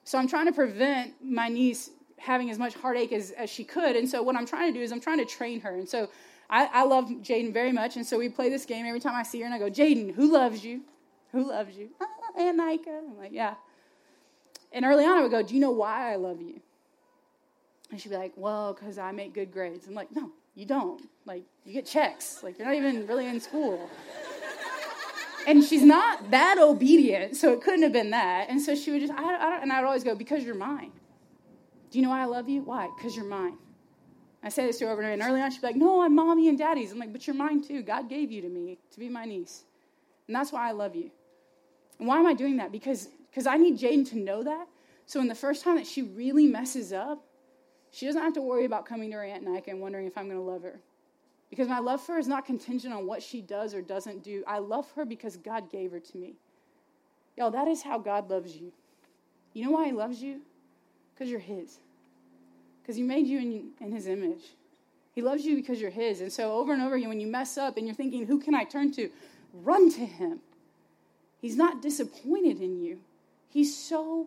So 0.09 0.17
I'm 0.17 0.27
trying 0.27 0.47
to 0.47 0.51
prevent 0.51 1.13
my 1.23 1.49
niece 1.49 1.91
having 2.17 2.49
as 2.49 2.57
much 2.57 2.73
heartache 2.73 3.11
as, 3.11 3.29
as 3.29 3.47
she 3.47 3.63
could. 3.63 3.95
And 3.95 4.09
so 4.09 4.23
what 4.23 4.35
I'm 4.35 4.47
trying 4.47 4.73
to 4.73 4.79
do 4.79 4.83
is 4.83 4.91
I'm 4.91 4.99
trying 4.99 5.19
to 5.19 5.25
train 5.25 5.61
her. 5.61 5.75
And 5.75 5.87
so 5.87 6.09
I, 6.49 6.65
I 6.65 6.83
love 6.85 7.09
Jaden 7.21 7.53
very 7.53 7.71
much, 7.71 7.95
and 7.95 8.03
so 8.03 8.17
we 8.17 8.27
play 8.27 8.49
this 8.49 8.65
game 8.65 8.87
every 8.87 8.99
time 8.99 9.13
I 9.13 9.21
see 9.21 9.39
her, 9.41 9.45
and 9.45 9.53
I 9.53 9.59
go, 9.59 9.69
Jaden, 9.69 10.15
who 10.15 10.33
loves 10.33 10.65
you? 10.65 10.81
Who 11.31 11.47
loves 11.47 11.77
you? 11.77 11.89
Ah, 12.01 12.41
Aunt 12.41 12.57
Nika. 12.57 12.89
I'm 12.89 13.19
like, 13.19 13.33
yeah. 13.33 13.53
And 14.71 14.83
early 14.83 15.05
on, 15.05 15.15
I 15.15 15.21
would 15.21 15.29
go, 15.29 15.43
do 15.43 15.53
you 15.53 15.59
know 15.59 15.69
why 15.69 16.11
I 16.11 16.15
love 16.15 16.41
you? 16.41 16.59
And 17.91 18.01
she'd 18.01 18.09
be 18.09 18.17
like, 18.17 18.33
well, 18.35 18.73
because 18.73 18.97
I 18.97 19.11
make 19.11 19.35
good 19.35 19.51
grades. 19.51 19.85
I'm 19.87 19.93
like, 19.93 20.11
no, 20.11 20.31
you 20.55 20.65
don't. 20.65 21.07
Like, 21.27 21.43
you 21.65 21.73
get 21.73 21.85
checks. 21.85 22.41
Like, 22.41 22.57
you're 22.57 22.67
not 22.67 22.75
even 22.75 23.05
really 23.05 23.27
in 23.27 23.39
school. 23.39 23.87
And 25.47 25.63
she's 25.63 25.83
not 25.83 26.31
that 26.31 26.57
obedient, 26.59 27.35
so 27.35 27.53
it 27.53 27.61
couldn't 27.61 27.83
have 27.83 27.93
been 27.93 28.11
that. 28.11 28.49
And 28.49 28.61
so 28.61 28.75
she 28.75 28.91
would 28.91 29.01
just, 29.01 29.13
I, 29.13 29.35
I 29.35 29.61
and 29.61 29.71
I 29.71 29.79
would 29.79 29.87
always 29.87 30.03
go, 30.03 30.15
because 30.15 30.43
you're 30.43 30.55
mine. 30.55 30.91
Do 31.91 31.97
you 31.97 32.03
know 32.03 32.09
why 32.11 32.21
I 32.21 32.25
love 32.25 32.47
you? 32.49 32.61
Why? 32.61 32.89
Because 32.97 33.15
you're 33.15 33.25
mine. 33.25 33.57
I 34.41 34.49
say 34.49 34.65
this 34.65 34.77
to 34.79 34.85
her 34.85 34.91
over 34.91 35.01
and 35.01 35.07
over, 35.07 35.13
and 35.13 35.31
early 35.31 35.41
on 35.41 35.51
she'd 35.51 35.61
be 35.61 35.67
like, 35.67 35.75
No, 35.75 36.01
I'm 36.01 36.15
mommy 36.15 36.47
and 36.47 36.57
daddy's. 36.57 36.91
I'm 36.91 36.99
like, 36.99 37.11
But 37.11 37.27
you're 37.27 37.35
mine 37.35 37.61
too. 37.61 37.81
God 37.81 38.09
gave 38.09 38.31
you 38.31 38.41
to 38.41 38.49
me 38.49 38.77
to 38.91 38.99
be 38.99 39.09
my 39.09 39.25
niece. 39.25 39.63
And 40.27 40.35
that's 40.35 40.51
why 40.51 40.69
I 40.69 40.71
love 40.71 40.95
you. 40.95 41.11
And 41.97 42.07
why 42.07 42.19
am 42.19 42.27
I 42.27 42.33
doing 42.33 42.57
that? 42.57 42.71
Because 42.71 43.09
because 43.29 43.47
I 43.47 43.57
need 43.57 43.79
Jaden 43.79 44.09
to 44.09 44.17
know 44.17 44.43
that. 44.43 44.67
So 45.05 45.19
in 45.19 45.27
the 45.27 45.35
first 45.35 45.63
time 45.63 45.75
that 45.75 45.87
she 45.87 46.03
really 46.03 46.47
messes 46.47 46.93
up, 46.93 47.25
she 47.91 48.05
doesn't 48.05 48.21
have 48.21 48.33
to 48.33 48.41
worry 48.41 48.65
about 48.65 48.85
coming 48.85 49.09
to 49.11 49.17
her 49.17 49.23
Aunt 49.23 49.43
Nika 49.43 49.71
and 49.71 49.81
wondering 49.81 50.05
if 50.05 50.17
I'm 50.17 50.25
going 50.25 50.37
to 50.37 50.43
love 50.43 50.63
her. 50.63 50.79
Because 51.49 51.67
my 51.67 51.79
love 51.79 52.01
for 52.01 52.13
her 52.13 52.19
is 52.19 52.27
not 52.27 52.45
contingent 52.45 52.93
on 52.93 53.07
what 53.07 53.23
she 53.23 53.41
does 53.41 53.73
or 53.73 53.81
doesn't 53.81 54.23
do. 54.23 54.43
I 54.47 54.59
love 54.59 54.91
her 54.95 55.05
because 55.05 55.37
God 55.37 55.71
gave 55.71 55.91
her 55.91 55.99
to 55.99 56.17
me. 56.17 56.35
Y'all, 57.37 57.51
that 57.51 57.67
is 57.67 57.81
how 57.81 57.97
God 57.97 58.29
loves 58.29 58.55
you. 58.55 58.71
You 59.53 59.65
know 59.65 59.71
why 59.71 59.87
He 59.87 59.91
loves 59.91 60.21
you? 60.21 60.41
Because 61.15 61.29
you're 61.29 61.39
His 61.39 61.79
because 62.89 62.97
he 62.97 63.03
made 63.03 63.27
you 63.27 63.37
in, 63.37 63.69
in 63.81 63.91
his 63.91 64.07
image. 64.07 64.41
He 65.13 65.21
loves 65.21 65.45
you 65.45 65.55
because 65.55 65.79
you're 65.79 65.91
his. 65.91 66.21
And 66.21 66.33
so 66.33 66.53
over 66.53 66.73
and 66.73 66.81
over 66.81 66.95
again, 66.95 67.09
when 67.09 67.19
you 67.19 67.27
mess 67.27 67.55
up 67.55 67.77
and 67.77 67.85
you're 67.85 67.93
thinking, 67.93 68.25
who 68.25 68.39
can 68.39 68.55
I 68.55 68.63
turn 68.63 68.91
to? 68.93 69.11
Run 69.53 69.91
to 69.91 70.07
him. 70.07 70.39
He's 71.39 71.55
not 71.55 71.83
disappointed 71.83 72.61
in 72.61 72.81
you. 72.81 72.97
He's 73.47 73.77
so 73.77 74.25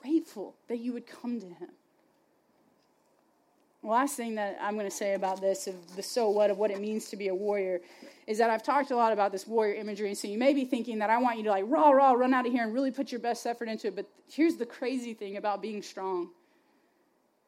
grateful 0.00 0.54
that 0.68 0.78
you 0.78 0.92
would 0.92 1.08
come 1.08 1.40
to 1.40 1.46
him. 1.46 1.70
Last 3.82 4.16
thing 4.16 4.34
that 4.34 4.58
I'm 4.60 4.74
going 4.74 4.86
to 4.90 4.94
say 4.94 5.14
about 5.14 5.40
this, 5.40 5.66
of 5.66 5.96
the 5.96 6.02
so 6.02 6.28
what 6.30 6.50
of 6.50 6.58
what 6.58 6.70
it 6.70 6.80
means 6.80 7.10
to 7.10 7.16
be 7.16 7.28
a 7.28 7.34
warrior, 7.34 7.80
is 8.26 8.38
that 8.38 8.50
I've 8.50 8.62
talked 8.62 8.90
a 8.90 8.96
lot 8.96 9.12
about 9.12 9.30
this 9.30 9.46
warrior 9.46 9.74
imagery. 9.74 10.08
And 10.08 10.18
so 10.18 10.26
you 10.26 10.36
may 10.36 10.52
be 10.52 10.64
thinking 10.64 10.98
that 10.98 11.10
I 11.10 11.18
want 11.18 11.38
you 11.38 11.44
to 11.44 11.50
like 11.50 11.64
raw, 11.66 11.90
raw, 11.90 12.12
run 12.12 12.34
out 12.34 12.46
of 12.46 12.52
here 12.52 12.64
and 12.64 12.74
really 12.74 12.90
put 12.90 13.12
your 13.12 13.20
best 13.20 13.46
effort 13.46 13.68
into 13.68 13.86
it. 13.86 13.96
But 13.96 14.06
here's 14.30 14.56
the 14.56 14.66
crazy 14.66 15.14
thing 15.14 15.36
about 15.36 15.62
being 15.62 15.82
strong 15.82 16.30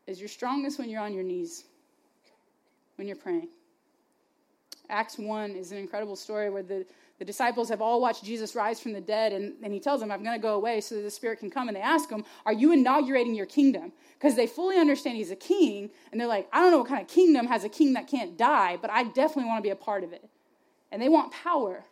is 0.07 0.21
you're 0.21 0.29
strongest 0.29 0.79
when 0.79 0.89
you're 0.89 1.03
on 1.03 1.13
your 1.13 1.25
knees, 1.25 1.65
when 2.97 3.07
you're 3.07 3.17
praying. 3.17 3.49
Acts 4.89 5.19
1 5.19 5.53
is 5.53 5.73
an 5.73 5.79
incredible 5.79 6.17
story 6.17 6.51
where 6.51 6.63
the, 6.63 6.85
the 7.21 7.25
disciples 7.27 7.69
have 7.69 7.83
all 7.83 8.01
watched 8.01 8.25
Jesus 8.25 8.55
rise 8.55 8.81
from 8.81 8.95
the 8.95 9.01
dead, 9.01 9.35
and, 9.35 9.53
and 9.63 9.75
he 9.75 9.79
tells 9.79 10.01
them, 10.01 10.11
I'm 10.11 10.25
going 10.25 10.39
to 10.39 10.43
go 10.43 10.55
away 10.55 10.81
so 10.81 10.95
that 10.95 11.03
the 11.03 11.11
Spirit 11.11 11.39
can 11.39 11.51
come. 11.51 11.69
And 11.69 11.77
they 11.77 11.83
ask 11.83 12.09
him, 12.09 12.25
Are 12.47 12.53
you 12.55 12.73
inaugurating 12.73 13.35
your 13.35 13.45
kingdom? 13.45 13.93
Because 14.19 14.37
they 14.37 14.47
fully 14.47 14.79
understand 14.79 15.19
he's 15.19 15.31
a 15.31 15.37
king, 15.37 15.91
and 16.11 16.19
they're 16.19 16.27
like, 16.27 16.49
I 16.51 16.61
don't 16.61 16.71
know 16.71 16.79
what 16.79 16.89
kind 16.89 17.03
of 17.03 17.09
kingdom 17.09 17.47
has 17.47 17.63
a 17.63 17.69
king 17.69 17.93
that 17.93 18.07
can't 18.09 18.39
die, 18.39 18.79
but 18.81 18.91
I 18.91 19.05
definitely 19.05 19.45
want 19.45 19.59
to 19.59 19.63
be 19.63 19.69
a 19.69 19.77
part 19.77 20.03
of 20.03 20.15
it. 20.15 20.31
And 20.91 21.01
they 21.03 21.11
want 21.11 21.31
power, 21.31 21.85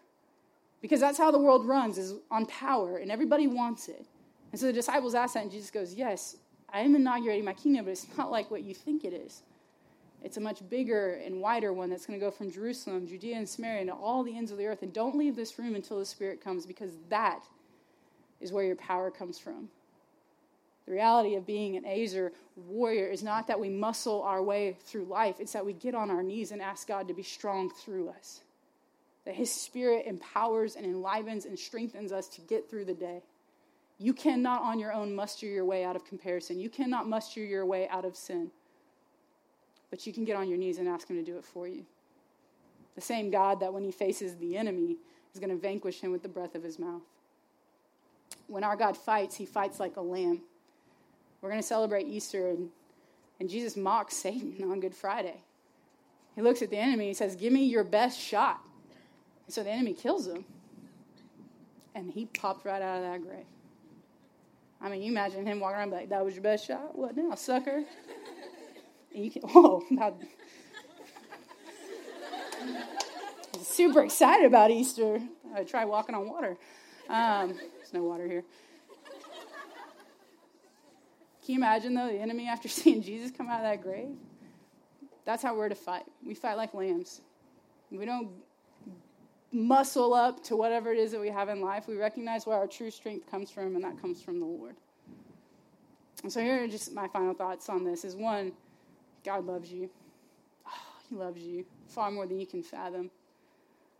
because 0.81 0.99
that's 0.99 1.19
how 1.19 1.31
the 1.31 1.39
world 1.39 1.67
runs, 1.67 1.99
is 1.99 2.15
on 2.31 2.47
power, 2.47 2.97
and 2.97 3.11
everybody 3.11 3.47
wants 3.47 3.89
it. 3.89 4.07
And 4.53 4.59
so 4.59 4.65
the 4.65 4.73
disciples 4.73 5.15
ask 5.15 5.35
that, 5.35 5.43
and 5.43 5.51
Jesus 5.51 5.71
goes, 5.71 5.93
Yes, 5.93 6.37
I 6.73 6.81
am 6.81 6.97
inaugurating 6.97 7.45
my 7.45 7.53
kingdom, 7.53 7.85
but 7.85 7.91
it's 7.91 8.07
not 8.17 8.31
like 8.31 8.51
what 8.51 8.63
you 8.63 8.73
think 8.73 9.05
it 9.05 9.13
is. 9.13 9.43
It's 10.23 10.37
a 10.37 10.41
much 10.41 10.69
bigger 10.69 11.15
and 11.15 11.41
wider 11.41 11.73
one 11.73 11.91
that's 11.91 12.07
going 12.07 12.19
to 12.19 12.25
go 12.25 12.31
from 12.31 12.51
Jerusalem, 12.51 13.07
Judea, 13.07 13.37
and 13.37 13.49
Samaria 13.49 13.87
to 13.87 13.93
all 13.93 14.25
the 14.25 14.37
ends 14.37 14.51
of 14.51 14.59
the 14.59 14.67
earth. 14.67 14.83
And 14.83 14.93
don't 14.93 15.17
leave 15.17 15.37
this 15.37 15.59
room 15.59 15.75
until 15.75 15.99
the 15.99 16.05
Spirit 16.05 16.43
comes 16.43 16.67
because 16.67 16.91
that 17.09 17.45
is 18.41 18.53
where 18.53 18.65
your 18.65 18.77
power 18.77 19.11
comes 19.11 19.39
from. 19.39 19.69
The 20.87 20.93
reality 20.93 21.35
of 21.35 21.47
being 21.47 21.77
an 21.77 21.85
Ezer 21.85 22.33
warrior 22.57 23.07
is 23.07 23.23
not 23.23 23.47
that 23.49 23.61
we 23.61 23.69
muscle 23.69 24.23
our 24.23 24.43
way 24.43 24.77
through 24.87 25.05
life, 25.05 25.37
it's 25.39 25.53
that 25.53 25.67
we 25.67 25.75
get 25.75 25.95
on 25.95 26.11
our 26.11 26.23
knees 26.23 26.51
and 26.51 26.63
ask 26.63 26.89
God 26.89 27.09
to 27.09 27.15
be 27.15 27.23
strong 27.23 27.71
through 27.71 28.09
us. 28.09 28.41
That 29.27 29.35
His 29.35 29.53
Spirit 29.53 30.07
empowers 30.07 30.77
and 30.77 30.87
enlivens 30.87 31.45
and 31.45 31.59
strengthens 31.59 32.11
us 32.11 32.27
to 32.29 32.41
get 32.41 32.71
through 32.71 32.87
the 32.87 32.95
day. 32.95 33.23
You 33.99 34.15
cannot 34.15 34.63
on 34.63 34.79
your 34.79 34.93
own 34.93 35.15
muster 35.15 35.47
your 35.47 35.67
way 35.67 35.85
out 35.85 35.95
of 35.95 36.07
comparison. 36.07 36.59
You 36.59 36.71
cannot 36.71 37.07
muster 37.07 37.45
your 37.45 37.67
way 37.67 37.87
out 37.89 38.07
of 38.07 38.17
sin. 38.17 38.51
But 39.91 40.07
you 40.07 40.13
can 40.13 40.25
get 40.25 40.37
on 40.37 40.49
your 40.49 40.59
knees 40.59 40.79
and 40.79 40.89
ask 40.89 41.09
Him 41.09 41.17
to 41.17 41.23
do 41.23 41.39
it 41.39 41.45
for 41.45 41.67
you. 41.67 41.85
The 42.95 43.01
same 43.01 43.31
God 43.31 43.61
that 43.61 43.73
when 43.73 43.85
He 43.85 43.91
faces 43.91 44.37
the 44.37 44.57
enemy 44.57 44.97
is 45.33 45.41
going 45.41 45.51
to 45.51 45.57
vanquish 45.57 46.01
him 46.01 46.11
with 46.11 46.23
the 46.23 46.29
breath 46.29 46.55
of 46.55 46.63
His 46.63 46.79
mouth. 46.79 47.03
When 48.47 48.65
our 48.65 48.77
God 48.77 48.97
fights, 48.97 49.37
He 49.37 49.47
fights 49.47 49.79
like 49.79 49.97
a 49.97 50.01
lamb. 50.01 50.41
We're 51.41 51.51
going 51.51 51.63
to 51.63 51.67
celebrate 51.67 52.07
Easter, 52.07 52.49
and, 52.49 52.71
and 53.39 53.49
Jesus 53.49 53.77
mocks 53.77 54.17
Satan 54.17 54.57
on 54.71 54.81
Good 54.81 54.95
Friday. 54.95 55.41
He 56.35 56.43
looks 56.43 56.63
at 56.63 56.71
the 56.71 56.79
enemy 56.79 57.09
and 57.09 57.17
says, 57.17 57.35
Give 57.37 57.53
me 57.53 57.65
your 57.65 57.85
best 57.85 58.19
shot. 58.19 58.61
And 59.47 59.55
so 59.55 59.63
the 59.63 59.71
enemy 59.71 59.93
kills 59.93 60.27
him. 60.27 60.45
And 61.95 62.11
he 62.11 62.27
popped 62.27 62.65
right 62.65 62.81
out 62.81 62.99
of 62.99 63.03
that 63.03 63.23
grave. 63.23 63.47
I 64.81 64.89
mean, 64.89 65.03
you 65.03 65.11
imagine 65.11 65.45
him 65.45 65.59
walking 65.59 65.79
around 65.79 65.91
like, 65.91 66.11
That 66.11 66.25
was 66.25 66.35
your 66.35 66.43
best 66.43 66.67
shot? 66.67 66.97
What 66.97 67.17
now, 67.17 67.35
sucker? 67.35 67.85
You 69.19 69.31
can, 69.33 69.43
whoa, 69.43 69.83
super 73.61 74.03
excited 74.03 74.47
about 74.47 74.71
Easter. 74.71 75.21
I 75.55 75.65
try 75.65 75.85
walking 75.85 76.15
on 76.15 76.29
water. 76.29 76.57
Um, 77.09 77.55
there's 77.77 77.93
no 77.93 78.05
water 78.05 78.27
here. 78.29 78.45
Can 81.45 81.55
you 81.55 81.57
imagine, 81.57 81.95
though, 81.95 82.07
the 82.07 82.19
enemy 82.19 82.47
after 82.47 82.69
seeing 82.69 83.03
Jesus 83.03 83.33
come 83.37 83.49
out 83.49 83.57
of 83.57 83.63
that 83.65 83.83
grave? 83.83 84.15
That's 85.25 85.43
how 85.43 85.57
we're 85.57 85.69
to 85.69 85.75
fight. 85.75 86.05
We 86.25 86.35
fight 86.35 86.57
like 86.57 86.73
lambs. 86.73 87.21
We 87.91 88.05
don't 88.05 88.31
muscle 89.51 90.15
up 90.15 90.45
to 90.45 90.57
whatever 90.57 90.93
it 90.93 90.99
is 90.99 91.11
that 91.13 91.21
we 91.21 91.31
have 91.31 91.49
in 91.49 91.61
life. 91.61 91.89
We 91.89 91.97
recognize 91.97 92.47
where 92.47 92.57
our 92.57 92.67
true 92.67 92.91
strength 92.91 93.29
comes 93.31 93.51
from, 93.51 93.75
and 93.75 93.83
that 93.83 94.01
comes 94.01 94.23
from 94.23 94.39
the 94.39 94.47
Lord. 94.47 94.77
And 96.23 96.33
so 96.33 96.41
here 96.41 96.63
are 96.63 96.69
just 96.69 96.93
my 96.93 97.09
final 97.09 97.35
thoughts 97.35 97.69
on 97.69 97.85
this 97.85 98.05
is 98.05 98.15
one, 98.15 98.53
God 99.29 99.45
loves 99.45 99.71
you. 99.71 99.91
Oh, 100.67 100.71
he 101.11 101.15
loves 101.15 101.43
you 101.43 101.67
far 101.87 102.11
more 102.11 102.27
than 102.27 102.41
you 102.41 102.47
can 102.47 102.63
fathom. 102.63 103.11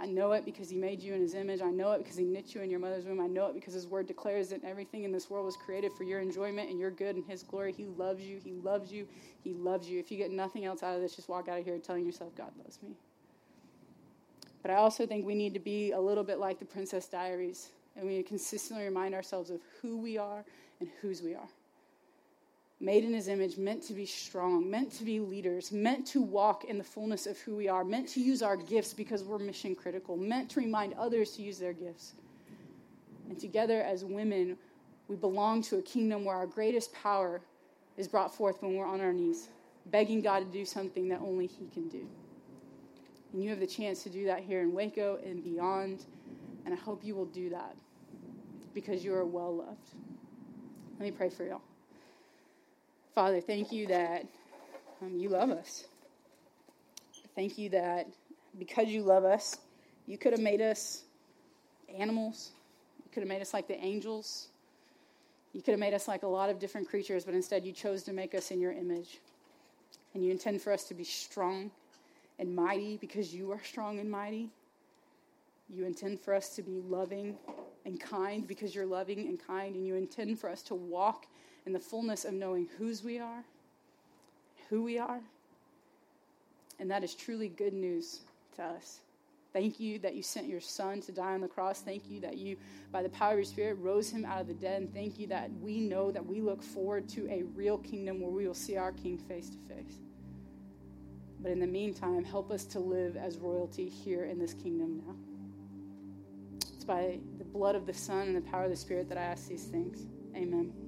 I 0.01 0.07
know 0.07 0.33
it 0.33 0.47
because 0.47 0.71
he 0.71 0.77
made 0.77 1.03
you 1.03 1.13
in 1.13 1.21
his 1.21 1.35
image. 1.35 1.61
I 1.61 1.71
know 1.71 1.93
it 1.93 1.99
because 1.99 2.17
he 2.17 2.25
knit 2.25 2.55
you 2.55 2.63
in 2.63 2.71
your 2.71 2.81
mother's 2.81 3.05
womb. 3.05 3.21
I 3.21 3.27
know 3.27 3.47
it 3.49 3.55
because 3.55 3.75
his 3.75 3.87
word 3.87 4.07
declares 4.07 4.49
that 4.51 4.65
everything 4.65 5.05
in 5.05 5.13
this 5.13 5.29
world 5.29 5.45
was 5.45 5.57
created 5.57 5.93
for 5.93 6.05
your 6.05 6.21
enjoyment 6.21 6.71
and 6.71 6.79
your 6.79 6.91
good 6.91 7.17
and 7.17 7.25
his 7.27 7.43
glory. 7.43 7.73
He 7.73 7.85
loves 7.85 8.23
you. 8.23 8.39
He 8.43 8.53
loves 8.53 8.91
you. 8.91 9.07
He 9.45 9.53
loves 9.53 9.91
you. 9.91 9.99
If 9.99 10.11
you 10.11 10.17
get 10.17 10.31
nothing 10.31 10.65
else 10.65 10.83
out 10.83 10.95
of 10.95 11.03
this, 11.03 11.15
just 11.15 11.29
walk 11.29 11.49
out 11.49 11.59
of 11.59 11.65
here 11.65 11.77
telling 11.79 12.07
yourself, 12.07 12.35
God 12.35 12.53
loves 12.57 12.79
me. 12.83 12.91
But 14.63 14.71
I 14.71 14.77
also 14.77 15.07
think 15.07 15.27
we 15.27 15.35
need 15.35 15.53
to 15.53 15.61
be 15.61 15.93
a 15.93 16.01
little 16.01 16.25
bit 16.25 16.39
like 16.39 16.59
the 16.59 16.65
Princess 16.65 17.07
Diaries, 17.07 17.73
and 17.97 18.07
we 18.07 18.17
need 18.17 18.23
to 18.23 18.29
consistently 18.29 18.85
remind 18.85 19.15
ourselves 19.15 19.51
of 19.51 19.61
who 19.83 19.99
we 19.99 20.17
are 20.17 20.43
and 20.81 20.89
whose 21.03 21.21
we 21.23 21.35
are 21.35 21.49
made 22.81 23.05
in 23.05 23.13
his 23.13 23.29
image, 23.29 23.59
meant 23.59 23.83
to 23.83 23.93
be 23.93 24.07
strong, 24.07 24.71
meant 24.71 24.93
to 24.93 25.05
be 25.05 25.19
leaders, 25.19 25.73
meant 25.73 26.07
to 26.07 26.23
walk 26.23 26.65
in 26.65 26.79
the 26.79 26.85
fullness 26.85 27.27
of 27.27 27.37
who 27.39 27.57
we 27.57 27.69
are, 27.69 27.85
meant 27.85 28.09
to 28.09 28.21
use 28.21 28.41
our 28.43 28.57
gifts 28.57 28.95
because 28.95 29.25
we're 29.25 29.39
mission 29.39 29.75
critical, 29.75 30.17
meant 30.17 30.49
to 30.51 30.61
remind 30.61 30.95
others 30.95 31.33
to 31.33 31.43
use 31.43 31.59
their 31.59 31.73
gifts. 31.73 32.15
And 33.29 33.39
together 33.39 33.83
as 33.83 34.05
women, 34.05 34.57
we 35.09 35.17
belong 35.17 35.63
to 35.63 35.79
a 35.79 35.83
kingdom 35.83 36.25
where 36.25 36.37
our 36.37 36.47
greatest 36.47 36.93
power 36.93 37.41
is 37.97 38.07
brought 38.07 38.35
forth 38.35 38.63
when 38.63 38.77
we're 38.77 38.87
on 38.87 39.01
our 39.01 39.13
knees, 39.13 39.49
begging 39.87 40.21
God 40.21 40.41
to 40.41 40.47
do 40.47 40.65
something 40.65 41.09
that 41.09 41.21
only 41.21 41.47
He 41.47 41.67
can 41.67 41.89
do. 41.89 42.07
And 43.33 43.43
you 43.43 43.51
have 43.51 43.61
the 43.61 43.67
chance 43.67 44.03
to 44.05 44.11
do 44.11 44.25
that 44.27 44.41
here 44.41 44.63
in 44.63 44.73
Waco 44.73 45.19
and 45.25 45.43
beyond. 45.43 46.05
And 46.65 46.73
I 46.73 46.77
hope 46.77 47.05
you 47.05 47.15
will 47.15 47.27
do 47.27 47.51
that 47.51 47.77
because 48.73 49.05
you 49.05 49.15
are 49.15 49.25
well 49.25 49.57
loved. 49.57 49.91
Let 50.99 51.01
me 51.01 51.11
pray 51.11 51.29
for 51.29 51.45
y'all. 51.45 51.63
Father, 53.19 53.41
thank 53.41 53.73
you 53.73 53.89
that 53.89 54.25
um, 55.03 55.17
you 55.17 55.29
love 55.29 55.51
us. 55.51 55.87
Thank 57.35 57.59
you 57.59 57.69
that 57.71 58.07
because 58.61 58.87
you 58.87 59.03
love 59.03 59.25
us, 59.25 59.57
you 60.07 60.17
could 60.17 60.31
have 60.31 60.41
made 60.41 60.61
us 60.61 61.03
animals. 61.99 62.53
You 62.99 63.11
could 63.13 63.25
have 63.25 63.29
made 63.29 63.43
us 63.43 63.53
like 63.53 63.67
the 63.67 63.77
angels. 63.85 64.51
You 65.53 65.63
could 65.63 65.73
have 65.73 65.81
made 65.81 65.95
us 65.95 66.07
like 66.07 66.23
a 66.23 66.29
lot 66.29 66.49
of 66.49 66.61
different 66.61 66.89
creatures, 66.89 67.25
but 67.25 67.35
instead 67.35 67.67
you 67.67 67.73
chose 67.73 68.05
to 68.05 68.13
make 68.13 68.37
us 68.37 68.53
in 68.53 68.61
your 68.61 68.71
image. 68.71 69.19
And 70.15 70.25
you 70.25 70.31
intend 70.31 70.63
for 70.63 70.73
us 70.73 70.85
to 70.85 70.95
be 70.95 71.03
strong 71.03 71.73
and 72.39 72.55
mighty 72.55 72.99
because 72.99 73.35
you 73.35 73.51
are 73.51 73.61
strong 73.65 73.99
and 73.99 74.09
mighty. 74.09 74.49
You 75.69 75.87
intend 75.87 76.21
for 76.21 76.35
us 76.35 76.51
to 76.51 76.63
be 76.63 76.81
loving 76.89 77.37
and 77.85 77.99
kind 77.99 78.47
because 78.47 78.77
you're 78.77 78.87
loving 78.87 79.27
and 79.27 79.45
kind. 79.45 79.75
And 79.75 79.85
you 79.85 79.97
intend 79.97 80.39
for 80.39 80.49
us 80.49 80.63
to 80.63 80.77
walk 80.77 81.27
in 81.69 81.75
the 81.75 81.79
fullness 81.79 82.25
of 82.25 82.33
knowing 82.33 82.67
whose 82.79 83.05
we 83.05 83.19
are, 83.19 83.45
who 84.71 84.83
we 84.83 84.99
are. 84.99 85.21
And 86.81 86.91
that 86.91 87.05
is 87.05 87.15
truly 87.15 87.49
good 87.51 87.75
news 87.75 88.21
to 88.57 88.63
us. 88.63 89.01
Thank 89.53 89.79
you 89.79 89.99
that 89.99 90.15
you 90.15 90.23
sent 90.23 90.49
your 90.49 90.63
son 90.63 91.03
to 91.03 91.13
die 91.13 91.35
on 91.35 91.43
the 91.43 91.49
cross. 91.49 91.83
Thank 91.83 92.09
you 92.09 92.21
that 92.21 92.39
you, 92.39 92.57
by 92.91 93.03
the 93.03 93.11
power 93.11 93.33
of 93.33 93.39
your 93.39 93.45
spirit, 93.45 93.77
rose 93.81 94.09
him 94.09 94.25
out 94.25 94.41
of 94.41 94.47
the 94.47 94.55
dead. 94.55 94.81
And 94.81 94.95
thank 94.95 95.19
you 95.19 95.27
that 95.27 95.51
we 95.61 95.79
know 95.79 96.11
that 96.11 96.25
we 96.25 96.41
look 96.41 96.63
forward 96.63 97.07
to 97.11 97.29
a 97.31 97.43
real 97.55 97.77
kingdom 97.77 98.23
where 98.23 98.31
we 98.31 98.47
will 98.47 98.55
see 98.55 98.79
our 98.79 98.93
king 98.93 99.19
face 99.19 99.51
to 99.51 99.59
face. 99.75 99.99
But 101.41 101.53
in 101.53 101.61
the 101.61 101.67
meantime, 101.67 102.25
help 102.25 102.51
us 102.51 102.65
to 102.65 102.81
live 102.81 103.19
as 103.19 103.37
royalty 103.37 103.91
here 103.91 104.25
in 104.25 104.39
this 104.39 104.55
kingdom 104.55 105.03
now. 105.07 105.15
It's 106.75 106.85
by 106.85 107.19
the 107.37 107.45
blood 107.45 107.75
of 107.75 107.85
the 107.85 107.93
Son 107.93 108.29
and 108.29 108.37
the 108.37 108.51
power 108.51 108.65
of 108.65 108.71
the 108.71 108.77
Spirit 108.77 109.11
that 109.11 109.19
I 109.19 109.23
ask 109.23 109.49
these 109.49 109.65
things. 109.65 110.07
Amen. 110.35 110.88